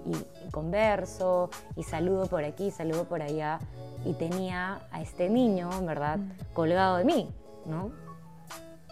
converso 0.51 1.49
y 1.75 1.83
saludo 1.83 2.27
por 2.27 2.43
aquí, 2.43 2.71
saludo 2.71 3.05
por 3.05 3.21
allá. 3.21 3.59
Y 4.05 4.13
tenía 4.13 4.81
a 4.91 5.01
este 5.01 5.29
niño, 5.29 5.69
en 5.77 5.85
verdad, 5.85 6.19
colgado 6.53 6.97
de 6.97 7.05
mí, 7.05 7.29
¿no? 7.65 7.91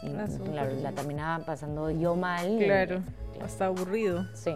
Y 0.02 0.10
Mm. 0.10 0.20
Ah, 0.20 0.66
la 0.82 0.92
terminaba 0.92 1.46
pasando 1.46 1.90
yo 1.92 2.16
mal. 2.16 2.62
y- 2.62 2.66
Claro. 2.66 3.02
Hasta 3.42 3.68
aburrido. 3.68 4.26
Sí. 4.34 4.56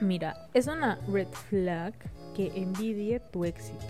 Mira, 0.00 0.48
es 0.54 0.66
una 0.66 0.98
red 1.08 1.28
flag 1.28 1.92
que 2.34 2.50
envidie 2.60 3.20
tu 3.20 3.44
éxito. 3.44 3.84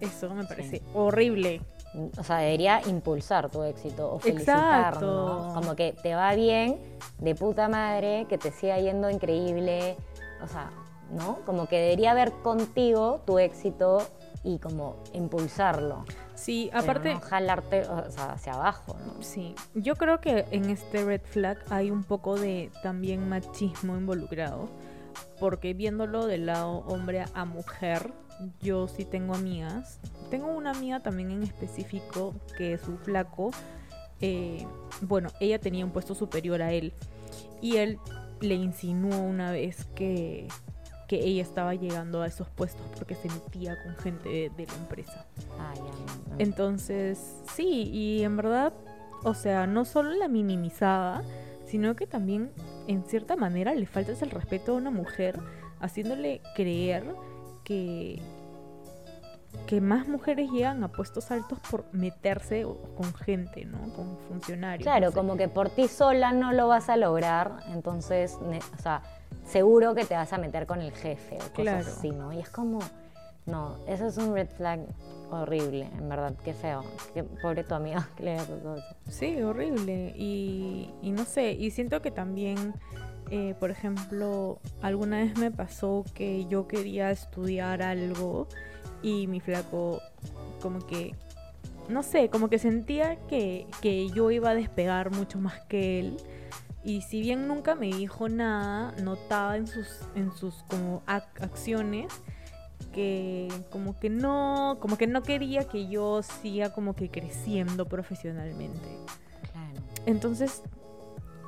Eso 0.00 0.34
me 0.34 0.44
parece 0.44 0.82
horrible. 0.94 1.60
O 2.18 2.24
sea, 2.24 2.38
debería 2.38 2.80
impulsar 2.86 3.50
tu 3.50 3.62
éxito 3.62 4.14
o 4.14 4.18
felicitar, 4.18 4.94
Exacto. 4.94 5.50
Como 5.54 5.76
que 5.76 5.94
te 6.02 6.14
va 6.14 6.34
bien, 6.34 6.78
de 7.18 7.34
puta 7.34 7.68
madre, 7.68 8.26
que 8.28 8.38
te 8.38 8.50
siga 8.50 8.78
yendo 8.78 9.10
increíble. 9.10 9.96
O 10.42 10.48
sea, 10.48 10.70
¿no? 11.10 11.38
Como 11.44 11.66
que 11.66 11.78
debería 11.78 12.14
ver 12.14 12.32
contigo 12.42 13.20
tu 13.26 13.38
éxito 13.38 14.02
y 14.44 14.58
como 14.58 14.96
impulsarlo. 15.12 16.04
Sí, 16.34 16.70
aparte, 16.72 17.14
no 17.14 17.20
jalarte 17.20 17.82
o 17.82 18.10
sea, 18.10 18.32
hacia 18.32 18.54
abajo, 18.54 18.96
¿no? 19.06 19.22
sí, 19.22 19.54
yo 19.74 19.94
creo 19.94 20.20
que 20.20 20.46
en 20.50 20.70
este 20.70 21.04
red 21.04 21.20
flag 21.22 21.58
hay 21.70 21.90
un 21.92 22.02
poco 22.02 22.36
de 22.36 22.72
también 22.82 23.28
machismo 23.28 23.96
involucrado, 23.96 24.68
porque 25.38 25.74
viéndolo 25.74 26.26
del 26.26 26.46
lado 26.46 26.78
hombre 26.88 27.24
a 27.34 27.44
mujer, 27.44 28.12
yo 28.60 28.88
sí 28.88 29.04
tengo 29.04 29.34
amigas. 29.34 29.98
Tengo 30.30 30.48
una 30.48 30.70
amiga 30.70 31.00
también 31.00 31.30
en 31.30 31.42
específico 31.42 32.34
que 32.56 32.78
su 32.78 32.96
flaco, 32.98 33.50
eh, 34.20 34.66
bueno, 35.00 35.30
ella 35.40 35.58
tenía 35.58 35.84
un 35.84 35.90
puesto 35.90 36.14
superior 36.14 36.62
a 36.62 36.72
él 36.72 36.92
y 37.60 37.76
él 37.76 37.98
le 38.40 38.54
insinuó 38.54 39.18
una 39.18 39.52
vez 39.52 39.84
que, 39.94 40.48
que 41.08 41.16
ella 41.24 41.42
estaba 41.42 41.74
llegando 41.74 42.22
a 42.22 42.26
esos 42.26 42.48
puestos 42.48 42.82
porque 42.96 43.14
se 43.14 43.28
metía 43.28 43.76
con 43.82 43.96
gente 43.96 44.28
de, 44.28 44.50
de 44.50 44.66
la 44.66 44.74
empresa. 44.74 45.26
Ah, 45.58 45.74
ya. 45.74 46.36
Entonces, 46.38 47.18
sí, 47.54 47.90
y 47.92 48.22
en 48.22 48.36
verdad, 48.36 48.72
o 49.22 49.34
sea, 49.34 49.66
no 49.66 49.84
solo 49.84 50.10
la 50.10 50.28
minimizaba, 50.28 51.22
sino 51.66 51.96
que 51.96 52.06
también, 52.06 52.52
en 52.86 53.04
cierta 53.04 53.36
manera, 53.36 53.74
le 53.74 53.86
faltas 53.86 54.22
el 54.22 54.30
respeto 54.30 54.72
a 54.72 54.74
una 54.76 54.90
mujer, 54.90 55.38
haciéndole 55.80 56.40
creer 56.54 57.04
que, 57.64 58.20
que 59.66 59.80
más 59.80 60.08
mujeres 60.08 60.50
llegan 60.50 60.82
a 60.84 60.88
puestos 60.88 61.30
altos 61.30 61.58
por 61.70 61.84
meterse 61.92 62.64
con 62.96 63.14
gente, 63.14 63.64
¿no? 63.64 63.78
Con 63.94 64.16
funcionarios. 64.28 64.84
Claro, 64.84 65.06
no 65.06 65.10
sé. 65.12 65.16
como 65.16 65.36
que 65.36 65.48
por 65.48 65.68
ti 65.70 65.88
sola 65.88 66.32
no 66.32 66.52
lo 66.52 66.68
vas 66.68 66.88
a 66.88 66.96
lograr, 66.96 67.58
entonces, 67.72 68.38
o 68.78 68.82
sea, 68.82 69.02
seguro 69.46 69.94
que 69.94 70.04
te 70.04 70.14
vas 70.14 70.32
a 70.32 70.38
meter 70.38 70.66
con 70.66 70.80
el 70.80 70.92
jefe 70.92 71.36
o 71.36 71.38
cosas 71.38 71.54
Claro. 71.54 71.78
así, 71.86 72.10
¿no? 72.10 72.32
Y 72.32 72.38
es 72.40 72.48
como, 72.50 72.80
no, 73.46 73.76
eso 73.86 74.06
es 74.06 74.16
un 74.18 74.34
red 74.34 74.48
flag 74.48 74.80
horrible, 75.30 75.88
en 75.96 76.08
verdad, 76.08 76.34
qué 76.44 76.52
feo. 76.52 76.84
Qué 77.14 77.24
pobre 77.24 77.64
tu 77.64 77.74
amiga 77.74 78.06
que 78.16 78.22
le 78.24 78.36
pasado 78.36 78.76
eso. 78.76 78.96
Sí, 79.08 79.42
horrible. 79.42 80.12
Y, 80.16 80.90
y 81.02 81.10
no 81.12 81.24
sé, 81.24 81.52
y 81.52 81.70
siento 81.70 82.02
que 82.02 82.10
también, 82.10 82.74
eh, 83.30 83.54
por 83.58 83.70
ejemplo, 83.70 84.58
alguna 84.80 85.18
vez 85.18 85.36
me 85.38 85.50
pasó 85.50 86.04
que 86.14 86.46
yo 86.46 86.68
quería 86.68 87.10
estudiar 87.10 87.82
algo 87.82 88.46
y 89.02 89.26
mi 89.26 89.40
flaco 89.40 90.00
como 90.60 90.86
que, 90.86 91.14
no 91.88 92.02
sé, 92.02 92.28
como 92.28 92.48
que 92.48 92.58
sentía 92.58 93.16
que, 93.26 93.66
que 93.80 94.08
yo 94.10 94.30
iba 94.30 94.50
a 94.50 94.54
despegar 94.54 95.10
mucho 95.10 95.38
más 95.38 95.60
que 95.68 96.00
él. 96.00 96.16
Y 96.84 97.02
si 97.02 97.20
bien 97.20 97.46
nunca 97.48 97.74
me 97.74 97.86
dijo 97.86 98.28
nada, 98.28 98.92
notaba 99.02 99.56
en 99.56 99.66
sus, 99.66 99.88
en 100.14 100.32
sus 100.32 100.54
como 100.64 101.02
ac- 101.06 101.40
acciones 101.40 102.12
que 102.92 103.48
como 103.70 103.98
que 103.98 104.10
no, 104.10 104.76
como 104.80 104.98
que 104.98 105.06
no 105.06 105.22
quería 105.22 105.64
que 105.64 105.88
yo 105.88 106.22
siga 106.22 106.72
como 106.74 106.94
que 106.94 107.08
creciendo 107.08 107.86
profesionalmente. 107.86 108.98
Claro. 109.52 109.80
Entonces, 110.06 110.62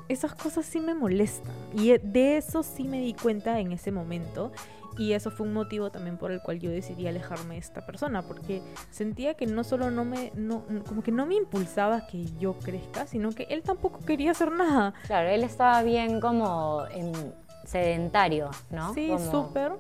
esas 0.09 0.35
cosas 0.35 0.67
sí 0.67 0.81
me 0.81 0.95
molestan. 0.95 1.53
Y 1.75 1.91
e- 1.93 1.99
de 1.99 2.37
eso 2.37 2.63
sí 2.63 2.85
me 2.85 3.01
di 3.01 3.15
cuenta 3.15 3.59
en 3.61 3.73
ese 3.73 3.91
momento. 3.93 4.53
Y 4.97 5.13
eso 5.13 5.33
fue 5.33 5.47
un 5.47 5.53
motivo 5.53 5.91
también 5.91 6.17
por 6.19 6.31
el 6.31 6.41
cual 6.41 6.61
yo 6.61 6.71
decidí 6.71 7.09
alejarme 7.09 7.55
de 7.55 7.61
esta 7.61 7.85
persona. 7.85 8.23
Porque 8.23 8.63
sentía 8.93 9.35
que 9.35 9.47
no 9.47 9.65
solo 9.65 9.91
no 9.91 10.05
me, 10.05 10.31
no, 10.37 10.63
como 10.87 11.03
que 11.03 11.11
no 11.11 11.27
me 11.27 11.35
impulsaba 11.35 12.07
que 12.07 12.25
yo 12.39 12.55
crezca, 12.61 13.05
sino 13.07 13.31
que 13.33 13.45
él 13.51 13.63
tampoco 13.63 13.99
quería 14.07 14.31
hacer 14.31 14.53
nada. 14.53 14.95
Claro, 15.09 15.29
él 15.31 15.43
estaba 15.43 15.83
bien 15.83 16.21
como 16.21 16.85
en 16.93 17.13
sedentario, 17.65 18.51
¿no? 18.71 18.95
Sí, 18.95 19.09
Como- 19.09 19.31
súper. 19.31 19.73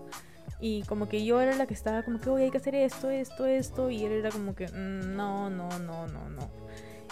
Y 0.61 0.83
como 0.85 1.09
que 1.09 1.25
yo 1.25 1.41
era 1.41 1.55
la 1.57 1.67
que 1.67 1.75
estaba 1.75 2.03
como 2.03 2.19
que, 2.21 2.31
oye, 2.31 2.45
hay 2.45 2.51
que 2.51 2.57
hacer 2.59 2.75
esto, 2.75 3.11
esto, 3.11 3.45
esto. 3.45 3.91
Y 3.91 4.05
él 4.05 4.13
era 4.13 4.31
como 4.31 4.55
que, 4.55 4.67
"Mm, 4.69 5.15
no, 5.15 5.51
no, 5.51 5.69
no, 5.79 6.07
no, 6.09 6.29
no. 6.31 6.64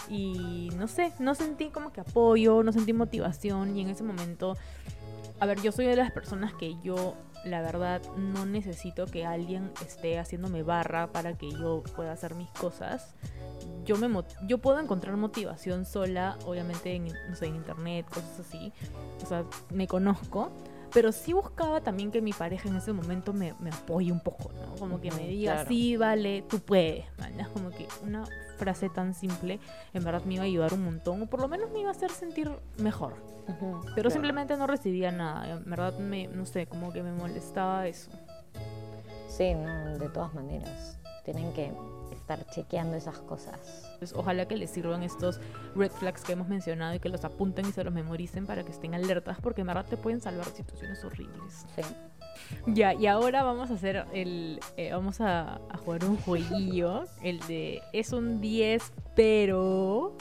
Y 0.09 0.69
no 0.77 0.87
sé, 0.87 1.13
no 1.19 1.35
sentí 1.35 1.69
como 1.69 1.91
que 1.93 2.01
apoyo, 2.01 2.63
no 2.63 2.71
sentí 2.71 2.93
motivación. 2.93 3.77
Y 3.77 3.81
en 3.81 3.89
ese 3.89 4.03
momento, 4.03 4.57
a 5.39 5.45
ver, 5.45 5.61
yo 5.61 5.71
soy 5.71 5.85
de 5.85 5.95
las 5.95 6.11
personas 6.11 6.53
que 6.53 6.75
yo, 6.83 7.15
la 7.45 7.61
verdad, 7.61 8.01
no 8.17 8.45
necesito 8.45 9.05
que 9.05 9.25
alguien 9.25 9.71
esté 9.85 10.19
haciéndome 10.19 10.63
barra 10.63 11.11
para 11.11 11.37
que 11.37 11.51
yo 11.51 11.83
pueda 11.95 12.11
hacer 12.11 12.35
mis 12.35 12.49
cosas. 12.51 13.15
Yo, 13.85 13.97
me, 13.97 14.09
yo 14.47 14.57
puedo 14.59 14.79
encontrar 14.79 15.17
motivación 15.17 15.85
sola, 15.85 16.37
obviamente 16.45 16.95
en, 16.95 17.05
no 17.29 17.35
sé, 17.35 17.47
en 17.47 17.55
internet, 17.55 18.05
cosas 18.07 18.41
así. 18.41 18.71
O 19.21 19.25
sea, 19.25 19.45
me 19.69 19.87
conozco. 19.87 20.51
Pero 20.93 21.11
sí 21.11 21.33
buscaba 21.33 21.81
también 21.81 22.11
que 22.11 22.21
mi 22.21 22.33
pareja 22.33 22.69
en 22.69 22.75
ese 22.75 22.93
momento 22.93 23.33
me, 23.33 23.53
me 23.59 23.71
apoye 23.71 24.11
un 24.11 24.19
poco, 24.19 24.51
¿no? 24.53 24.75
Como 24.75 25.01
que 25.01 25.11
me 25.11 25.27
diga, 25.27 25.53
claro. 25.53 25.67
sí, 25.67 25.97
vale, 25.97 26.43
tú 26.47 26.59
puedes, 26.59 27.05
como 27.53 27.71
que 27.71 27.87
una 28.03 28.25
frase 28.57 28.89
tan 28.89 29.13
simple 29.13 29.59
en 29.93 30.03
verdad 30.03 30.23
me 30.23 30.35
iba 30.35 30.43
a 30.43 30.45
ayudar 30.45 30.73
un 30.73 30.85
montón, 30.85 31.23
o 31.23 31.25
por 31.25 31.41
lo 31.41 31.47
menos 31.47 31.71
me 31.71 31.79
iba 31.79 31.89
a 31.89 31.93
hacer 31.93 32.11
sentir 32.11 32.51
mejor. 32.77 33.15
Pero 33.45 33.93
claro. 33.93 34.09
simplemente 34.11 34.55
no 34.55 34.67
recibía 34.67 35.11
nada, 35.11 35.49
en 35.49 35.69
verdad 35.69 35.97
me, 35.97 36.27
no 36.27 36.45
sé, 36.45 36.67
como 36.67 36.93
que 36.93 37.01
me 37.01 37.11
molestaba 37.11 37.87
eso. 37.87 38.11
Sí, 39.27 39.55
no, 39.55 39.97
de 39.97 40.09
todas 40.09 40.33
maneras. 40.33 40.99
Tienen 41.25 41.51
que 41.53 41.73
estar 42.23 42.45
chequeando 42.49 42.95
esas 42.95 43.17
cosas. 43.19 43.85
Pues, 43.99 44.13
ojalá 44.13 44.47
que 44.47 44.55
les 44.55 44.69
sirvan 44.71 45.03
estos 45.03 45.39
red 45.75 45.91
flags 45.91 46.21
que 46.23 46.31
hemos 46.33 46.47
mencionado 46.47 46.95
y 46.95 46.99
que 46.99 47.09
los 47.09 47.23
apunten 47.25 47.65
y 47.67 47.71
se 47.73 47.83
los 47.83 47.93
memoricen 47.93 48.45
para 48.45 48.63
que 48.63 48.71
estén 48.71 48.93
alertas, 48.95 49.37
porque 49.41 49.61
en 49.61 49.67
verdad 49.67 49.85
te 49.89 49.97
pueden 49.97 50.21
salvar 50.21 50.45
situaciones 50.47 51.03
horribles. 51.03 51.65
Sí. 51.75 51.81
Ya, 52.67 52.93
y 52.93 53.07
ahora 53.07 53.43
vamos 53.43 53.69
a 53.71 53.75
hacer 53.75 54.05
el. 54.13 54.59
eh, 54.77 54.91
vamos 54.91 55.21
a, 55.21 55.55
a 55.69 55.77
jugar 55.77 56.05
un 56.05 56.17
jueguillo. 56.17 57.03
El 57.21 57.39
de. 57.41 57.81
Es 57.93 58.11
un 58.13 58.41
10, 58.41 58.91
pero. 59.15 60.13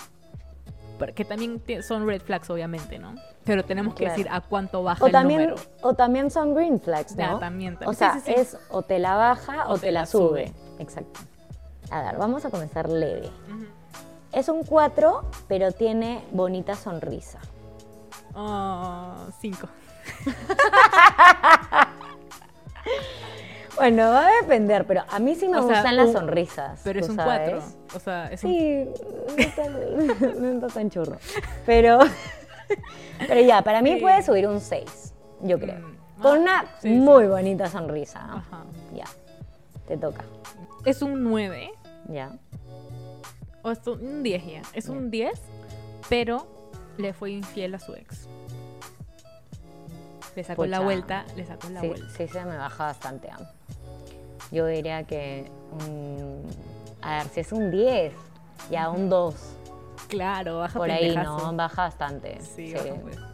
Porque 0.98 1.24
también 1.24 1.60
son 1.82 2.06
red 2.06 2.20
flags, 2.20 2.48
obviamente, 2.50 2.98
¿no? 2.98 3.14
Pero 3.44 3.64
tenemos 3.64 3.94
que 3.94 4.04
Claro. 4.04 4.12
decir 4.16 4.28
a 4.30 4.40
cuánto 4.40 4.82
baja 4.84 5.02
O 5.02 5.06
el 5.06 5.12
también, 5.12 5.40
número. 5.48 5.60
o 5.82 5.94
también 5.94 6.30
son 6.30 6.54
green 6.54 6.80
flags, 6.80 7.12
¿no? 7.16 7.22
Ya, 7.22 7.38
también, 7.40 7.74
también. 7.76 7.88
O 7.90 7.92
Sí, 7.92 7.98
sea, 7.98 8.14
sí, 8.14 8.20
sí. 8.26 8.32
es 8.36 8.56
o 8.70 8.82
te 8.82 8.98
la 9.00 9.16
baja 9.16 9.66
o, 9.68 9.72
O 9.72 9.74
te, 9.76 9.86
te 9.86 9.92
la 9.92 10.00
la 10.00 10.06
sube. 10.06 10.48
sube. 10.48 10.52
Exacto. 10.78 11.20
A 11.92 12.02
ver, 12.02 12.16
vamos 12.16 12.44
a 12.44 12.50
comenzar 12.50 12.88
leve. 12.88 13.26
Ujú. 13.48 13.66
Es 14.32 14.48
un 14.48 14.64
4, 14.64 15.24
pero 15.46 15.72
tiene 15.72 16.24
bonita 16.32 16.74
sonrisa. 16.74 17.38
Ah, 18.34 19.26
cinco. 19.40 19.68
Bueno, 23.76 24.02
va 24.10 24.26
a 24.28 24.32
depender, 24.42 24.86
pero 24.86 25.02
a 25.10 25.18
mí 25.18 25.34
sí 25.34 25.48
me 25.48 25.56
O 25.58 25.66
sea, 25.66 25.76
gustan 25.76 25.96
las 25.96 26.08
un- 26.08 26.12
sonrisas. 26.12 26.80
Pero 26.84 27.00
es 27.00 27.06
¿tú 27.06 27.12
un 27.12 27.16
sabes? 27.16 27.50
4. 27.64 27.96
O 27.96 28.00
sea, 28.00 28.30
es 28.30 28.44
un. 28.44 28.50
Sí, 28.50 28.88
no 29.28 29.42
está, 29.42 29.68
no 30.38 30.48
está 30.50 30.66
tan 30.68 30.90
churro. 30.90 31.16
Pero, 31.64 31.98
pero 33.26 33.40
ya, 33.40 33.62
para 33.62 33.80
mí 33.80 33.94
Sí. 33.94 34.00
puede 34.00 34.22
subir 34.22 34.46
un 34.46 34.60
6, 34.60 35.14
yo 35.40 35.58
creo. 35.58 35.78
Mm, 35.78 36.22
Con 36.22 36.36
ah, 36.36 36.40
una 36.40 36.60
sí, 36.80 36.88
sí. 36.88 36.90
muy 36.90 37.26
bonita 37.26 37.66
sonrisa. 37.68 38.20
Ajá. 38.20 38.62
Ya, 38.94 39.06
te 39.88 39.96
toca. 39.96 40.22
Es 40.84 41.00
un 41.00 41.24
9. 41.24 41.72
Ya. 42.08 42.32
O 43.62 43.70
es 43.70 43.86
un 43.86 44.22
10 44.22 44.44
ya. 44.46 44.62
Es 44.72 44.88
un 44.88 45.10
10, 45.10 45.40
pero 46.08 46.46
le 46.98 47.12
fue 47.12 47.30
infiel 47.30 47.74
a 47.74 47.78
su 47.78 47.94
ex. 47.94 48.28
Le 50.34 50.44
sacó 50.44 50.64
la 50.66 50.80
vuelta, 50.80 51.24
le 51.36 51.44
sacó 51.44 51.68
la 51.68 51.80
Sí, 51.80 51.88
vuelta. 51.88 52.08
sí, 52.16 52.26
se 52.26 52.44
me 52.44 52.56
baja 52.56 52.84
bastante. 52.86 53.28
¿ah? 53.30 53.50
Yo 54.50 54.66
diría 54.66 55.04
que. 55.04 55.50
un- 55.86 56.42
a 57.02 57.18
ver, 57.18 57.28
si 57.28 57.40
es 57.40 57.52
un 57.52 57.70
10, 57.70 58.12
ya 58.70 58.88
un 58.90 59.08
2. 59.08 59.34
Claro, 60.08 60.58
baja 60.58 60.78
Por 60.78 60.90
ahí. 60.90 61.14
¿no? 61.14 61.52
Baja 61.54 61.82
bastante. 61.82 62.38
Sí, 62.40 62.72
baja 62.74 62.92
un- 62.94 63.32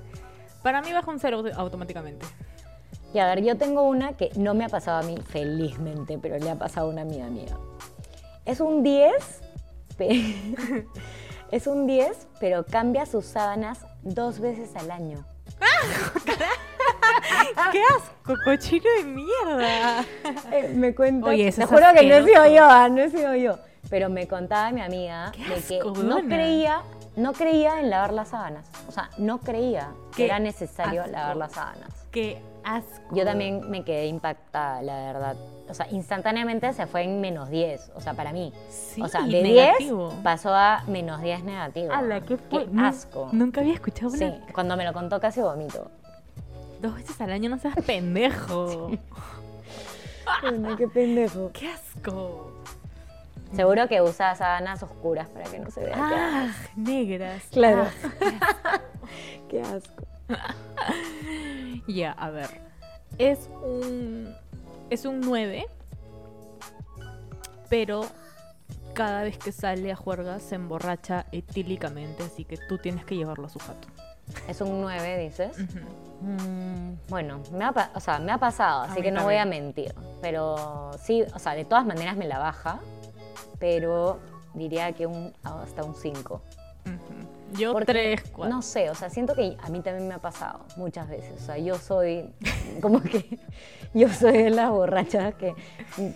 Para 0.63 0.83
mí 0.83 0.93
baja 0.93 1.11
un 1.11 1.19
0 1.21 1.43
automáticamente. 1.57 2.27
Y 3.15 3.19
a 3.21 3.27
ver, 3.27 3.43
yo 3.43 3.57
tengo 3.57 3.83
una 3.83 4.13
que 4.15 4.31
no 4.37 4.55
me 4.55 4.65
ha 4.65 4.69
pasado 4.69 4.99
a 4.99 5.03
mí, 5.03 5.17
felizmente, 5.19 6.19
pero 6.19 6.37
le 6.39 6.51
ha 6.51 6.57
pasado 6.57 6.89
a 6.89 6.91
una 6.91 7.03
amiga 7.03 7.27
mía. 7.29 7.57
Es 8.49 8.61
un 8.61 8.83
10, 8.83 9.13
pe- 9.99 10.35
es 11.51 11.67
un 11.67 11.87
10, 11.87 12.27
pero 12.41 12.65
cambia 12.65 13.05
sus 13.05 13.27
sábanas 13.27 13.81
dos 14.03 14.41
veces 14.41 14.75
al 14.75 14.91
año. 14.91 15.23
¡Qué 17.73 17.83
asco, 17.97 18.35
cochino 18.45 18.85
de 18.99 19.05
mierda! 19.05 20.01
Eh, 20.53 20.73
me 20.75 20.95
cuenta. 20.95 21.29
Oye, 21.29 21.53
te 21.53 21.67
juro 21.67 21.83
que 21.95 22.07
no 22.07 22.15
he 22.15 22.25
sido 22.25 22.47
yo, 22.47 22.65
ah, 22.65 22.89
no 22.89 23.03
he 23.03 23.11
sido 23.11 23.35
yo. 23.35 23.59
Pero 23.91 24.09
me 24.09 24.27
contaba 24.27 24.71
mi 24.71 24.81
amiga 24.81 25.31
Qué 25.33 25.43
de 25.55 25.61
que 25.63 25.79
asco, 25.79 25.91
no 26.03 26.21
creía, 26.23 26.81
no 27.17 27.33
creía 27.35 27.81
en 27.81 27.91
lavar 27.91 28.13
las 28.15 28.29
sábanas. 28.29 28.67
O 28.89 28.93
sea, 28.93 29.11
no 29.19 29.41
creía 29.41 29.91
Qué 30.13 30.17
que 30.17 30.25
era 30.27 30.39
necesario 30.39 31.03
asco. 31.03 31.13
lavar 31.13 31.37
las 31.37 31.53
sábanas. 31.53 31.91
qué 32.11 32.41
asco. 32.65 33.15
Yo 33.15 33.25
también 33.25 33.69
me 33.71 33.85
quedé 33.85 34.07
impactada, 34.07 34.81
la 34.83 34.97
verdad. 35.13 35.37
O 35.71 35.75
sea, 35.75 35.87
instantáneamente 35.91 36.73
se 36.73 36.87
fue 36.87 37.03
en 37.03 37.21
menos 37.21 37.51
10, 37.51 37.93
o 37.95 38.01
sea, 38.01 38.15
para 38.15 38.33
mí. 38.33 38.53
Sí, 38.71 39.03
o 39.03 39.09
sea, 39.09 39.23
de 39.23 39.43
negativo. 39.43 40.09
10 40.11 40.23
pasó 40.23 40.55
a 40.55 40.83
menos 40.87 41.21
10 41.21 41.45
negativo. 41.45 41.93
¡Hala, 41.93 42.21
qué 42.23 42.37
fue! 42.37 42.65
Qué 42.65 42.71
Nu- 42.71 42.87
asco. 42.87 43.29
Nunca 43.33 43.61
había 43.61 43.75
escuchado 43.75 44.09
una... 44.09 44.19
Sí, 44.19 44.41
cuando 44.53 44.77
me 44.77 44.85
lo 44.85 44.93
contó 44.93 45.21
casi 45.21 45.41
vomito. 45.41 45.91
Dos 46.81 46.95
veces 46.95 47.21
al 47.21 47.33
año 47.33 47.51
no 47.51 47.59
seas 47.59 47.75
pendejo. 47.87 48.91
qué 50.79 50.89
pendejo. 50.89 51.51
¡Qué 51.53 51.69
asco! 51.69 52.53
Seguro 53.55 53.89
que 53.89 54.03
usa 54.03 54.35
sábanas 54.35 54.83
oscuras 54.83 55.29
para 55.29 55.47
que 55.47 55.59
no 55.59 55.71
se 55.71 55.81
vea. 55.85 55.97
¡Ah! 55.99 56.53
Negras. 56.77 57.45
Claro. 57.51 57.87
Ah. 58.65 58.81
Qué 59.49 59.63
asco. 59.63 60.05
Ya, 61.87 62.13
a 62.13 62.31
ver. 62.31 62.49
Es 63.17 63.49
un. 63.65 64.35
Es 64.91 65.05
un 65.05 65.21
9. 65.21 65.67
Pero 67.69 68.03
cada 68.95 69.23
vez 69.23 69.39
que 69.39 69.53
sale 69.53 69.93
a 69.93 69.97
juerga 69.97 70.39
se 70.41 70.55
emborracha 70.55 71.27
etílicamente, 71.33 72.23
así 72.25 72.45
que 72.45 72.57
tú 72.57 72.79
tienes 72.79 73.05
que 73.05 73.17
llevarlo 73.17 73.47
a 73.47 73.51
su 73.51 73.59
jato. 73.59 73.89
Es 74.49 74.61
un 74.61 74.81
9, 74.81 75.19
dices. 75.19 75.57
Mm, 76.21 76.95
bueno, 77.09 77.41
me 77.53 77.65
ha, 77.65 77.73
pa- 77.73 77.91
o 77.95 78.01
sea, 78.01 78.19
me 78.19 78.33
ha 78.33 78.39
pasado, 78.39 78.83
así 78.83 79.01
que 79.03 79.11
no 79.11 79.23
voy 79.23 79.37
a 79.37 79.45
mentir. 79.45 79.95
Pero 80.21 80.91
sí, 81.03 81.23
o 81.35 81.39
sea, 81.39 81.55
de 81.55 81.65
todas 81.65 81.87
maneras 81.87 82.17
me 82.17 82.27
la 82.27 82.39
baja, 82.39 82.81
pero 83.59 84.19
diría 84.55 84.93
que 84.93 85.07
un, 85.07 85.33
hasta 85.45 85.85
un 85.85 85.95
5. 85.95 86.43
Ujú. 86.87 87.38
Yo 87.53 87.73
Porque, 87.73 87.93
tres, 87.93 88.23
cuatro. 88.31 88.55
No 88.55 88.63
sé, 88.63 88.91
o 88.91 88.95
sea, 88.95 89.09
siento 89.09 89.35
que 89.35 89.57
a 89.63 89.69
mí 89.71 89.81
también 89.81 90.07
me 90.07 90.15
ha 90.15 90.19
pasado 90.19 90.61
muchas 90.77 91.09
veces. 91.09 91.41
O 91.43 91.47
sea, 91.47 91.59
yo 91.59 91.77
soy 91.77 92.31
como 92.83 93.03
que 93.03 93.39
yo 93.95 94.09
soy 94.09 94.39
de 94.45 94.51
las 94.51 94.71
borrachas 94.71 95.35
que 95.35 95.55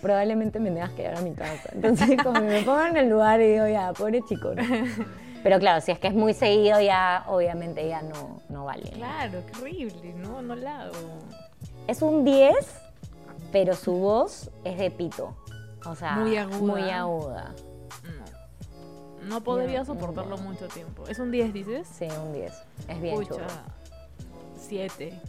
probablemente 0.01 0.59
me 0.59 0.69
tengas 0.69 0.91
que 0.91 1.03
llevar 1.03 1.17
a 1.17 1.21
mi 1.21 1.33
casa. 1.33 1.69
Entonces, 1.73 2.17
como 2.23 2.41
me 2.41 2.61
pongo 2.61 2.85
en 2.85 2.97
el 2.97 3.09
lugar 3.09 3.41
y 3.41 3.47
digo, 3.47 3.67
ya, 3.67 3.93
pobre 3.93 4.21
chico. 4.23 4.53
¿no? 4.53 4.63
Pero 5.43 5.59
claro, 5.59 5.81
si 5.81 5.91
es 5.91 5.99
que 5.99 6.07
es 6.07 6.13
muy 6.13 6.33
seguido, 6.33 6.79
ya 6.79 7.25
obviamente 7.27 7.87
ya 7.87 8.01
no, 8.01 8.41
no 8.49 8.65
vale. 8.65 8.83
¿no? 8.91 8.97
Claro, 8.97 9.41
qué 9.45 9.61
horrible, 9.61 10.13
no, 10.13 10.41
no 10.41 10.55
la 10.55 10.81
hago. 10.83 10.93
Es 11.87 12.01
un 12.01 12.23
10, 12.23 12.55
pero 13.51 13.75
su 13.75 13.93
voz 13.93 14.49
es 14.63 14.77
de 14.77 14.89
pito. 14.89 15.35
O 15.85 15.95
sea, 15.95 16.13
Muy 16.13 16.37
aguda. 16.37 16.57
Muy 16.59 16.89
aguda. 16.89 17.53
No. 19.27 19.41
Podría 19.41 19.85
soportarlo 19.85 20.37
no. 20.37 20.43
mucho 20.43 20.67
tiempo. 20.67 21.07
¿Es 21.07 21.19
un 21.19 21.31
10, 21.31 21.53
dices? 21.53 21.87
Sí, 21.87 22.07
un 22.23 22.33
10. 22.33 22.53
Es 22.87 23.01
bien 23.01 23.15
Pucha, 23.15 23.29
chulo. 23.35 23.45
7. 24.57 25.19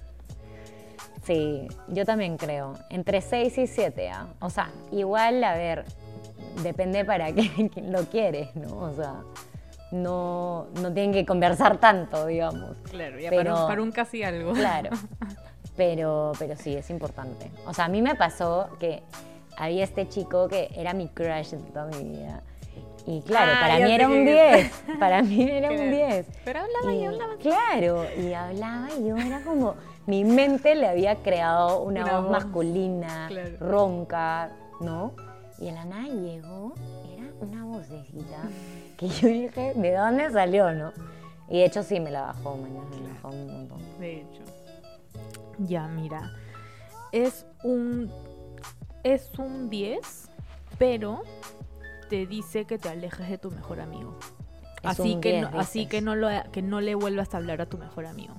Sí, 1.24 1.68
yo 1.88 2.05
también 2.05 2.36
creo. 2.36 2.74
Entre 2.90 3.20
6 3.20 3.59
y 3.59 3.66
7, 3.66 4.11
¿ah? 4.11 4.26
O 4.40 4.51
sea, 4.51 4.70
igual, 4.92 5.42
a 5.42 5.55
ver, 5.55 5.84
depende 6.62 7.05
para 7.05 7.32
qué 7.34 7.70
lo 7.82 8.03
quieres, 8.05 8.55
¿no? 8.57 8.76
O 8.78 8.95
sea, 8.95 9.22
no, 9.90 10.66
no 10.82 10.92
tienen 10.92 11.12
que 11.12 11.24
conversar 11.24 11.78
tanto, 11.78 12.26
digamos. 12.26 12.76
Claro, 12.90 13.18
ya 13.18 13.30
Pero- 13.30 13.53
para, 13.53 13.62
un, 13.62 13.68
para 13.68 13.82
un 13.82 13.92
casi 13.92 14.22
algo. 14.22 14.53
Claro. 14.53 14.90
Pero, 15.76 16.30
pero 16.38 16.55
sí, 16.57 16.72
es 16.76 16.88
importante. 16.88 17.51
O 17.66 17.74
sea, 17.74 17.86
a 17.86 17.88
mí 17.88 18.01
me 18.01 18.14
pasó 18.14 18.68
que 18.78 19.03
había 19.57 19.82
este 19.82 20.09
chico 20.09 20.47
que 20.47 20.70
era 20.76 20.95
mi 20.95 21.09
crush 21.09 21.51
de 21.51 21.57
toda 21.72 21.86
mi 21.86 22.11
vida. 22.11 22.45
Y 23.07 23.20
claro, 23.22 23.52
Ah, 23.57 23.61
para 23.61 23.78
mí 23.84 23.92
era 23.92 24.07
un 24.09 24.12
quién 24.24 24.26
10. 24.26 24.72
Para 24.98 25.22
mí 25.22 25.42
era 25.50 25.70
un 25.70 25.76
Claro. 25.76 25.90
10. 25.90 26.26
Pero 26.44 26.61
hablaba 26.61 26.94
y 26.94 26.98
Y, 26.98 27.05
hablaba. 27.05 27.36
Claro, 27.36 28.05
y 28.18 28.32
hablaba 28.32 28.88
y 28.98 29.09
yo 29.09 29.16
era 29.16 29.42
como, 29.42 29.74
mi 30.07 30.24
mente 30.24 30.74
le 30.74 30.88
había 30.88 31.16
creado 31.16 31.82
una, 31.82 32.02
Una 32.02 32.12
voz, 32.14 32.22
voz, 32.22 32.30
masculina, 32.32 33.26
claro. 33.28 33.50
ronca, 33.61 34.50
¿no? 34.80 35.12
Y 35.59 35.66
de 35.66 35.72
la 35.72 35.84
nada 35.84 36.09
llegó, 36.09 36.74
era 37.14 37.26
una 37.40 37.64
vocecita 37.64 38.38
que 38.96 39.09
yo 39.09 39.28
dije, 39.28 39.72
¿de 39.74 39.92
dónde 39.94 40.30
salió, 40.30 40.72
no? 40.72 40.92
Y 41.48 41.59
de 41.59 41.66
hecho 41.66 41.82
sí 41.82 42.00
me 42.00 42.11
la 42.11 42.22
bajó, 42.22 42.57
mañana, 42.57 42.86
me 42.90 43.07
la 43.07 43.14
bajó 43.14 43.28
un 43.28 43.46
montón. 43.46 44.00
De 44.00 44.20
hecho. 44.22 44.42
Ya, 45.59 45.86
mira. 45.88 46.32
Es 47.12 47.46
un. 47.62 48.11
Es 49.02 49.30
un 49.38 49.68
10, 49.68 50.30
pero 50.78 51.22
te 52.14 52.26
dice 52.26 52.64
que 52.64 52.78
te 52.78 52.88
alejes 52.88 53.28
de 53.28 53.38
tu 53.38 53.50
mejor 53.50 53.80
amigo. 53.80 54.16
Es 54.82 54.90
así 55.00 55.16
que 55.20 55.32
10, 55.40 55.50
no, 55.52 55.58
así 55.60 55.86
que 55.86 56.00
no 56.00 56.14
lo 56.14 56.28
que 56.52 56.62
no 56.62 56.80
le 56.80 56.94
vuelvas 56.94 57.34
a 57.34 57.38
hablar 57.38 57.60
a 57.60 57.66
tu 57.66 57.76
mejor 57.78 58.06
amigo. 58.06 58.34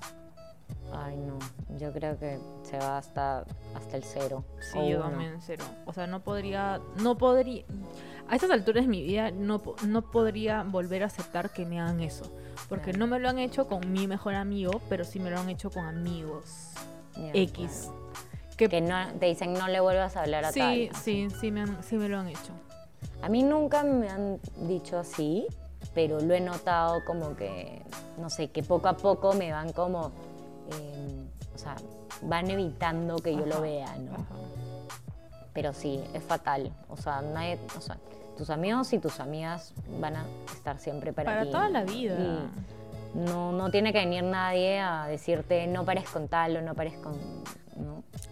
Ay, 0.94 1.18
no, 1.18 1.38
yo 1.78 1.92
creo 1.92 2.18
que 2.18 2.40
se 2.64 2.78
va 2.78 2.98
hasta, 2.98 3.44
hasta 3.76 3.98
el 3.98 4.04
cero. 4.04 4.46
Sí, 4.62 4.78
o 4.78 4.88
yo 4.88 5.00
uno. 5.00 5.10
también 5.10 5.38
cero. 5.42 5.66
O 5.86 5.92
sea, 5.92 6.08
no 6.08 6.22
podría, 6.24 6.80
no 7.02 7.18
podría, 7.18 7.64
a 8.30 8.36
estas 8.36 8.50
alturas 8.52 8.86
de 8.86 8.90
mi 8.90 9.04
vida 9.04 9.32
no, 9.32 9.62
no 9.88 10.02
podría 10.12 10.64
volver 10.64 11.04
a 11.04 11.08
aceptar 11.08 11.50
que 11.52 11.66
me 11.66 11.82
hagan 11.82 12.00
eso. 12.00 12.32
Porque 12.70 12.92
Claro. 12.92 13.00
no 13.00 13.08
me 13.08 13.20
lo 13.20 13.28
han 13.30 13.40
hecho 13.40 13.68
con 13.68 13.92
mi 13.92 14.08
mejor 14.08 14.36
amigo, 14.36 14.80
pero 14.88 15.04
sí 15.04 15.20
me 15.20 15.30
lo 15.32 15.40
han 15.40 15.50
hecho 15.50 15.70
con 15.70 15.84
amigos 15.86 16.70
Ya, 17.18 17.32
X. 17.34 17.90
claro. 17.90 18.06
Que, 18.56 18.70
Que 18.70 18.80
no, 18.80 18.96
te 19.20 19.26
dicen 19.26 19.54
no 19.54 19.68
le 19.68 19.82
vuelvas 19.82 20.16
a 20.16 20.22
hablar 20.22 20.46
a 20.46 20.52
sí, 20.54 20.60
tal. 20.60 20.96
sí, 21.02 21.28
sí 21.42 21.52
me, 21.52 21.62
han- 21.62 21.84
sí 21.84 21.98
me 21.98 22.08
lo 22.08 22.20
han 22.20 22.30
hecho. 22.30 22.54
A 23.22 23.30
mí 23.30 23.44
nunca 23.44 23.84
me 23.84 24.10
han 24.10 24.40
dicho 24.68 24.98
así, 24.98 25.48
pero 25.94 26.20
lo 26.20 26.34
he 26.34 26.42
notado 26.42 27.04
como 27.06 27.36
que, 27.36 27.82
no 28.20 28.30
sé, 28.30 28.50
que 28.50 28.64
poco 28.64 28.88
a 28.88 28.98
poco 28.98 29.34
me 29.34 29.52
van 29.52 29.72
como, 29.74 30.12
eh, 30.72 31.26
o 31.54 31.58
sea, 31.58 31.76
van 32.24 32.50
evitando 32.50 33.18
que 33.18 33.36
yo 33.36 33.46
lo 33.46 33.62
vea, 33.62 33.96
¿no? 33.98 34.14
ajá. 34.14 34.36
Pero 35.54 35.72
sí, 35.72 36.04
es 36.14 36.22
fatal. 36.22 36.72
O 36.90 36.98
sea, 36.98 37.22
nadie, 37.22 37.58
o 37.78 37.82
sea, 37.82 37.98
tus 38.38 38.50
amigos 38.50 38.92
y 38.92 39.00
tus 39.00 39.22
amigas 39.22 39.74
van 40.02 40.18
a 40.18 40.26
estar 40.54 40.78
siempre 40.80 41.14
para, 41.14 41.32
Para 41.32 41.44
ti. 41.46 41.52
toda 41.52 41.70
la 41.70 41.84
vida. 41.84 42.16
Y 42.20 43.18
no, 43.18 43.54
no 43.54 43.72
tiene 43.72 43.94
que 43.94 44.00
venir 44.00 44.24
nadie 44.24 44.80
a 44.80 45.08
decirte 45.08 45.66
no 45.68 45.86
pares 45.86 46.10
con 46.10 46.28
tal 46.28 46.58
o 46.58 46.62
no 46.62 46.76
pares 46.76 46.98
con... 46.98 47.16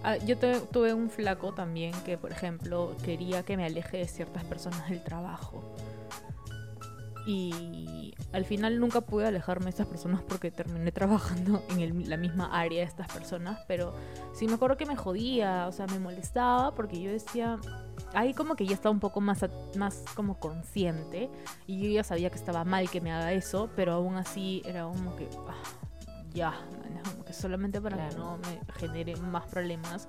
Ah, 0.03 0.17
yo 0.17 0.37
tuve 0.37 0.93
un 0.93 1.09
flaco 1.09 1.53
también 1.53 1.93
que, 2.03 2.17
por 2.17 2.31
ejemplo, 2.31 2.93
quería 3.03 3.43
que 3.43 3.55
me 3.55 3.65
aleje 3.65 3.97
de 3.97 4.07
ciertas 4.07 4.43
personas 4.43 4.89
del 4.89 5.01
trabajo. 5.01 5.63
Y 7.25 8.13
al 8.33 8.43
final 8.43 8.81
nunca 8.81 8.99
pude 8.99 9.25
alejarme 9.25 9.65
de 9.65 9.69
estas 9.69 9.87
personas 9.87 10.21
porque 10.21 10.51
terminé 10.51 10.91
trabajando 10.91 11.63
en 11.69 12.09
la 12.09 12.17
misma 12.17 12.47
área 12.47 12.81
de 12.81 12.85
estas 12.85 13.07
personas. 13.07 13.61
Pero 13.65 13.93
sí 14.33 14.45
me 14.45 14.55
acuerdo 14.55 14.75
que 14.75 14.85
me 14.85 14.97
jodía, 14.97 15.67
o 15.69 15.71
sea, 15.71 15.87
me 15.87 15.99
molestaba 15.99 16.75
porque 16.75 17.01
yo 17.01 17.09
decía. 17.11 17.59
Ahí 18.15 18.35
como 18.35 18.55
que 18.55 18.67
ya 18.67 18.75
estaba 18.75 18.91
un 18.91 18.99
poco 18.99 19.21
más, 19.21 19.43
más 19.75 20.03
como 20.13 20.39
consciente 20.39 21.31
y 21.65 21.81
yo 21.81 21.89
ya 21.89 22.03
sabía 22.03 22.29
que 22.29 22.35
estaba 22.35 22.63
mal 22.63 22.87
que 22.87 23.01
me 23.01 23.11
haga 23.11 23.33
eso, 23.33 23.71
pero 23.75 23.93
aún 23.93 24.17
así 24.17 24.61
era 24.65 24.83
como 24.83 25.15
que 25.15 25.27
ah, 25.47 25.82
ya, 26.33 26.53
como 27.09 27.25
que 27.25 27.33
solamente 27.33 27.79
para 27.81 27.97
que 27.97 28.15
Claro. 28.15 28.23
no 28.23 28.37
me 28.37 28.73
genere 28.79 29.15
más 29.17 29.45
problemas 29.47 30.07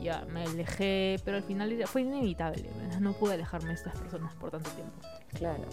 ya 0.00 0.24
me 0.32 0.44
alejé, 0.44 1.20
pero 1.24 1.38
al 1.38 1.42
final 1.42 1.82
fue 1.86 2.02
inevitable. 2.02 2.64
No 3.00 3.12
pude 3.12 3.34
alejarme 3.34 3.68
de 3.68 3.74
estas 3.74 3.96
personas 3.98 4.32
por 4.34 4.50
tanto 4.50 4.70
tiempo. 4.70 4.92
Claro. 5.34 5.64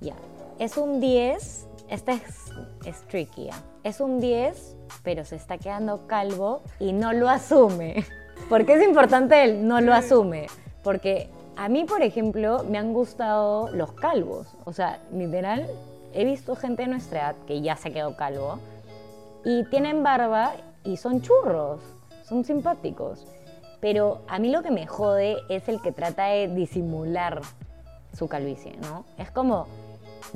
Ya. 0.00 0.14
Es 0.58 0.76
un 0.76 1.00
10. 1.00 1.66
Esta 1.88 2.12
es, 2.12 2.52
es 2.84 3.02
tricky. 3.08 3.50
¿ah? 3.50 3.62
Es 3.82 4.00
un 4.00 4.20
10, 4.20 4.76
pero 5.02 5.24
se 5.24 5.36
está 5.36 5.58
quedando 5.58 6.06
calvo 6.06 6.62
y 6.78 6.92
no 6.92 7.12
lo 7.12 7.28
asume. 7.28 8.04
¿Por 8.48 8.66
qué 8.66 8.74
es 8.74 8.84
importante 8.84 9.42
el 9.44 9.66
no 9.66 9.80
lo 9.80 9.94
asume? 9.94 10.46
Porque 10.82 11.28
a 11.56 11.68
mí, 11.68 11.84
por 11.84 12.02
ejemplo, 12.02 12.64
me 12.64 12.78
han 12.78 12.92
gustado 12.92 13.70
los 13.72 13.92
calvos. 13.92 14.54
O 14.64 14.72
sea, 14.72 15.00
literal, 15.12 15.66
he 16.12 16.24
visto 16.24 16.56
gente 16.56 16.82
de 16.82 16.88
nuestra 16.88 17.20
edad 17.20 17.36
que 17.46 17.60
ya 17.62 17.76
se 17.76 17.92
quedó 17.92 18.16
calvo 18.16 18.58
y 19.44 19.64
tienen 19.64 20.02
barba 20.02 20.52
y 20.84 20.96
son 20.96 21.20
churros, 21.22 21.80
son 22.24 22.44
simpáticos. 22.44 23.26
Pero 23.80 24.22
a 24.28 24.38
mí 24.38 24.50
lo 24.50 24.62
que 24.62 24.70
me 24.70 24.86
jode 24.86 25.36
es 25.48 25.68
el 25.68 25.80
que 25.82 25.92
trata 25.92 26.26
de 26.26 26.48
disimular 26.48 27.40
su 28.16 28.28
calvicie, 28.28 28.76
¿no? 28.80 29.04
Es 29.18 29.30
como, 29.30 29.66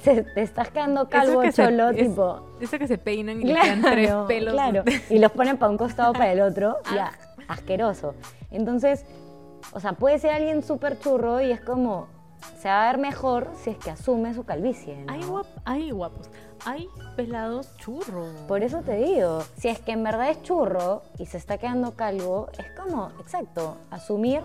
se- 0.03 0.23
te 0.23 0.43
estás 0.43 0.71
quedando 0.71 1.09
calvo 1.09 1.41
que 1.41 1.53
se- 1.53 1.63
cholo, 1.65 1.89
es- 1.91 1.97
tipo... 1.97 2.41
Eso 2.61 2.79
que 2.79 2.87
se 2.87 2.99
peinan 2.99 3.41
y 3.41 3.45
le 3.45 3.55
quedan 3.61 3.81
tres 3.83 4.13
pelos. 4.27 4.53
claro. 4.53 4.85
Y 5.09 5.19
los 5.19 5.33
ponen 5.33 5.57
para 5.57 5.71
un 5.71 5.79
costado 5.79 6.13
para 6.13 6.33
el 6.33 6.41
otro, 6.43 6.77
ya, 6.95 7.13
asqueroso. 7.49 8.15
Entonces, 8.51 9.07
o 9.73 9.81
sea, 9.81 9.93
puede 9.95 10.19
ser 10.19 10.33
alguien 10.33 10.63
súper 10.63 10.99
churro 10.99 11.41
y 11.41 11.51
es 11.51 11.61
como, 11.63 12.09
se 12.59 12.69
va 12.69 12.85
a 12.85 12.93
ver 12.93 12.99
mejor 13.01 13.49
si 13.63 13.71
es 13.71 13.79
que 13.79 13.91
asume 13.91 14.35
su 14.35 14.45
calvicie, 14.45 14.97
¿no? 15.05 15.13
Hay, 15.13 15.23
guap- 15.23 15.47
hay 15.65 15.91
guapos. 15.91 16.29
Hay 16.65 16.89
pelados 17.17 17.75
churros. 17.77 18.29
Por 18.47 18.63
eso 18.63 18.83
te 18.83 18.97
digo, 18.97 19.43
si 19.57 19.69
es 19.69 19.79
que 19.81 19.93
en 19.93 20.03
verdad 20.05 20.31
es 20.31 20.43
churro 20.43 21.03
y 21.19 21.27
se 21.27 21.37
está 21.39 21.59
quedando 21.59 21.93
calvo, 21.95 22.49
es 22.59 22.67
como, 22.79 23.11
exacto, 23.21 23.77
asumir 23.91 24.41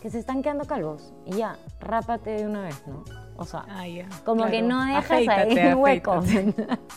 que 0.00 0.10
se 0.10 0.18
están 0.18 0.42
quedando 0.42 0.64
calvos 0.64 1.12
y 1.26 1.36
ya, 1.36 1.56
rápate 1.80 2.30
de 2.30 2.46
una 2.46 2.62
vez, 2.62 2.82
¿no? 2.86 3.04
O 3.36 3.44
sea, 3.44 3.64
Ah, 3.68 3.84
como 4.24 4.46
que 4.46 4.62
no 4.62 4.84
dejas 4.84 5.04
Afeítate, 5.04 5.60
ahí 5.60 5.72
un 5.74 5.80
hueco. 5.82 6.12
afeítate. 6.12 6.78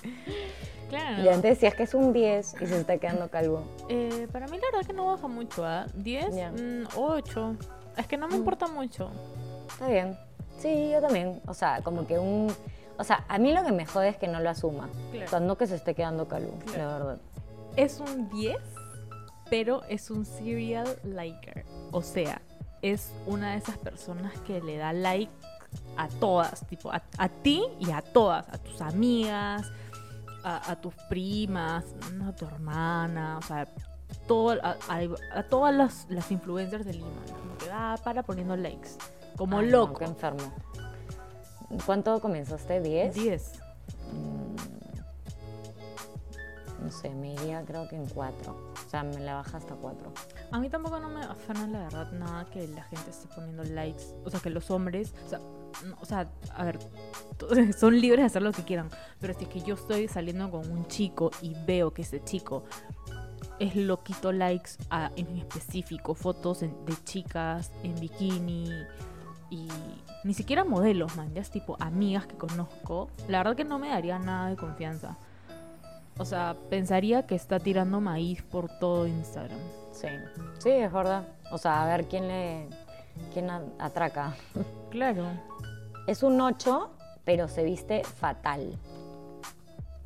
Claro. 0.89 1.23
Y 1.23 1.27
antes 1.29 1.49
decías 1.55 1.73
que 1.73 1.83
es 1.83 1.95
un 1.95 2.13
10 2.13 2.61
y 2.61 2.67
se 2.67 2.79
está 2.79 2.97
quedando 2.99 3.27
calvo. 3.29 3.63
Eh, 3.89 4.27
para 4.31 4.45
mí 4.47 4.57
la 4.57 4.63
verdad 4.71 4.85
que 4.87 4.93
no 4.93 5.07
baja 5.07 5.27
mucho, 5.27 5.65
¿ah? 5.65 5.87
10, 5.95 6.35
Ya. 6.35 6.51
mm, 6.51 6.83
8. 6.95 7.55
Es 7.97 8.05
que 8.05 8.17
no 8.17 8.27
me 8.27 8.35
Mm. 8.35 8.37
importa 8.37 8.67
mucho. 8.67 9.09
Está 9.67 9.87
bien. 9.87 10.15
Sí, 10.59 10.91
yo 10.91 11.01
también. 11.01 11.41
O 11.47 11.55
sea, 11.55 11.81
como 11.81 12.05
que 12.05 12.19
un... 12.19 12.53
O 12.97 13.03
sea, 13.03 13.25
a 13.27 13.37
mí 13.37 13.53
lo 13.53 13.63
que 13.63 13.71
me 13.71 13.85
jode 13.85 14.09
es 14.09 14.17
que 14.17 14.27
no 14.27 14.39
lo 14.39 14.49
asuma. 14.49 14.89
Claro. 15.11 15.25
O 15.25 15.29
sea, 15.29 15.39
no 15.39 15.57
que 15.57 15.67
se 15.67 15.75
esté 15.75 15.93
quedando 15.95 16.27
calvo, 16.27 16.57
Claro. 16.65 16.83
la 16.89 16.97
verdad. 16.97 17.17
Es 17.75 17.99
un 17.99 18.29
10, 18.29 18.57
pero 19.49 19.83
es 19.89 20.09
un 20.09 20.25
serial 20.25 20.87
liker. 21.03 21.65
O 21.91 22.01
sea, 22.01 22.41
es 22.81 23.11
una 23.25 23.51
de 23.51 23.57
esas 23.57 23.77
personas 23.77 24.33
que 24.41 24.61
le 24.61 24.77
da 24.77 24.93
like 24.93 25.31
a 25.97 26.07
todas, 26.07 26.65
tipo, 26.67 26.91
a, 26.91 27.01
a 27.17 27.27
ti 27.29 27.63
y 27.79 27.91
a 27.91 28.01
todas, 28.01 28.47
a 28.49 28.57
tus 28.57 28.79
amigas, 28.81 29.69
a, 30.43 30.71
a 30.71 30.75
tus 30.79 30.93
primas, 31.09 31.83
a 32.25 32.31
tu 32.33 32.45
hermana, 32.45 33.37
o 33.39 33.41
sea, 33.41 33.67
todo, 34.27 34.51
a, 34.63 34.77
a- 35.33 35.43
todas 35.49 35.75
las, 35.75 36.05
las 36.09 36.31
influencers 36.31 36.85
de 36.85 36.93
Lima. 36.93 37.07
¿no? 37.27 37.37
Como 37.39 37.57
que 37.57 37.67
va 37.69 37.97
para 38.03 38.23
poniendo 38.23 38.55
likes. 38.55 38.89
Como 39.35 39.57
Ay, 39.59 39.65
no, 39.65 39.71
loco. 39.79 39.95
qué 39.99 40.05
enfermo. 40.05 40.53
¿Cuánto 41.85 42.19
comenzaste? 42.21 42.81
¿10? 42.81 43.13
10. 43.13 43.51
No 46.83 46.91
sé, 46.91 47.09
me 47.09 47.33
iría 47.33 47.63
creo 47.65 47.87
que 47.87 47.95
en 47.95 48.05
4. 48.05 48.51
O 48.85 48.89
sea, 48.89 49.03
me 49.03 49.19
la 49.19 49.35
baja 49.35 49.57
hasta 49.57 49.73
4. 49.75 50.11
A 50.51 50.59
mí 50.59 50.69
tampoco 50.69 50.99
no 50.99 51.09
me 51.09 51.21
afana 51.23 51.65
la 51.67 51.79
verdad 51.83 52.11
nada 52.11 52.45
que 52.45 52.67
la 52.67 52.83
gente 52.83 53.09
esté 53.09 53.27
poniendo 53.33 53.63
likes, 53.63 54.03
o 54.23 54.29
sea, 54.29 54.39
que 54.39 54.51
los 54.51 54.69
hombres, 54.69 55.13
o 55.25 55.29
sea, 55.29 55.39
no- 55.39 55.97
o 55.99 56.05
sea, 56.05 56.29
a 56.55 56.63
ver, 56.63 56.77
son 57.77 57.99
libres 57.99 58.19
de 58.21 58.25
hacer 58.27 58.41
lo 58.43 58.51
que 58.51 58.63
quieran, 58.63 58.89
pero 59.19 59.33
si 59.33 59.45
es 59.45 59.49
que 59.49 59.61
yo 59.61 59.73
estoy 59.73 60.07
saliendo 60.07 60.51
con 60.51 60.69
un 60.69 60.85
chico 60.87 61.31
y 61.41 61.55
veo 61.65 61.91
que 61.91 62.03
ese 62.03 62.23
chico 62.23 62.63
es 63.57 63.75
loquito 63.75 64.31
likes 64.31 64.71
a- 64.91 65.11
en 65.15 65.35
específico, 65.37 66.13
fotos 66.13 66.61
en- 66.61 66.85
de 66.85 66.93
chicas 67.03 67.71
en 67.83 67.95
bikini 67.95 68.69
y 69.55 69.67
ni 70.23 70.33
siquiera 70.33 70.63
modelos, 70.63 71.15
man, 71.15 71.33
ya 71.33 71.41
es 71.41 71.49
tipo 71.49 71.77
amigas 71.79 72.25
que 72.27 72.35
conozco, 72.35 73.09
la 73.27 73.39
verdad 73.39 73.55
que 73.55 73.63
no 73.63 73.79
me 73.79 73.89
daría 73.89 74.19
nada 74.19 74.49
de 74.49 74.55
confianza. 74.55 75.17
O 76.17 76.25
sea, 76.25 76.55
pensaría 76.69 77.25
que 77.27 77.35
está 77.35 77.59
tirando 77.59 77.99
maíz 78.01 78.41
por 78.41 78.69
todo 78.79 79.05
Instagram. 79.07 79.59
Sí, 79.91 80.07
sí, 80.59 80.69
es 80.69 80.91
verdad. 80.91 81.27
O 81.51 81.57
sea, 81.57 81.83
a 81.83 81.87
ver 81.87 82.05
quién 82.07 82.27
le 82.27 82.67
quién 83.33 83.49
atraca. 83.79 84.35
Claro. 84.89 85.25
Es 86.07 86.23
un 86.23 86.39
8, 86.39 86.89
pero 87.25 87.47
se 87.49 87.63
viste 87.63 88.03
fatal. 88.05 88.77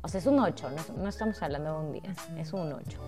O 0.02 0.08
sea, 0.08 0.18
es 0.18 0.26
un 0.26 0.40
8, 0.40 0.68
no, 0.70 0.76
es- 0.76 0.90
no 0.90 1.08
estamos 1.08 1.40
hablando 1.42 1.72
de 1.80 1.86
un 1.86 1.92
10, 1.92 2.04
Ujú. 2.28 2.36
es 2.38 2.52
un 2.52 2.72
8. 2.72 2.98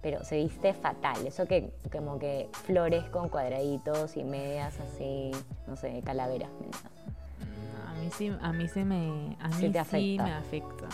Pero 0.00 0.24
se 0.24 0.36
viste 0.36 0.72
fatal. 0.74 1.26
Eso 1.26 1.46
que 1.46 1.72
como 1.90 2.18
que 2.18 2.48
flores 2.52 3.04
con 3.10 3.28
cuadraditos 3.28 4.16
y 4.16 4.22
medias 4.24 4.78
así, 4.80 5.32
no 5.66 5.76
sé, 5.76 6.02
calaveras. 6.04 6.50
A 7.88 7.94
mí 8.00 8.10
sí, 8.16 8.32
a 8.40 8.52
mí 8.52 8.68
sí 8.68 8.84
me, 8.84 9.36
a 9.40 9.50
Sí 9.52 9.66
mí 9.66 9.72
sí 9.72 9.78
afecta. 9.78 10.24
me 10.24 10.32
afecta. 10.32 10.88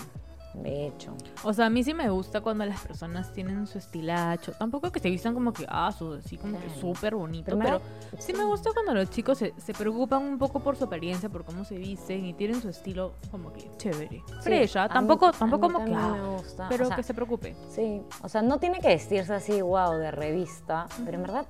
De 0.55 0.87
hecho. 0.87 1.13
O 1.43 1.53
sea, 1.53 1.67
a 1.67 1.71
mí 1.71 1.83
sí 1.83 1.95
me 1.95 2.09
gusta 2.11 2.41
cuando 2.41 2.65
las 2.65 2.81
personas 2.81 3.33
tienen 3.33 3.67
su 3.67 3.79
estilacho. 3.79 4.53
Tampoco 4.53 4.91
que 4.93 5.01
se 5.01 5.11
vistan 5.11 5.35
como 5.35 5.53
que, 5.53 5.67
ah, 5.69 5.91
su, 5.91 6.13
así 6.15 6.37
como 6.39 6.59
que 6.61 6.71
súper 6.71 7.15
bonito. 7.17 7.59
Pero 7.59 7.79
da- 7.81 8.21
sí 8.21 8.33
me 8.33 8.45
gusta 8.45 8.71
cuando 8.73 8.95
los 8.95 9.11
chicos 9.11 9.39
se, 9.39 9.53
se 9.59 9.75
preocupan 9.75 10.23
un 10.23 10.39
poco 10.39 10.61
por 10.61 10.77
su 10.77 10.85
apariencia, 10.85 11.29
por 11.29 11.45
cómo 11.45 11.65
se 11.65 11.77
visten 11.77 12.25
y 12.25 12.35
tienen 12.35 12.61
su 12.63 12.69
estilo 12.69 13.15
como 13.31 13.53
que 13.53 13.69
chévere. 13.79 14.23
Sí, 14.41 14.79
¿ah? 14.79 14.85
mí- 14.85 14.95
tampoco, 14.95 15.33
tampoco 15.33 15.73
como 15.73 15.85
que, 15.85 15.95
ah, 15.95 16.17
me 16.21 16.37
gusta. 16.37 16.69
pero 16.69 16.85
O 16.85 16.87
sea, 16.87 16.97
que 16.97 17.03
se 17.03 17.15
preocupe. 17.15 17.57
Sí, 17.69 18.03
o 18.23 18.29
sea, 18.29 18.41
no 18.43 18.59
tiene 18.59 18.81
que 18.81 18.89
vestirse 18.89 19.35
así, 19.35 19.61
wow, 19.61 19.95
de 19.99 20.11
revista, 20.13 20.87
pero 21.05 21.17
en 21.17 21.23
verdad, 21.23 21.47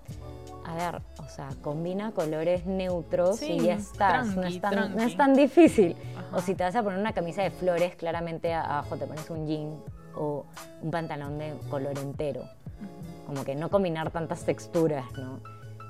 a 0.64 0.74
ver, 0.74 1.02
o 1.18 1.28
sea, 1.28 1.48
combina 1.62 2.12
colores 2.12 2.66
neutros 2.66 3.42
y 3.42 3.58
Sí, 3.58 3.60
ya 3.60 3.74
estás, 3.74 4.34
no, 4.34 4.42
es 4.44 4.60
tan, 4.60 4.96
no 4.96 5.02
es 5.02 5.16
tan 5.16 5.34
difícil. 5.34 5.96
Ajá. 6.16 6.36
O 6.36 6.40
si 6.40 6.54
te 6.54 6.64
vas 6.64 6.74
a 6.74 6.82
poner 6.82 6.98
una 6.98 7.12
camisa 7.12 7.42
de 7.42 7.50
flores, 7.50 7.96
claramente 7.96 8.52
abajo 8.54 8.96
te 8.96 9.06
pones 9.06 9.28
un 9.30 9.46
jean 9.46 9.82
o 10.16 10.46
un 10.82 10.90
pantalón 10.90 11.38
de 11.38 11.54
color 11.70 11.98
entero, 11.98 12.44
como 13.26 13.44
que 13.44 13.54
no 13.54 13.68
combinar 13.70 14.10
tantas 14.10 14.44
texturas, 14.44 15.04
¿no? 15.18 15.40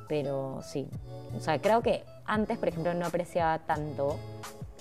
Pero 0.08 0.60
sí, 0.62 0.88
o 1.36 1.40
sea, 1.40 1.60
creo 1.60 1.82
que 1.82 2.04
antes, 2.24 2.58
por 2.58 2.68
ejemplo, 2.68 2.94
no 2.94 3.06
apreciaba 3.06 3.58
tanto 3.60 4.18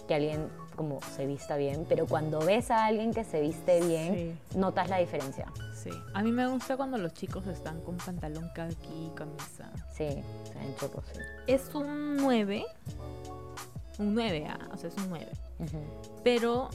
que 0.08 0.16
alguien 0.16 0.48
como 0.76 1.00
se 1.16 1.26
vista 1.26 1.56
bien, 1.58 1.86
pero 1.88 2.06
cuando 2.08 2.40
ves 2.40 2.72
a 2.72 2.86
alguien 2.86 3.14
que 3.14 3.24
se 3.24 3.42
viste 3.42 3.80
bien, 3.86 4.40
notas 4.56 4.90
la 4.90 4.98
diferencia. 4.98 5.52
Sí. 5.76 5.90
A 6.14 6.24
mí 6.24 6.32
me 6.32 6.48
gusta 6.48 6.78
cuando 6.78 6.98
los 6.98 7.14
chicos 7.14 7.46
están 7.48 7.82
con 7.82 7.98
pantalón 7.98 8.50
kaki, 8.56 9.12
camisa. 9.16 9.70
Sí, 9.92 10.08
se 10.44 10.54
ven 10.60 10.76
chocos, 10.80 11.04
sí. 11.14 11.20
Es 11.48 11.74
un 11.76 12.18
9. 12.18 12.66
Un 14.00 14.14
9, 14.16 14.48
ah, 14.50 14.70
o 14.74 14.78
sea, 14.78 14.90
es 14.90 14.96
un 14.98 15.10
9. 15.10 15.28
Ujú. 15.60 15.78
Pero 16.24 16.70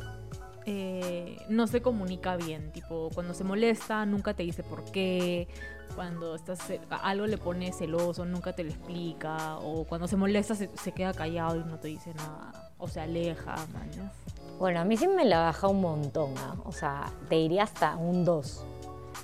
eh, 0.67 1.37
no 1.49 1.67
se 1.67 1.83
comunica 1.83 2.37
bien. 2.37 2.71
Tipo, 2.73 3.11
cuando 3.15 3.35
se 3.35 3.43
molesta, 3.45 4.05
nunca 4.07 4.35
te 4.35 4.43
dice 4.43 4.63
por 4.63 4.85
qué. 4.85 5.49
Cuando 5.95 6.37
estás 6.37 6.61
a- 6.91 6.97
algo 6.97 7.27
le 7.27 7.39
pone 7.39 7.73
celoso, 7.73 8.25
nunca 8.25 8.53
te 8.55 8.63
lo 8.63 8.71
explica. 8.71 9.57
O 9.59 9.85
cuando 9.85 10.07
se 10.07 10.17
molesta, 10.17 10.55
se, 10.55 10.71
se 10.81 10.93
queda 10.93 11.13
callado 11.13 11.57
y 11.57 11.65
no 11.65 11.79
te 11.79 11.89
dice 11.89 12.13
nada. 12.15 12.68
O 12.79 12.89
se 12.89 13.01
aleja, 13.01 13.57
mañas. 13.72 14.12
Bueno, 14.59 14.81
a 14.81 14.85
mí 14.85 14.97
sí 14.97 15.07
me 15.07 15.24
la 15.24 15.41
baja 15.41 15.68
un 15.68 15.81
montón, 15.81 16.35
¿ah? 16.39 16.55
O 16.64 16.72
sea, 16.72 17.12
te 17.29 17.37
diría 17.37 17.64
hasta 17.64 17.97
un 17.97 18.24
2. 18.24 18.64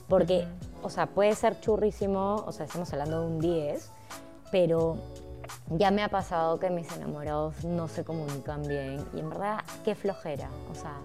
Porque, 0.09 0.47
o 0.83 0.91
sea, 0.91 1.07
puede 1.07 1.35
ser 1.35 1.61
churrísimo, 1.61 2.45
o 2.47 2.53
sea, 2.53 2.67
estamos 2.67 2.93
hablando 2.93 3.21
de 3.21 3.27
un 3.27 3.41
10, 3.41 3.91
pero 4.51 4.97
ya 5.71 5.91
me 5.91 6.03
ha 6.03 6.09
pasado 6.09 6.59
que 6.59 6.71
mis 6.71 6.91
enamorados 6.97 7.65
no 7.65 7.89
se 7.89 8.05
comunican 8.05 8.63
bien 8.63 9.05
y 9.15 9.21
en 9.21 9.31
verdad, 9.31 9.61
qué 9.85 9.95
flojera. 9.95 10.51
O 10.71 10.75
sea, 10.75 10.97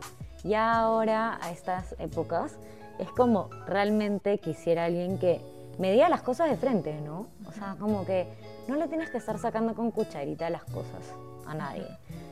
ya 0.43 0.79
ahora, 0.79 1.39
a 1.41 1.51
estas 1.51 1.95
épocas, 1.99 2.57
es 2.99 3.09
como 3.11 3.49
realmente 3.65 4.37
quisiera 4.39 4.85
alguien 4.85 5.17
que 5.17 5.41
me 5.77 5.91
diga 5.91 6.09
las 6.09 6.21
cosas 6.21 6.49
de 6.49 6.57
frente, 6.57 6.99
¿no? 7.01 7.27
O 7.47 7.51
sea, 7.51 7.77
como 7.79 8.05
que 8.05 8.27
no 8.67 8.75
le 8.75 8.87
tienes 8.87 9.09
que 9.09 9.17
estar 9.17 9.39
sacando 9.39 9.73
con 9.73 9.91
cucharita 9.91 10.49
las 10.49 10.63
cosas 10.65 11.13
a 11.47 11.53
nadie. 11.53 11.87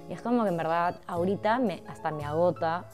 Y 0.10 0.14
es 0.14 0.22
como 0.22 0.44
que 0.44 0.50
en 0.50 0.58
verdad 0.58 0.96
ahorita 1.08 1.60
me, 1.60 1.84
hasta 1.88 2.12
me 2.12 2.26
agota 2.26 2.86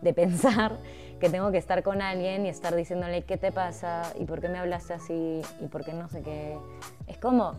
de 0.00 0.12
pensar 0.14 0.76
que 1.20 1.30
tengo 1.30 1.50
que 1.50 1.58
estar 1.58 1.82
con 1.82 2.02
alguien 2.02 2.44
y 2.44 2.48
estar 2.48 2.74
diciéndole 2.74 3.24
qué 3.24 3.36
te 3.36 3.52
pasa 3.52 4.12
y 4.18 4.24
por 4.24 4.40
qué 4.40 4.48
me 4.48 4.58
hablaste 4.58 4.94
así 4.94 5.42
y 5.60 5.66
por 5.68 5.84
qué 5.84 5.92
no 5.92 6.08
sé 6.08 6.22
qué. 6.22 6.58
Es 7.06 7.18
como, 7.18 7.54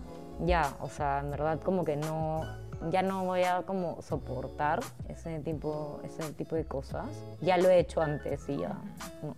ya, 0.45 0.73
o 0.81 0.89
sea, 0.89 1.19
en 1.19 1.31
verdad 1.31 1.59
como 1.61 1.83
que 1.83 1.95
no, 1.95 2.43
ya 2.91 3.01
no 3.01 3.25
voy 3.25 3.43
a 3.43 3.63
como 3.63 4.01
soportar 4.01 4.81
ese 5.07 5.39
tipo, 5.39 5.99
ese 6.03 6.31
tipo 6.33 6.55
de 6.55 6.65
cosas. 6.65 7.07
Ya 7.41 7.57
lo 7.57 7.69
he 7.69 7.79
hecho 7.79 8.01
antes 8.01 8.47
y 8.47 8.57
ya, 8.57 8.75
no, 9.23 9.35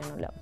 ya 0.00 0.08
no 0.08 0.16
lo 0.16 0.28
hago. 0.28 0.38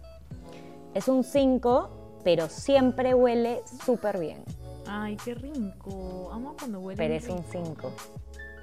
Es 0.94 1.08
un 1.08 1.24
5, 1.24 2.20
pero 2.24 2.48
siempre 2.48 3.14
huele 3.14 3.62
súper 3.84 4.18
bien. 4.18 4.44
Ay, 4.88 5.16
qué 5.24 5.34
rico. 5.34 6.30
Amo 6.32 6.54
cuando 6.58 6.80
huele. 6.80 6.96
Pero 6.96 7.14
es 7.14 7.28
un 7.28 7.44
5. 7.44 7.92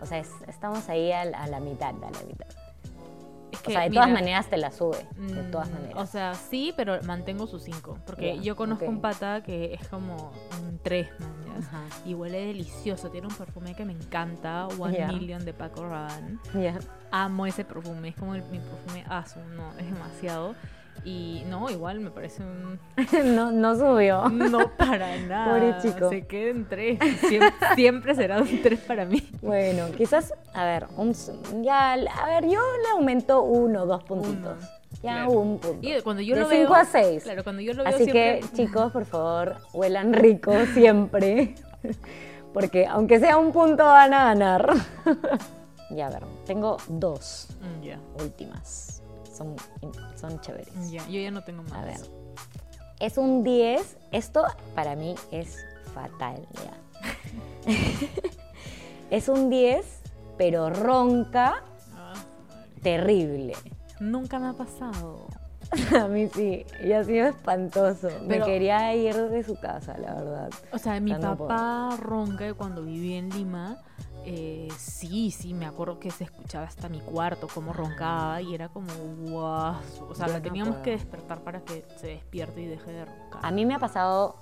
O 0.01 0.05
sea, 0.05 0.17
es- 0.19 0.31
estamos 0.47 0.87
ahí 0.89 1.11
a, 1.11 1.25
la- 1.25 1.43
a 1.43 1.47
la 1.47 1.59
mitad, 1.59 1.89
a 1.89 2.11
la 2.11 2.23
mitad. 2.27 2.47
O 3.67 3.71
sea, 3.71 3.81
de 3.81 3.89
todas 3.89 4.09
maneras 4.11 4.47
te 4.47 4.57
la 4.57 4.69
sube. 4.69 5.07
De 5.17 5.43
todas 5.43 5.69
Mm, 5.69 5.73
maneras. 5.73 5.95
O 5.97 6.05
sea, 6.05 6.33
sí, 6.35 6.73
pero 6.77 7.01
mantengo 7.03 7.47
su 7.47 7.59
5. 7.59 7.97
Porque 8.05 8.37
yo 8.39 8.55
conozco 8.55 8.85
un 8.85 9.01
pata 9.01 9.41
que 9.41 9.73
es 9.73 9.87
como 9.87 10.31
un 10.61 10.77
3, 10.83 11.07
Ajá. 11.57 11.81
Y 12.05 12.13
huele 12.13 12.45
delicioso. 12.47 13.09
Tiene 13.09 13.27
un 13.27 13.33
perfume 13.33 13.73
que 13.75 13.85
me 13.85 13.93
encanta. 13.93 14.67
One. 14.77 15.07
Million 15.07 15.45
de 15.45 15.53
Paco 15.53 15.83
Rabanne. 15.87 16.37
Amo 17.11 17.45
ese 17.45 17.63
perfume. 17.63 18.09
Es 18.09 18.15
como 18.15 18.35
el- 18.35 18.43
mi 18.51 18.59
perfume 18.59 19.05
asu. 19.07 19.39
No, 19.55 19.71
es 19.79 19.85
demasiado. 19.85 20.53
Y 21.03 21.43
no, 21.49 21.69
igual 21.69 21.99
me 21.99 22.09
parece 22.09 22.41
un... 22.41 22.79
no, 23.35 23.51
no 23.51 23.75
subió. 23.75 24.27
No 24.29 24.71
para 24.75 25.17
nada. 25.17 25.45
Pobre 25.59 25.75
chico. 25.81 26.09
Se 26.09 26.25
queda 26.25 26.49
en 26.49 26.67
3. 26.67 26.99
Siempre, 27.27 27.53
siempre 27.75 28.15
será 28.15 28.41
un 28.41 28.61
3 28.61 28.79
para 28.81 29.05
mí. 29.05 29.27
Bueno, 29.41 29.87
quizás, 29.95 30.33
a 30.53 30.65
ver, 30.65 30.87
un, 30.97 31.13
ya, 31.63 31.93
a 31.93 32.27
ver, 32.27 32.45
yo 32.45 32.59
le 32.83 32.89
aumento 32.93 33.43
uno, 33.43 33.85
dos 33.85 34.03
puntitos. 34.03 34.57
Uno, 34.57 34.67
Ya 35.03 35.13
claro. 35.25 35.31
un 35.31 35.59
punto. 35.59 35.87
Y 35.87 36.01
cuando 36.01 36.21
yo 36.23 36.35
de 36.35 36.41
lo 36.41 36.47
veo... 36.47 36.61
5 36.61 36.73
a 36.73 36.85
6. 36.85 37.23
Claro, 37.23 37.43
cuando 37.43 37.61
yo 37.61 37.73
lo 37.73 37.83
veo 37.83 37.93
Así 37.93 38.05
siempre... 38.05 38.39
que, 38.39 38.47
chicos, 38.55 38.91
por 38.91 39.05
favor, 39.05 39.57
huelan 39.73 40.13
rico 40.13 40.53
siempre. 40.73 41.53
Porque 42.53 42.87
aunque 42.87 43.19
sea 43.19 43.37
un 43.37 43.51
punto, 43.51 43.83
van 43.83 44.13
a 44.13 44.23
ganar. 44.33 44.73
ya, 45.91 46.07
a 46.07 46.09
ver, 46.09 46.23
tengo 46.45 46.77
dos 46.87 47.49
Mm, 47.61 48.21
últimas. 48.23 48.84
Son, 49.35 49.55
son 50.15 50.39
chéveres. 50.41 50.73
ya. 50.89 51.05
Yo 51.07 51.19
ya 51.19 51.31
no 51.31 51.43
tengo 51.43 51.63
más. 51.63 51.73
A 51.73 51.81
ver. 51.85 51.99
Es 52.99 53.17
un 53.17 53.43
10. 53.43 53.97
Esto 54.11 54.45
para 54.73 54.95
mí 54.95 55.15
es 55.31 55.57
fatal, 55.93 56.47
ya. 56.53 57.71
es 59.11 59.27
un 59.29 59.49
10, 59.49 59.85
pero 60.37 60.69
ronca 60.69 61.63
Ah, 61.95 62.13
terrible. 62.81 63.53
Nunca 63.99 64.39
me 64.39 64.47
ha 64.47 64.53
pasado. 64.53 65.27
A 65.99 66.07
mí 66.07 66.29
sí, 66.33 66.65
y 66.83 66.91
ha 66.91 67.03
sido 67.03 67.27
espantoso. 67.27 68.09
me 68.27 68.39
quería 68.41 68.93
ir 68.95 69.15
de 69.15 69.43
su 69.43 69.55
casa, 69.59 69.97
la 69.97 70.13
verdad. 70.13 70.49
O 70.71 70.77
sea, 70.77 70.99
mi 70.99 71.13
papá 71.13 71.97
ronca 71.99 72.53
cuando 72.53 72.83
vivía 72.83 73.17
en 73.17 73.29
Lima. 73.31 73.77
Eh, 74.25 74.67
sí, 74.77 75.31
sí, 75.31 75.53
me 75.53 75.65
acuerdo 75.65 75.99
que 75.99 76.09
se 76.11 76.23
escuchaba 76.23 76.65
hasta 76.65 76.89
mi 76.89 76.99
cuarto 76.99 77.47
cómo 77.53 77.73
roncaba 77.73 78.41
y 78.41 78.53
era 78.55 78.69
como 78.69 78.87
guau. 79.29 79.75
O 80.09 80.15
sea, 80.15 80.27
Yo 80.27 80.33
la 80.33 80.41
teníamos 80.41 80.77
que 80.77 80.91
despertar 80.91 81.41
para 81.41 81.61
que 81.61 81.85
se 81.97 82.07
despierte 82.07 82.61
y 82.61 82.65
deje 82.67 82.91
de 82.91 83.05
roncar. 83.05 83.39
A 83.43 83.51
mí 83.51 83.65
me 83.65 83.75
ha 83.75 83.79
pasado, 83.79 84.35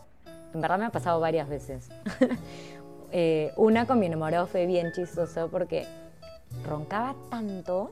en 0.53 0.61
verdad 0.61 0.79
me 0.79 0.85
ha 0.85 0.91
pasado 0.91 1.19
varias 1.19 1.47
veces. 1.49 1.89
Eh, 3.15 3.53
una 3.57 3.85
con 3.85 3.99
mi 3.99 4.07
enamorado 4.07 4.47
fue 4.47 4.65
bien 4.65 4.91
chistoso 4.91 5.47
porque 5.51 5.85
roncaba 6.67 7.13
tanto 7.29 7.91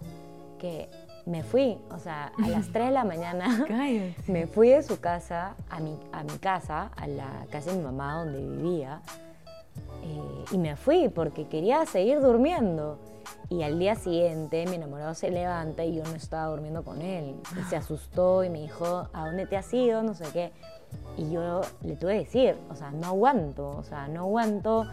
que 0.57 0.89
me 1.27 1.43
fui, 1.43 1.77
o 1.91 1.99
sea, 1.99 2.31
a 2.43 2.47
las 2.47 2.69
3 2.73 2.87
de 2.87 2.91
la 2.91 3.03
mañana 3.03 3.45
Cállate. 3.67 4.15
me 4.25 4.47
fui 4.47 4.69
de 4.69 4.81
su 4.81 4.99
casa 4.99 5.53
a 5.69 5.79
mi, 5.79 5.95
a 6.11 6.23
mi 6.23 6.39
casa, 6.39 6.89
a 6.95 7.05
la 7.05 7.45
casa 7.51 7.69
de 7.69 7.77
mi 7.77 7.83
mamá 7.83 8.23
donde 8.23 8.39
vivía, 8.41 9.01
eh, 10.03 10.45
y 10.51 10.57
me 10.57 10.75
fui 10.75 11.09
porque 11.09 11.47
quería 11.47 11.85
seguir 11.85 12.21
durmiendo. 12.21 12.97
Y 13.49 13.63
al 13.63 13.79
día 13.79 13.95
siguiente 13.95 14.65
mi 14.65 14.75
enamorado 14.75 15.13
se 15.13 15.29
levanta 15.29 15.83
y 15.83 15.95
yo 15.95 16.03
no 16.03 16.15
estaba 16.15 16.51
durmiendo 16.51 16.83
con 16.83 17.01
él. 17.01 17.35
Y 17.59 17.63
se 17.69 17.75
asustó 17.75 18.43
y 18.43 18.49
me 18.49 18.61
dijo, 18.61 19.07
¿a 19.13 19.25
dónde 19.25 19.45
te 19.45 19.57
has 19.57 19.73
ido? 19.73 20.03
No 20.03 20.13
sé 20.13 20.25
qué. 20.31 20.51
Y 21.17 21.31
yo 21.31 21.61
le 21.81 21.95
tuve 21.95 22.13
que 22.13 22.19
decir, 22.25 22.55
o 22.69 22.75
sea, 22.75 22.91
no 22.91 23.07
aguanto, 23.07 23.69
o 23.69 23.83
sea, 23.83 24.07
no 24.07 24.21
aguanto 24.21 24.87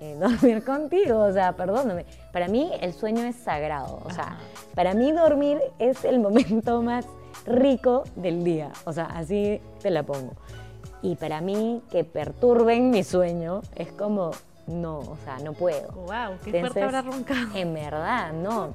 eh, 0.00 0.16
dormir 0.20 0.64
contigo, 0.64 1.20
o 1.20 1.32
sea, 1.32 1.52
perdóname. 1.52 2.06
Para 2.32 2.48
mí 2.48 2.70
el 2.80 2.92
sueño 2.92 3.22
es 3.24 3.36
sagrado, 3.36 4.00
o 4.04 4.10
sea, 4.10 4.24
Ajá. 4.24 4.38
para 4.74 4.94
mí 4.94 5.12
dormir 5.12 5.60
es 5.78 6.04
el 6.04 6.20
momento 6.20 6.82
más 6.82 7.06
rico 7.46 8.04
del 8.16 8.44
día, 8.44 8.70
o 8.84 8.92
sea, 8.92 9.04
así 9.06 9.60
te 9.80 9.90
la 9.90 10.02
pongo. 10.02 10.32
Y 11.02 11.16
para 11.16 11.40
mí 11.40 11.82
que 11.90 12.04
perturben 12.04 12.90
mi 12.90 13.04
sueño 13.04 13.62
es 13.74 13.92
como, 13.92 14.30
no, 14.66 14.98
o 14.98 15.16
sea, 15.24 15.38
no 15.38 15.52
puedo. 15.52 15.92
Wow, 15.92 16.38
qué 16.42 16.50
fuerte 16.50 16.58
Entonces, 16.58 16.82
habrá 16.82 17.02
roncado. 17.02 17.54
En 17.54 17.74
verdad, 17.74 18.32
no. 18.32 18.74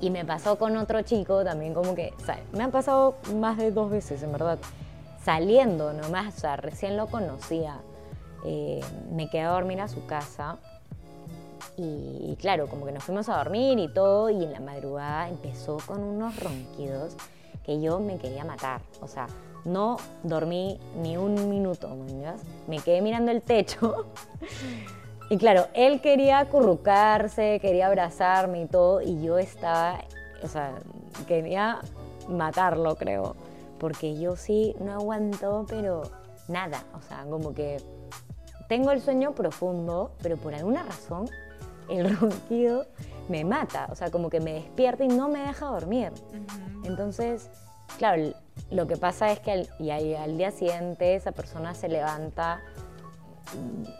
Y 0.00 0.10
me 0.10 0.24
pasó 0.24 0.56
con 0.56 0.76
otro 0.76 1.02
chico 1.02 1.44
también 1.44 1.74
como 1.74 1.94
que, 1.94 2.14
o 2.20 2.24
sea, 2.24 2.40
me 2.52 2.62
han 2.64 2.70
pasado 2.70 3.16
más 3.34 3.58
de 3.58 3.70
dos 3.72 3.90
veces, 3.90 4.22
en 4.22 4.32
verdad. 4.32 4.58
Saliendo 5.22 5.92
nomás, 5.92 6.36
o 6.36 6.40
sea, 6.40 6.56
recién 6.56 6.96
lo 6.96 7.06
conocía. 7.08 7.78
eh, 8.46 8.80
me 9.12 9.28
quedé 9.28 9.42
a 9.42 9.50
dormir 9.50 9.80
a 9.80 9.88
su 9.88 10.06
casa. 10.06 10.56
Y, 11.76 11.82
y 11.82 12.36
claro, 12.40 12.68
como 12.68 12.86
que 12.86 12.92
nos 12.92 13.04
fuimos 13.04 13.28
a 13.28 13.36
dormir 13.36 13.78
y 13.78 13.92
todo, 13.92 14.30
y 14.30 14.42
en 14.44 14.52
la 14.52 14.60
madrugada 14.60 15.28
empezó 15.28 15.78
con 15.86 16.00
unos 16.02 16.38
ronquidos 16.40 17.16
que 17.64 17.80
yo 17.80 18.00
me 18.00 18.16
quería 18.18 18.44
matar. 18.44 18.80
O 19.02 19.08
sea, 19.08 19.26
no 19.64 19.96
dormí 20.22 20.78
ni 21.02 21.16
un 21.16 21.48
minuto. 21.48 21.96
Me 22.66 22.78
quedé 22.78 23.02
mirando 23.02 23.30
el 23.30 23.42
techo. 23.42 24.06
Y 25.32 25.38
claro, 25.38 25.68
él 25.74 26.00
quería 26.00 26.40
acurrucarse, 26.40 27.60
quería 27.60 27.86
abrazarme 27.86 28.62
y 28.62 28.66
todo, 28.66 29.00
y 29.00 29.22
yo 29.22 29.38
estaba, 29.38 30.00
o 30.42 30.48
sea, 30.48 30.74
quería 31.28 31.78
matarlo, 32.28 32.96
creo, 32.96 33.36
porque 33.78 34.18
yo 34.18 34.34
sí 34.34 34.74
no 34.80 34.92
aguanto, 34.92 35.66
pero 35.68 36.02
nada, 36.48 36.82
o 36.98 37.00
sea, 37.00 37.26
como 37.30 37.54
que 37.54 37.76
tengo 38.68 38.90
el 38.90 39.00
sueño 39.00 39.32
profundo, 39.32 40.10
pero 40.20 40.36
por 40.36 40.52
alguna 40.52 40.82
razón 40.82 41.30
el 41.88 42.16
ronquido 42.18 42.86
me 43.28 43.44
mata, 43.44 43.86
o 43.92 43.94
sea, 43.94 44.10
como 44.10 44.30
que 44.30 44.40
me 44.40 44.54
despierta 44.54 45.04
y 45.04 45.08
no 45.08 45.28
me 45.28 45.46
deja 45.46 45.66
dormir. 45.66 46.10
Entonces, 46.82 47.48
claro, 47.98 48.32
lo 48.70 48.86
que 48.86 48.96
pasa 48.96 49.30
es 49.32 49.40
que 49.40 49.52
al, 49.52 49.68
y 49.78 49.90
al 49.90 50.38
día 50.38 50.50
siguiente 50.50 51.14
esa 51.14 51.32
persona 51.32 51.74
se 51.74 51.88
levanta 51.88 52.60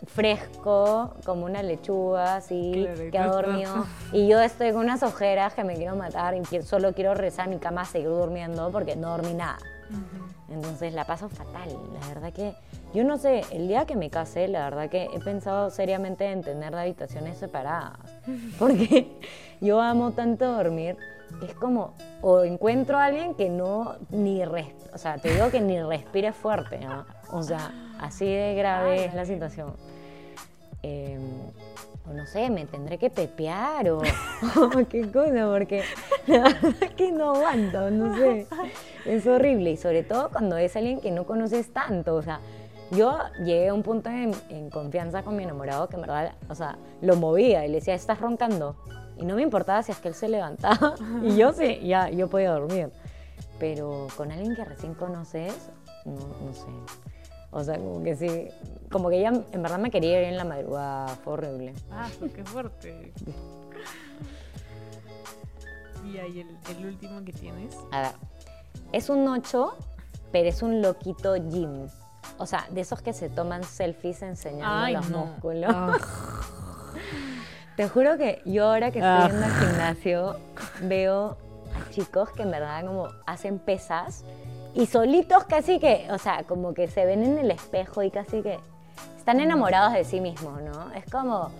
fresco, 0.07 1.15
como 1.25 1.45
una 1.45 1.63
lechuga, 1.63 2.37
así, 2.37 2.87
Claro, 2.87 3.11
que 3.11 3.19
ha 3.19 3.27
dormido. 3.27 3.87
Y 4.13 4.29
yo 4.29 4.41
estoy 4.41 4.73
con 4.73 4.83
unas 4.83 5.03
ojeras 5.03 5.55
que 5.55 5.65
me 5.65 5.75
quiero 5.75 5.97
matar 5.97 6.35
y 6.35 6.63
solo 6.63 6.93
quiero 6.93 7.15
rezar 7.15 7.49
mi 7.49 7.59
cama 7.59 7.85
seguir 7.85 8.09
durmiendo 8.09 8.71
porque 8.71 8.97
no 8.97 9.11
dormí 9.11 9.35
nada. 9.35 9.59
Entonces 10.49 10.93
la 10.95 11.05
paso 11.05 11.29
fatal. 11.29 11.69
La 12.01 12.09
verdad 12.09 12.33
que 12.33 12.55
yo 12.93 13.05
no 13.05 13.19
sé, 13.19 13.43
el 13.53 13.69
día 13.69 13.87
que 13.87 13.95
me 13.95 14.11
casé, 14.11 14.49
la 14.49 14.65
verdad 14.65 14.89
que 14.89 15.09
he 15.13 15.21
pensado 15.21 15.71
seriamente 15.71 16.31
en 16.31 16.43
tener 16.43 16.75
habitaciones 16.75 17.39
separadas. 17.39 17.99
Porque 18.59 19.17
yo 19.61 19.81
amo 19.81 20.13
tanto 20.13 20.53
dormir. 20.53 20.97
Es 21.43 21.55
como, 21.55 21.95
o 22.23 22.43
encuentro 22.43 22.99
a 22.99 23.07
alguien 23.07 23.35
que 23.35 23.49
no 23.49 23.97
ni 24.11 24.43
o 24.93 24.99
sea, 24.99 25.19
te 25.19 25.33
digo 25.33 25.51
que 25.51 25.61
ni 25.61 25.81
respire 25.81 26.33
fuerte, 26.33 26.79
¿no? 26.81 27.07
O 27.33 27.43
sea, 27.43 27.73
así 27.99 28.27
de 28.27 28.55
grave 28.55 29.05
es 29.05 29.15
la 29.15 29.25
situación. 29.25 29.75
Eh, 30.83 31.19
o 32.09 32.13
no 32.13 32.27
sé, 32.27 32.51
me 32.51 32.67
tendré 32.67 32.99
que 32.99 33.11
pepear 33.11 33.91
o, 33.91 33.99
o 34.57 34.89
qué 34.89 35.11
cosa, 35.11 35.49
porque 35.51 35.85
la 36.27 36.43
verdad 36.43 36.75
es 36.81 36.91
que 36.93 37.13
no 37.13 37.35
aguanto, 37.35 37.91
no 37.91 38.17
sé. 38.17 38.47
Es 39.05 39.27
horrible 39.27 39.73
y 39.73 39.77
sobre 39.77 40.03
todo 40.03 40.31
cuando 40.31 40.57
es 40.57 40.75
alguien 40.77 41.01
que 41.01 41.11
no 41.11 41.25
conoces 41.25 41.73
tanto, 41.73 42.17
o 42.17 42.23
sea, 42.23 42.41
yo 42.91 43.17
llegué 43.39 43.69
a 43.69 43.75
un 43.75 43.83
punto 43.83 44.11
en, 44.11 44.33
en 44.49 44.71
confianza 44.71 45.23
con 45.23 45.37
mi 45.37 45.45
enamorado 45.45 45.89
que 45.89 45.95
en 45.95 46.03
verdad, 46.03 46.33
o 46.49 46.55
sea, 46.55 46.77
lo 47.01 47.15
movía 47.17 47.65
y 47.65 47.69
le 47.69 47.77
decía, 47.77 47.95
estás 47.95 48.21
roncando. 48.21 48.77
Y 49.21 49.27
no 49.27 49.35
me 49.35 49.43
importaba 49.43 49.83
si 49.83 49.93
es 49.93 49.99
que 49.99 50.09
él 50.09 50.15
se 50.15 50.29
levantaba 50.29 50.95
y 51.23 51.37
yo 51.37 51.53
sí, 51.53 51.79
ya, 51.83 52.09
yo 52.09 52.29
podía 52.29 52.53
dormir. 52.53 52.91
Pero 53.59 54.07
con 54.17 54.33
alguien 54.33 54.57
que 54.57 54.65
recién 54.65 54.95
conoces, 54.95 55.55
no, 56.07 56.15
no 56.17 56.55
sé. 56.55 56.67
O 57.51 57.63
sea, 57.63 57.77
como 57.77 58.03
que 58.03 58.17
sí, 58.17 58.49
como 58.91 59.11
que 59.11 59.19
ella 59.19 59.33
en 59.53 59.63
verdad 59.63 59.79
me 59.79 59.91
quería 59.91 60.23
ir 60.23 60.29
en 60.29 60.39
la 60.39 60.45
madrugada, 60.45 61.09
fue 61.09 61.35
horrible. 61.35 61.75
Ah, 61.91 62.09
qué 62.35 62.45
fuerte. 62.45 63.13
Y 66.07 66.17
ahí 66.17 66.41
el, 66.41 66.77
el 66.77 66.87
último 66.87 67.23
que 67.23 67.33
tienes. 67.33 67.77
A 67.93 68.01
ver, 68.01 68.13
es 68.93 69.11
un 69.11 69.29
8, 69.29 69.77
pero 70.33 70.49
es 70.49 70.63
un 70.63 70.81
loquito 70.81 71.35
gym. 71.37 71.89
O 72.39 72.47
sea, 72.47 72.67
de 72.71 72.81
esos 72.81 73.03
que 73.03 73.13
se 73.13 73.29
toman 73.29 73.65
selfies 73.65 74.23
enseñando 74.23 74.67
Ay, 74.67 74.95
los 74.95 75.11
no. 75.11 75.27
músculos. 75.27 75.71
Ah. 75.75 75.99
Te 77.81 77.89
juro 77.89 78.19
que 78.19 78.43
yo 78.45 78.67
ahora 78.67 78.91
que 78.91 78.99
estoy 78.99 79.11
Ah. 79.11 79.27
yendo 79.31 79.47
al 79.47 79.53
gimnasio 79.53 80.37
veo 80.83 81.39
a 81.75 81.91
chicos 81.91 82.29
que 82.29 82.43
en 82.43 82.51
verdad 82.51 82.85
como 82.85 83.09
hacen 83.25 83.59
pesas 83.59 84.23
y 84.75 84.85
solitos 84.85 85.45
casi 85.45 85.79
que, 85.79 86.07
o 86.13 86.19
sea, 86.19 86.43
como 86.43 86.75
que 86.75 86.89
se 86.89 87.07
ven 87.07 87.23
en 87.25 87.39
el 87.39 87.51
espejo 87.51 88.03
y 88.03 88.11
casi 88.11 88.43
que 88.43 88.59
están 89.17 89.41
enamorados 89.41 89.95
de 89.95 90.05
sí 90.05 90.21
mismos, 90.21 90.61
¿no? 90.61 90.93
Es 90.93 91.07
como, 91.11 91.53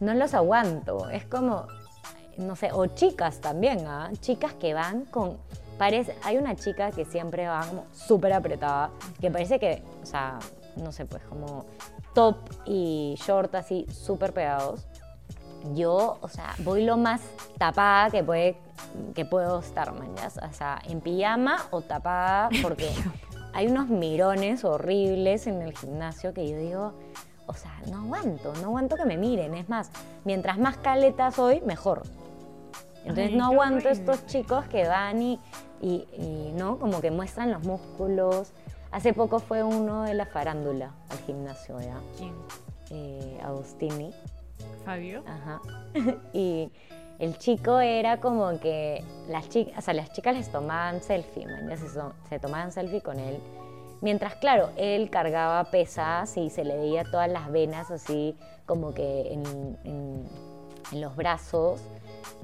no 0.00 0.14
los 0.14 0.32
aguanto, 0.32 1.10
es 1.10 1.26
como, 1.26 1.66
no 2.38 2.56
sé, 2.56 2.70
o 2.72 2.86
chicas 2.86 3.42
también, 3.42 3.86
¿ah? 3.86 4.08
Chicas 4.20 4.54
que 4.54 4.72
van 4.72 5.04
con, 5.04 5.36
parece, 5.76 6.16
hay 6.24 6.38
una 6.38 6.56
chica 6.56 6.90
que 6.90 7.04
siempre 7.04 7.46
va 7.46 7.66
como 7.66 7.84
súper 7.92 8.32
apretada, 8.32 8.92
que 9.20 9.30
parece 9.30 9.58
que, 9.58 9.82
o 10.02 10.06
sea, 10.06 10.38
no 10.76 10.90
sé, 10.90 11.04
pues 11.04 11.22
como 11.24 11.66
top 12.14 12.36
y 12.64 13.14
short 13.18 13.54
así 13.56 13.84
súper 13.92 14.32
pegados. 14.32 14.86
Yo, 15.74 16.18
o 16.20 16.28
sea, 16.28 16.54
voy 16.58 16.84
lo 16.84 16.96
más 16.96 17.20
tapada 17.58 18.10
que, 18.10 18.22
puede, 18.22 18.56
que 19.14 19.24
puedo 19.24 19.58
estar, 19.58 19.92
mañas. 19.92 20.38
O 20.38 20.52
sea, 20.52 20.80
en 20.84 21.00
pijama 21.00 21.66
o 21.70 21.80
tapada, 21.82 22.48
porque 22.62 22.90
hay 23.52 23.66
unos 23.66 23.88
mirones 23.88 24.64
horribles 24.64 25.46
en 25.46 25.62
el 25.62 25.76
gimnasio 25.76 26.32
que 26.32 26.48
yo 26.48 26.56
digo, 26.58 26.92
o 27.46 27.54
sea, 27.54 27.72
no 27.90 27.98
aguanto, 28.00 28.52
no 28.60 28.68
aguanto 28.68 28.96
que 28.96 29.04
me 29.04 29.16
miren. 29.16 29.54
Es 29.54 29.68
más, 29.68 29.90
mientras 30.24 30.58
más 30.58 30.76
caleta 30.76 31.30
soy, 31.30 31.60
mejor. 31.62 32.02
Entonces 33.00 33.30
Ay, 33.30 33.36
no 33.36 33.46
aguanto 33.46 33.88
estos 33.88 34.26
chicos 34.26 34.66
que 34.66 34.86
van 34.86 35.22
y, 35.22 35.40
y, 35.80 36.06
y, 36.12 36.52
¿no? 36.54 36.78
Como 36.78 37.00
que 37.00 37.10
muestran 37.10 37.50
los 37.50 37.64
músculos. 37.64 38.52
Hace 38.90 39.12
poco 39.12 39.38
fue 39.38 39.62
uno 39.62 40.02
de 40.02 40.14
la 40.14 40.26
farándula 40.26 40.92
al 41.08 41.18
gimnasio, 41.18 41.80
¿ya? 41.80 41.98
¿Quién? 42.16 42.34
Eh, 42.90 43.40
Agustini. 43.42 44.12
¿Fabio? 44.88 45.22
Ajá. 45.26 45.60
y 46.32 46.70
el 47.18 47.36
chico 47.36 47.78
era 47.80 48.20
como 48.20 48.58
que 48.58 49.04
las 49.28 49.48
chicas, 49.50 49.74
o 49.78 49.80
sea, 49.82 49.92
las 49.94 50.12
chicas 50.12 50.34
les 50.34 50.50
tomaban 50.50 51.02
selfie, 51.02 51.46
man, 51.46 51.68
ya 51.68 51.76
se, 51.76 51.88
se 52.28 52.38
tomaban 52.38 52.72
selfie 52.72 53.02
con 53.02 53.18
él. 53.18 53.38
Mientras, 54.00 54.36
claro, 54.36 54.70
él 54.76 55.10
cargaba 55.10 55.64
pesas 55.64 56.36
y 56.36 56.48
se 56.50 56.64
le 56.64 56.76
veía 56.76 57.04
todas 57.04 57.28
las 57.30 57.50
venas 57.52 57.90
así 57.90 58.34
como 58.64 58.94
que 58.94 59.32
en, 59.32 59.44
en- 59.84 60.26
en 60.92 61.00
los 61.02 61.16
brazos. 61.16 61.80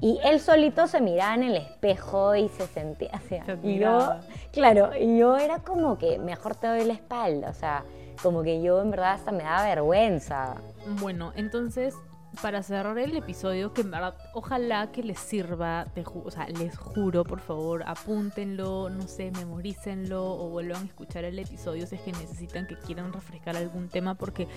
Y 0.01 0.19
él 0.23 0.39
solito 0.39 0.85
se 0.87 1.01
miraba 1.01 1.33
en 1.33 1.43
el 1.43 1.55
espejo 1.55 2.35
y 2.35 2.47
se 2.49 2.67
sentía 2.67 3.09
así. 3.13 3.37
Se 3.43 3.57
Y 3.63 3.79
yo, 3.79 4.11
claro, 4.51 4.91
y 4.95 5.17
yo 5.17 5.37
era 5.37 5.59
como 5.59 5.97
que 5.97 6.19
mejor 6.19 6.55
te 6.55 6.67
doy 6.67 6.83
la 6.83 6.93
espalda, 6.93 7.49
o 7.49 7.53
sea, 7.55 7.83
como 8.21 8.43
que 8.43 8.61
yo 8.61 8.81
en 8.81 8.91
verdad 8.91 9.13
hasta 9.13 9.31
me 9.31 9.43
daba 9.43 9.63
vergüenza. 9.65 10.55
Bueno, 10.99 11.31
entonces 11.35 11.95
para 12.41 12.63
cerrar 12.63 12.97
el 12.97 13.15
episodio, 13.15 13.73
que 13.73 13.85
ojalá 14.33 14.91
que 14.91 15.03
les 15.03 15.19
sirva, 15.19 15.87
o 16.13 16.31
sea, 16.31 16.47
les 16.47 16.77
juro, 16.77 17.23
por 17.23 17.39
favor, 17.39 17.83
apúntenlo, 17.85 18.89
no 18.89 19.07
sé, 19.07 19.31
memorícenlo 19.31 20.23
o 20.23 20.49
vuelvan 20.49 20.83
a 20.83 20.85
escuchar 20.85 21.23
el 21.23 21.39
episodio 21.39 21.87
si 21.87 21.95
es 21.95 22.01
que 22.01 22.11
necesitan 22.11 22.67
que 22.67 22.77
quieran 22.77 23.13
refrescar 23.13 23.55
algún 23.57 23.89
tema, 23.89 24.15
porque 24.15 24.47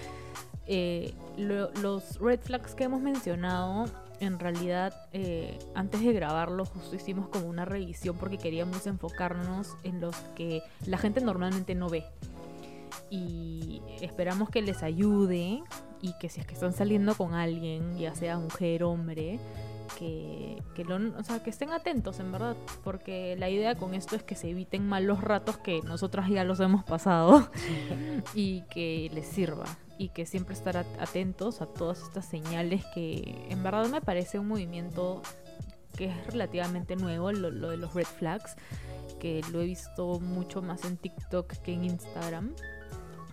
eh, 0.67 1.15
los 1.37 2.19
red 2.21 2.41
flags 2.41 2.75
que 2.75 2.85
hemos 2.85 3.01
mencionado, 3.01 3.87
en 4.21 4.39
realidad, 4.39 5.09
eh, 5.13 5.59
antes 5.75 6.01
de 6.03 6.13
grabarlo, 6.13 6.65
justo 6.65 6.97
hicimos 6.97 7.29
como 7.29 7.47
una 7.47 7.65
revisión 7.65 8.17
porque 8.17 8.39
queríamos 8.39 8.87
enfocarnos 8.87 9.77
en 9.85 10.01
los 10.01 10.17
que 10.35 10.63
la 10.87 10.99
gente 10.99 11.21
normalmente 11.21 11.75
no 11.75 11.89
ve. 11.89 12.05
Y 13.11 13.81
esperamos 14.03 14.51
que 14.51 14.61
les 14.61 14.83
ayude 14.83 15.63
y 16.01 16.15
que 16.19 16.29
si 16.29 16.41
es 16.41 16.47
que 16.47 16.55
están 16.55 16.73
saliendo 16.73 17.15
con 17.15 17.35
alguien, 17.35 17.99
ya 17.99 18.15
sea 18.15 18.39
mujer, 18.39 18.85
hombre, 18.85 19.39
que, 19.99 20.63
que, 20.75 20.85
lo, 20.85 20.97
o 21.19 21.25
sea, 21.25 21.43
que 21.43 21.51
estén 21.51 21.71
atentos, 21.71 22.21
en 22.21 22.33
verdad, 22.33 22.57
porque 22.85 23.37
la 23.39 23.49
idea 23.49 23.75
con 23.75 23.95
esto 23.95 24.17
es 24.17 24.23
que 24.23 24.35
se 24.35 24.51
eviten 24.51 24.87
malos 24.87 25.23
ratos 25.23 25.59
que 25.59 25.81
nosotras 25.83 26.29
ya 26.29 26.45
los 26.45 26.61
hemos 26.61 26.85
pasado 26.85 27.51
y 28.35 28.63
que 28.71 29.11
les 29.13 29.27
sirva 29.27 29.65
y 29.99 30.11
que 30.11 30.27
siempre 30.27 30.55
estar 30.55 30.77
atentos 30.77 31.61
a 31.61 31.67
todas 31.67 32.03
estas 32.03 32.27
señales 32.27 32.85
que 32.95 33.47
en 33.49 33.63
verdad 33.63 33.89
me 33.89 34.01
parece 34.01 34.39
un 34.39 34.47
movimiento 34.47 35.23
que 35.97 36.07
es 36.07 36.27
relativamente 36.29 36.95
nuevo, 36.95 37.33
lo, 37.33 37.51
lo 37.51 37.71
de 37.71 37.77
los 37.77 37.95
red 37.95 38.05
flags, 38.05 38.55
que 39.19 39.43
lo 39.51 39.61
he 39.61 39.65
visto 39.65 40.21
mucho 40.21 40.63
más 40.63 40.85
en 40.85 40.97
TikTok 40.97 41.53
que 41.63 41.73
en 41.73 41.85
Instagram 41.85 42.55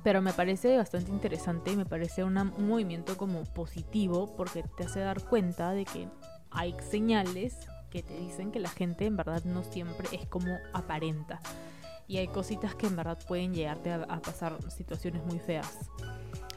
pero 0.06 0.22
me 0.22 0.34
parece 0.34 0.78
bastante 0.78 1.10
interesante 1.10 1.72
y 1.72 1.76
me 1.76 1.88
parece 1.88 2.24
un 2.24 2.36
movimiento 2.60 3.18
como 3.18 3.44
positivo 3.44 4.36
porque 4.38 4.62
te 4.78 4.84
hace 4.84 5.00
dar 5.00 5.24
cuenta 5.24 5.72
de 5.72 5.84
que 5.84 6.08
hay 6.52 6.76
señales 6.80 7.58
que 7.90 8.04
te 8.04 8.16
dicen 8.16 8.52
que 8.52 8.60
la 8.60 8.70
gente 8.70 9.08
en 9.08 9.18
verdad 9.18 9.44
no 9.46 9.64
siempre 9.64 10.08
es 10.12 10.28
como 10.28 10.60
aparenta 10.74 11.42
y 12.08 12.18
hay 12.18 12.28
cositas 12.28 12.76
que 12.76 12.86
en 12.86 12.96
verdad 12.96 13.18
pueden 13.28 13.56
llegarte 13.56 13.94
a, 13.94 14.22
pasar 14.22 14.56
situaciones 14.72 15.26
muy 15.26 15.40
feas. 15.40 15.76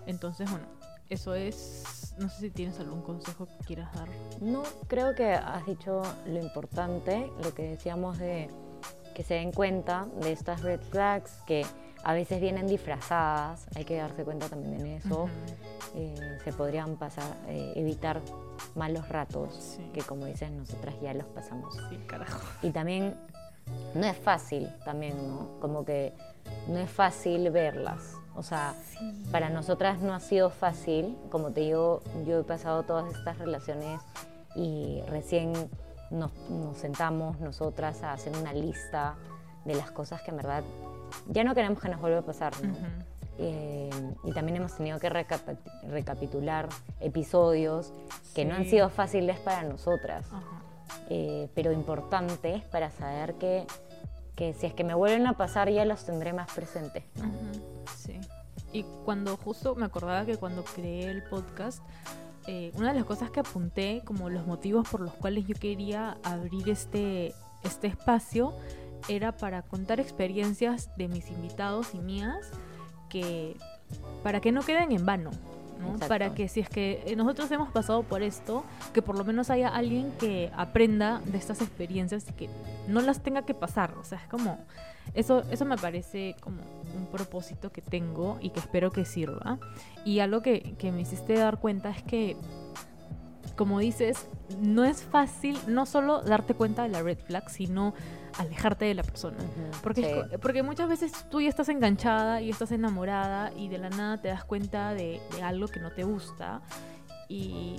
Entonces, 0.04 0.50
bueno, 0.50 0.66
eso 1.08 1.34
es, 1.34 2.14
no 2.18 2.28
sé 2.28 2.40
si 2.40 2.50
tienes 2.50 2.78
algún 2.80 3.00
consejo 3.00 3.46
que 3.46 3.64
quieras 3.64 3.94
dar. 3.94 4.10
No, 4.42 4.62
creo 4.88 5.14
que 5.14 5.32
has 5.32 5.64
dicho 5.64 6.02
lo 6.26 6.38
importante, 6.38 7.32
lo 7.42 7.54
que 7.54 7.62
decíamos 7.62 8.18
de 8.18 8.50
que 9.14 9.22
se 9.22 9.34
den 9.34 9.52
cuenta 9.52 10.06
de 10.20 10.32
estas 10.32 10.60
red 10.60 10.80
flags, 10.82 11.32
que 11.46 11.64
a 12.04 12.14
veces 12.14 12.40
vienen 12.40 12.66
disfrazadas, 12.66 13.66
hay 13.74 13.84
que 13.84 13.96
darse 13.96 14.24
cuenta 14.24 14.48
también 14.48 14.80
en 14.80 14.86
eso. 14.86 15.28
Eh, 15.94 16.38
se 16.44 16.52
podrían 16.52 16.96
pasar, 16.96 17.36
eh, 17.48 17.72
evitar 17.76 18.20
malos 18.74 19.08
ratos, 19.08 19.78
que 19.92 20.02
como 20.02 20.26
dices, 20.26 20.50
nosotras 20.50 20.94
ya 21.00 21.14
los 21.14 21.26
pasamos. 21.26 21.74
Sí, 21.88 21.96
carajo. 22.06 22.40
Y 22.62 22.70
también 22.70 23.14
no 23.94 24.06
es 24.06 24.16
fácil, 24.16 24.68
también, 24.84 25.16
¿no? 25.28 25.60
Como 25.60 25.84
que 25.84 26.14
no 26.68 26.78
es 26.78 26.90
fácil 26.90 27.50
verlas. 27.50 28.14
O 28.36 28.42
sea, 28.42 28.74
para 29.32 29.50
nosotras 29.50 30.00
no 30.00 30.14
ha 30.14 30.20
sido 30.20 30.50
fácil. 30.50 31.16
Como 31.30 31.50
te 31.50 31.62
digo, 31.62 32.02
yo 32.26 32.40
he 32.40 32.44
pasado 32.44 32.84
todas 32.84 33.12
estas 33.12 33.38
relaciones 33.38 34.00
y 34.54 35.02
recién 35.08 35.52
nos, 36.10 36.32
nos 36.48 36.78
sentamos 36.78 37.40
nosotras 37.40 38.02
a 38.02 38.12
hacer 38.12 38.36
una 38.36 38.52
lista 38.52 39.16
de 39.64 39.74
las 39.74 39.90
cosas 39.90 40.22
que 40.22 40.30
en 40.30 40.36
verdad 40.36 40.62
ya 41.28 41.44
no 41.44 41.54
queremos 41.54 41.80
que 41.80 41.88
nos 41.88 42.00
vuelva 42.00 42.18
a 42.18 42.22
pasar. 42.22 42.52
Eh, 43.38 43.90
y 44.24 44.32
también 44.32 44.56
hemos 44.56 44.76
tenido 44.76 44.98
que 44.98 45.08
recapitular 45.08 46.68
episodios 46.98 47.92
que 48.34 48.44
no 48.44 48.56
han 48.56 48.64
sido 48.64 48.90
fáciles 48.90 49.38
para 49.38 49.62
nosotras, 49.62 50.26
eh, 51.08 51.48
pero 51.54 51.70
importantes 51.72 52.64
para 52.64 52.90
saber 52.90 53.34
que, 53.34 53.64
que, 54.34 54.54
si 54.54 54.66
es 54.66 54.74
que 54.74 54.82
me 54.82 54.94
vuelven 54.94 55.26
a 55.28 55.34
pasar 55.34 55.70
ya 55.70 55.84
los 55.84 56.04
tendré 56.04 56.32
más 56.32 56.52
presentes. 56.52 57.04
Sí. 57.96 58.18
Y 58.72 58.84
cuando 59.04 59.36
justo 59.36 59.74
me 59.76 59.86
acordaba 59.86 60.24
que 60.24 60.36
cuando 60.36 60.64
creé 60.64 61.04
el 61.04 61.22
podcast, 61.22 61.82
eh, 62.46 62.72
una 62.76 62.88
de 62.88 62.94
las 62.94 63.04
cosas 63.04 63.30
que 63.30 63.40
apunté 63.40 64.02
como 64.04 64.30
los 64.30 64.46
motivos 64.46 64.88
por 64.88 65.00
los 65.00 65.12
cuales 65.12 65.46
yo 65.46 65.54
quería 65.54 66.16
abrir 66.22 66.68
este, 66.70 67.34
este 67.62 67.88
espacio 67.88 68.54
era 69.08 69.36
para 69.36 69.62
contar 69.62 70.00
experiencias 70.00 70.90
de 70.96 71.08
mis 71.08 71.30
invitados 71.30 71.94
y 71.94 71.98
mías 71.98 72.50
que 73.08 73.56
para 74.22 74.40
que 74.40 74.52
no 74.52 74.62
queden 74.62 74.92
en 74.92 75.06
vano. 75.06 75.30
Para 76.08 76.34
que 76.34 76.48
si 76.48 76.58
es 76.58 76.68
que 76.68 77.14
nosotros 77.16 77.48
hemos 77.52 77.70
pasado 77.70 78.02
por 78.02 78.22
esto, 78.22 78.64
que 78.92 79.00
por 79.00 79.16
lo 79.16 79.24
menos 79.24 79.48
haya 79.48 79.68
alguien 79.68 80.10
que 80.18 80.50
aprenda 80.56 81.20
de 81.24 81.38
estas 81.38 81.62
experiencias 81.62 82.28
y 82.28 82.32
que 82.32 82.50
no 82.88 83.00
las 83.00 83.22
tenga 83.22 83.42
que 83.42 83.54
pasar. 83.54 83.94
O 83.96 84.02
sea, 84.02 84.18
es 84.18 84.28
como, 84.28 84.58
eso, 85.14 85.44
eso 85.52 85.64
me 85.64 85.76
parece 85.76 86.34
como 86.40 86.62
un 86.96 87.06
propósito 87.06 87.70
que 87.70 87.80
tengo 87.80 88.38
y 88.40 88.50
que 88.50 88.58
espero 88.58 88.90
que 88.90 89.04
sirva. 89.04 89.58
Y 90.04 90.18
algo 90.18 90.42
que, 90.42 90.74
que 90.78 90.90
me 90.90 91.02
hiciste 91.02 91.34
dar 91.34 91.60
cuenta 91.60 91.90
es 91.90 92.02
que 92.02 92.36
como 93.58 93.80
dices, 93.80 94.28
no 94.60 94.84
es 94.84 95.02
fácil 95.02 95.58
no 95.66 95.84
solo 95.84 96.22
darte 96.22 96.54
cuenta 96.54 96.84
de 96.84 96.90
la 96.90 97.02
red 97.02 97.18
flag, 97.18 97.50
sino 97.50 97.92
alejarte 98.38 98.86
de 98.86 98.94
la 98.94 99.02
persona. 99.02 99.36
porque, 99.82 100.24
porque 100.40 100.62
muchas 100.62 100.88
veces 100.88 101.12
tú 101.30 101.40
ya 101.40 101.48
estás 101.48 101.68
enganchada 101.68 102.40
y 102.40 102.50
estás 102.50 102.72
enamorada 102.72 103.52
y 103.56 103.68
de 103.68 103.78
la 103.78 103.90
nada 103.90 104.20
te 104.20 104.28
das 104.28 104.44
cuenta 104.44 104.94
de, 104.94 105.20
algo 105.42 105.68
que 105.68 105.80
no 105.80 105.92
te 105.92 106.04
gusta 106.04 106.62
y 107.28 107.76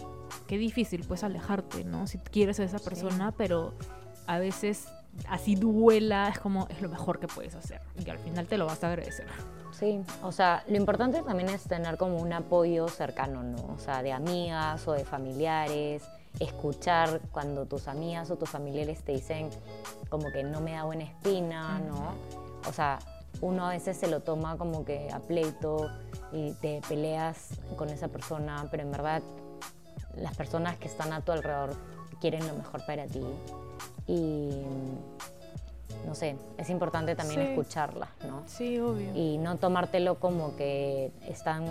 qué 0.48 0.58
difícil 0.58 1.04
pues 1.08 1.24
alejarte, 1.24 1.84
¿no? 1.84 2.06
Si 2.06 2.20
quieres 2.20 2.60
a 2.60 2.64
esa 2.64 2.80
persona, 2.80 3.32
pero 3.32 3.74
a 4.28 4.38
veces 4.38 4.88
así 5.28 5.56
duela, 5.56 6.30
es 6.30 6.40
como 6.40 6.68
es 6.70 6.82
lo 6.82 6.90
mejor 6.90 7.20
que 7.20 7.28
puedes 7.28 7.56
hacer 7.56 7.82
y 7.98 8.10
al 8.10 8.20
final 8.20 8.46
te 8.46 8.58
lo 8.58 8.66
vas 8.66 8.84
a 8.84 8.90
agradecer. 8.90 9.28
Sí, 9.72 10.02
o 10.24 10.32
sea, 10.32 10.64
lo 10.68 10.76
importante 10.76 11.22
también 11.22 11.50
es 11.50 11.64
tener 11.64 11.98
como 11.98 12.18
un 12.18 12.34
apoyo 12.34 12.88
cercano, 12.90 13.44
¿no? 13.44 13.74
O 13.74 13.80
sea, 13.80 14.04
de 14.04 14.12
amigas 14.12 14.86
o 14.88 14.94
de 14.94 15.06
familiares, 15.06 16.04
escuchar 16.40 17.22
cuando 17.32 17.66
tus 17.66 17.88
amigas 17.88 18.30
o 18.32 18.38
tus 18.38 18.50
familiares 18.50 19.04
te 19.04 19.14
dicen 19.14 19.50
como 20.10 20.32
que 20.32 20.44
no 20.44 20.62
me 20.62 20.74
da 20.74 20.84
buena 20.84 21.04
espina, 21.04 21.80
¿no? 21.80 22.14
O 22.68 22.74
sea, 22.74 23.00
uno 23.42 23.66
a 23.66 23.70
veces 23.70 23.98
se 23.98 24.08
lo 24.08 24.22
toma 24.22 24.58
como 24.58 24.86
que 24.86 25.10
a 25.12 25.20
pleito 25.20 25.90
y 26.32 26.54
te 26.54 26.82
peleas 26.88 27.50
con 27.76 27.90
esa 27.90 28.08
persona, 28.08 28.68
pero 28.70 28.84
en 28.84 28.92
verdad 28.92 29.22
las 30.16 30.36
personas 30.36 30.78
que 30.78 30.88
están 30.88 31.14
a 31.14 31.22
tu 31.22 31.32
alrededor 31.32 31.76
quieren 32.20 32.46
lo 32.48 32.54
mejor 32.54 32.86
para 32.86 33.06
ti. 33.06 33.24
Y 34.08 34.64
no 36.06 36.16
sé, 36.16 36.36
es 36.58 36.70
importante 36.70 37.16
también 37.16 37.42
escucharla, 37.42 38.10
¿no? 38.26 38.44
Sí, 38.48 38.80
obvio. 38.80 39.14
Y 39.14 39.38
no 39.38 39.58
tomártelo 39.58 40.20
como 40.20 40.56
que 40.56 41.12
están 41.28 41.66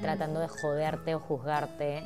tratando 0.00 0.40
de 0.40 0.48
joderte 0.48 1.14
o 1.14 1.20
juzgarte, 1.20 2.02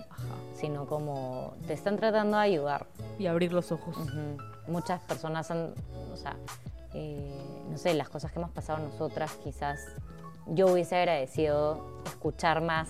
sino 0.62 0.86
como 0.86 1.54
te 1.66 1.72
están 1.72 1.96
tratando 1.96 2.36
de 2.36 2.44
ayudar. 2.44 2.86
Y 3.18 3.26
abrir 3.26 3.52
los 3.52 3.72
ojos. 3.72 3.96
Muchas 4.68 5.00
personas 5.00 5.50
han, 5.50 5.74
o 6.12 6.16
sea, 6.16 6.36
eh, 6.94 7.36
no 7.68 7.76
sé, 7.76 7.94
las 7.94 8.08
cosas 8.08 8.30
que 8.30 8.38
hemos 8.38 8.52
pasado 8.52 8.78
nosotras, 8.78 9.32
quizás 9.42 9.80
yo 10.46 10.68
hubiese 10.68 10.94
agradecido 10.96 11.84
escuchar 12.06 12.60
más 12.60 12.88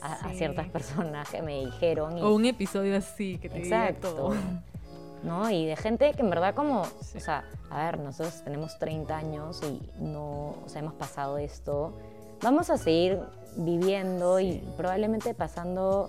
a, 0.00 0.32
ciertas 0.34 0.68
personas 0.68 1.28
que 1.28 1.42
me 1.42 1.64
dijeron. 1.64 2.22
o 2.22 2.32
un 2.32 2.44
episodio 2.44 2.96
así, 2.96 3.36
que 3.38 3.48
te 3.48 3.58
Exacto. 3.58 4.14
todo. 4.14 4.34
¿no? 5.24 5.50
Y 5.50 5.66
de 5.66 5.74
gente 5.74 6.12
que 6.12 6.22
en 6.22 6.30
verdad 6.30 6.54
como, 6.54 6.82
o 6.82 7.20
sea, 7.20 7.44
a 7.68 7.84
ver, 7.84 7.98
nosotros 7.98 8.44
tenemos 8.44 8.78
30 8.78 9.16
años 9.16 9.60
y 9.64 9.90
no, 10.00 10.54
o 10.64 10.68
sea, 10.68 10.82
hemos 10.82 10.94
pasado 10.94 11.36
esto. 11.38 11.98
Vamos 12.42 12.70
a 12.70 12.78
seguir 12.78 13.18
viviendo 13.56 14.38
y 14.38 14.62
probablemente 14.76 15.34
pasando 15.34 16.08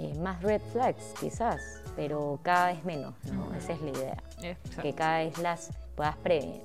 eh, 0.00 0.14
más 0.14 0.40
red 0.42 0.60
flags, 0.72 1.12
quizás, 1.18 1.82
pero 1.96 2.38
cada 2.42 2.68
vez 2.68 2.84
menos, 2.84 3.14
¿no? 3.32 3.52
Esa 3.56 3.72
es 3.72 3.82
la 3.82 3.90
idea. 3.90 4.22
Que 4.80 4.94
cada 4.94 5.18
vez 5.18 5.36
las 5.38 5.70
puedas, 5.96 6.16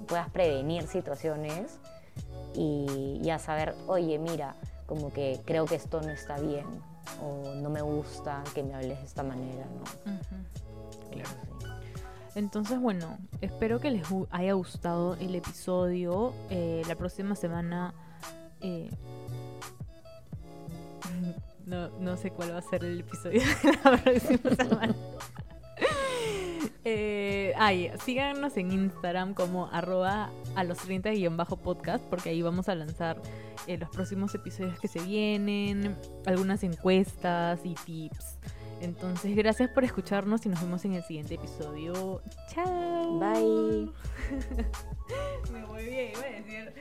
puedas 0.07 0.29
prevenir 0.29 0.85
situaciones 0.85 1.79
y 2.53 3.19
ya 3.23 3.39
saber, 3.39 3.73
oye, 3.87 4.19
mira, 4.19 4.55
como 4.85 5.11
que 5.11 5.41
creo 5.45 5.65
que 5.65 5.73
esto 5.73 5.99
no 6.01 6.11
está 6.11 6.39
bien 6.39 6.65
o 7.23 7.55
no 7.55 7.71
me 7.71 7.81
gusta 7.81 8.43
que 8.53 8.61
me 8.61 8.75
hables 8.75 8.99
de 8.99 9.05
esta 9.05 9.23
manera, 9.23 9.65
¿no? 9.65 10.13
Entonces, 12.35 12.79
bueno, 12.79 13.17
espero 13.41 13.79
que 13.79 13.89
les 13.89 14.07
haya 14.29 14.53
gustado 14.53 15.15
el 15.15 15.33
episodio. 15.33 16.33
Eh, 16.51 16.83
la 16.87 16.95
próxima 16.95 17.35
semana... 17.35 17.95
Eh, 18.61 18.91
no, 21.65 21.89
no 21.99 22.17
sé 22.17 22.31
cuál 22.31 22.53
va 22.53 22.59
a 22.59 22.61
ser 22.61 22.83
el 22.83 22.99
episodio 22.99 23.41
de 23.63 23.71
la 23.83 23.97
próxima 23.97 24.55
semana. 24.55 24.95
Eh, 26.85 27.53
ay, 27.57 27.91
síganos 28.03 28.57
en 28.57 28.71
Instagram 28.71 29.33
como 29.33 29.67
arroba 29.67 30.29
a 30.55 30.65
los 30.65 30.79
30 30.79 31.11
bajo 31.31 31.55
podcast 31.55 32.03
porque 32.09 32.29
ahí 32.29 32.41
vamos 32.41 32.67
a 32.67 32.75
lanzar 32.75 33.21
los 33.67 33.89
próximos 33.89 34.35
episodios 34.35 34.77
que 34.79 34.89
se 34.89 34.99
vienen, 34.99 35.95
algunas 36.25 36.61
encuestas 36.63 37.61
y 37.63 37.75
tips. 37.85 38.37
Entonces, 38.81 39.33
gracias 39.33 39.69
por 39.69 39.85
escucharnos 39.85 40.45
y 40.45 40.49
nos 40.49 40.59
vemos 40.61 40.83
en 40.83 40.93
el 40.93 41.03
siguiente 41.03 41.35
episodio. 41.35 42.21
Chao. 42.49 43.17
Bye. 43.17 43.89
Me 45.53 45.65
voy 45.65 45.85
bien, 45.85 46.11
iba 46.11 46.21
a 46.21 46.31
decir. 46.31 46.73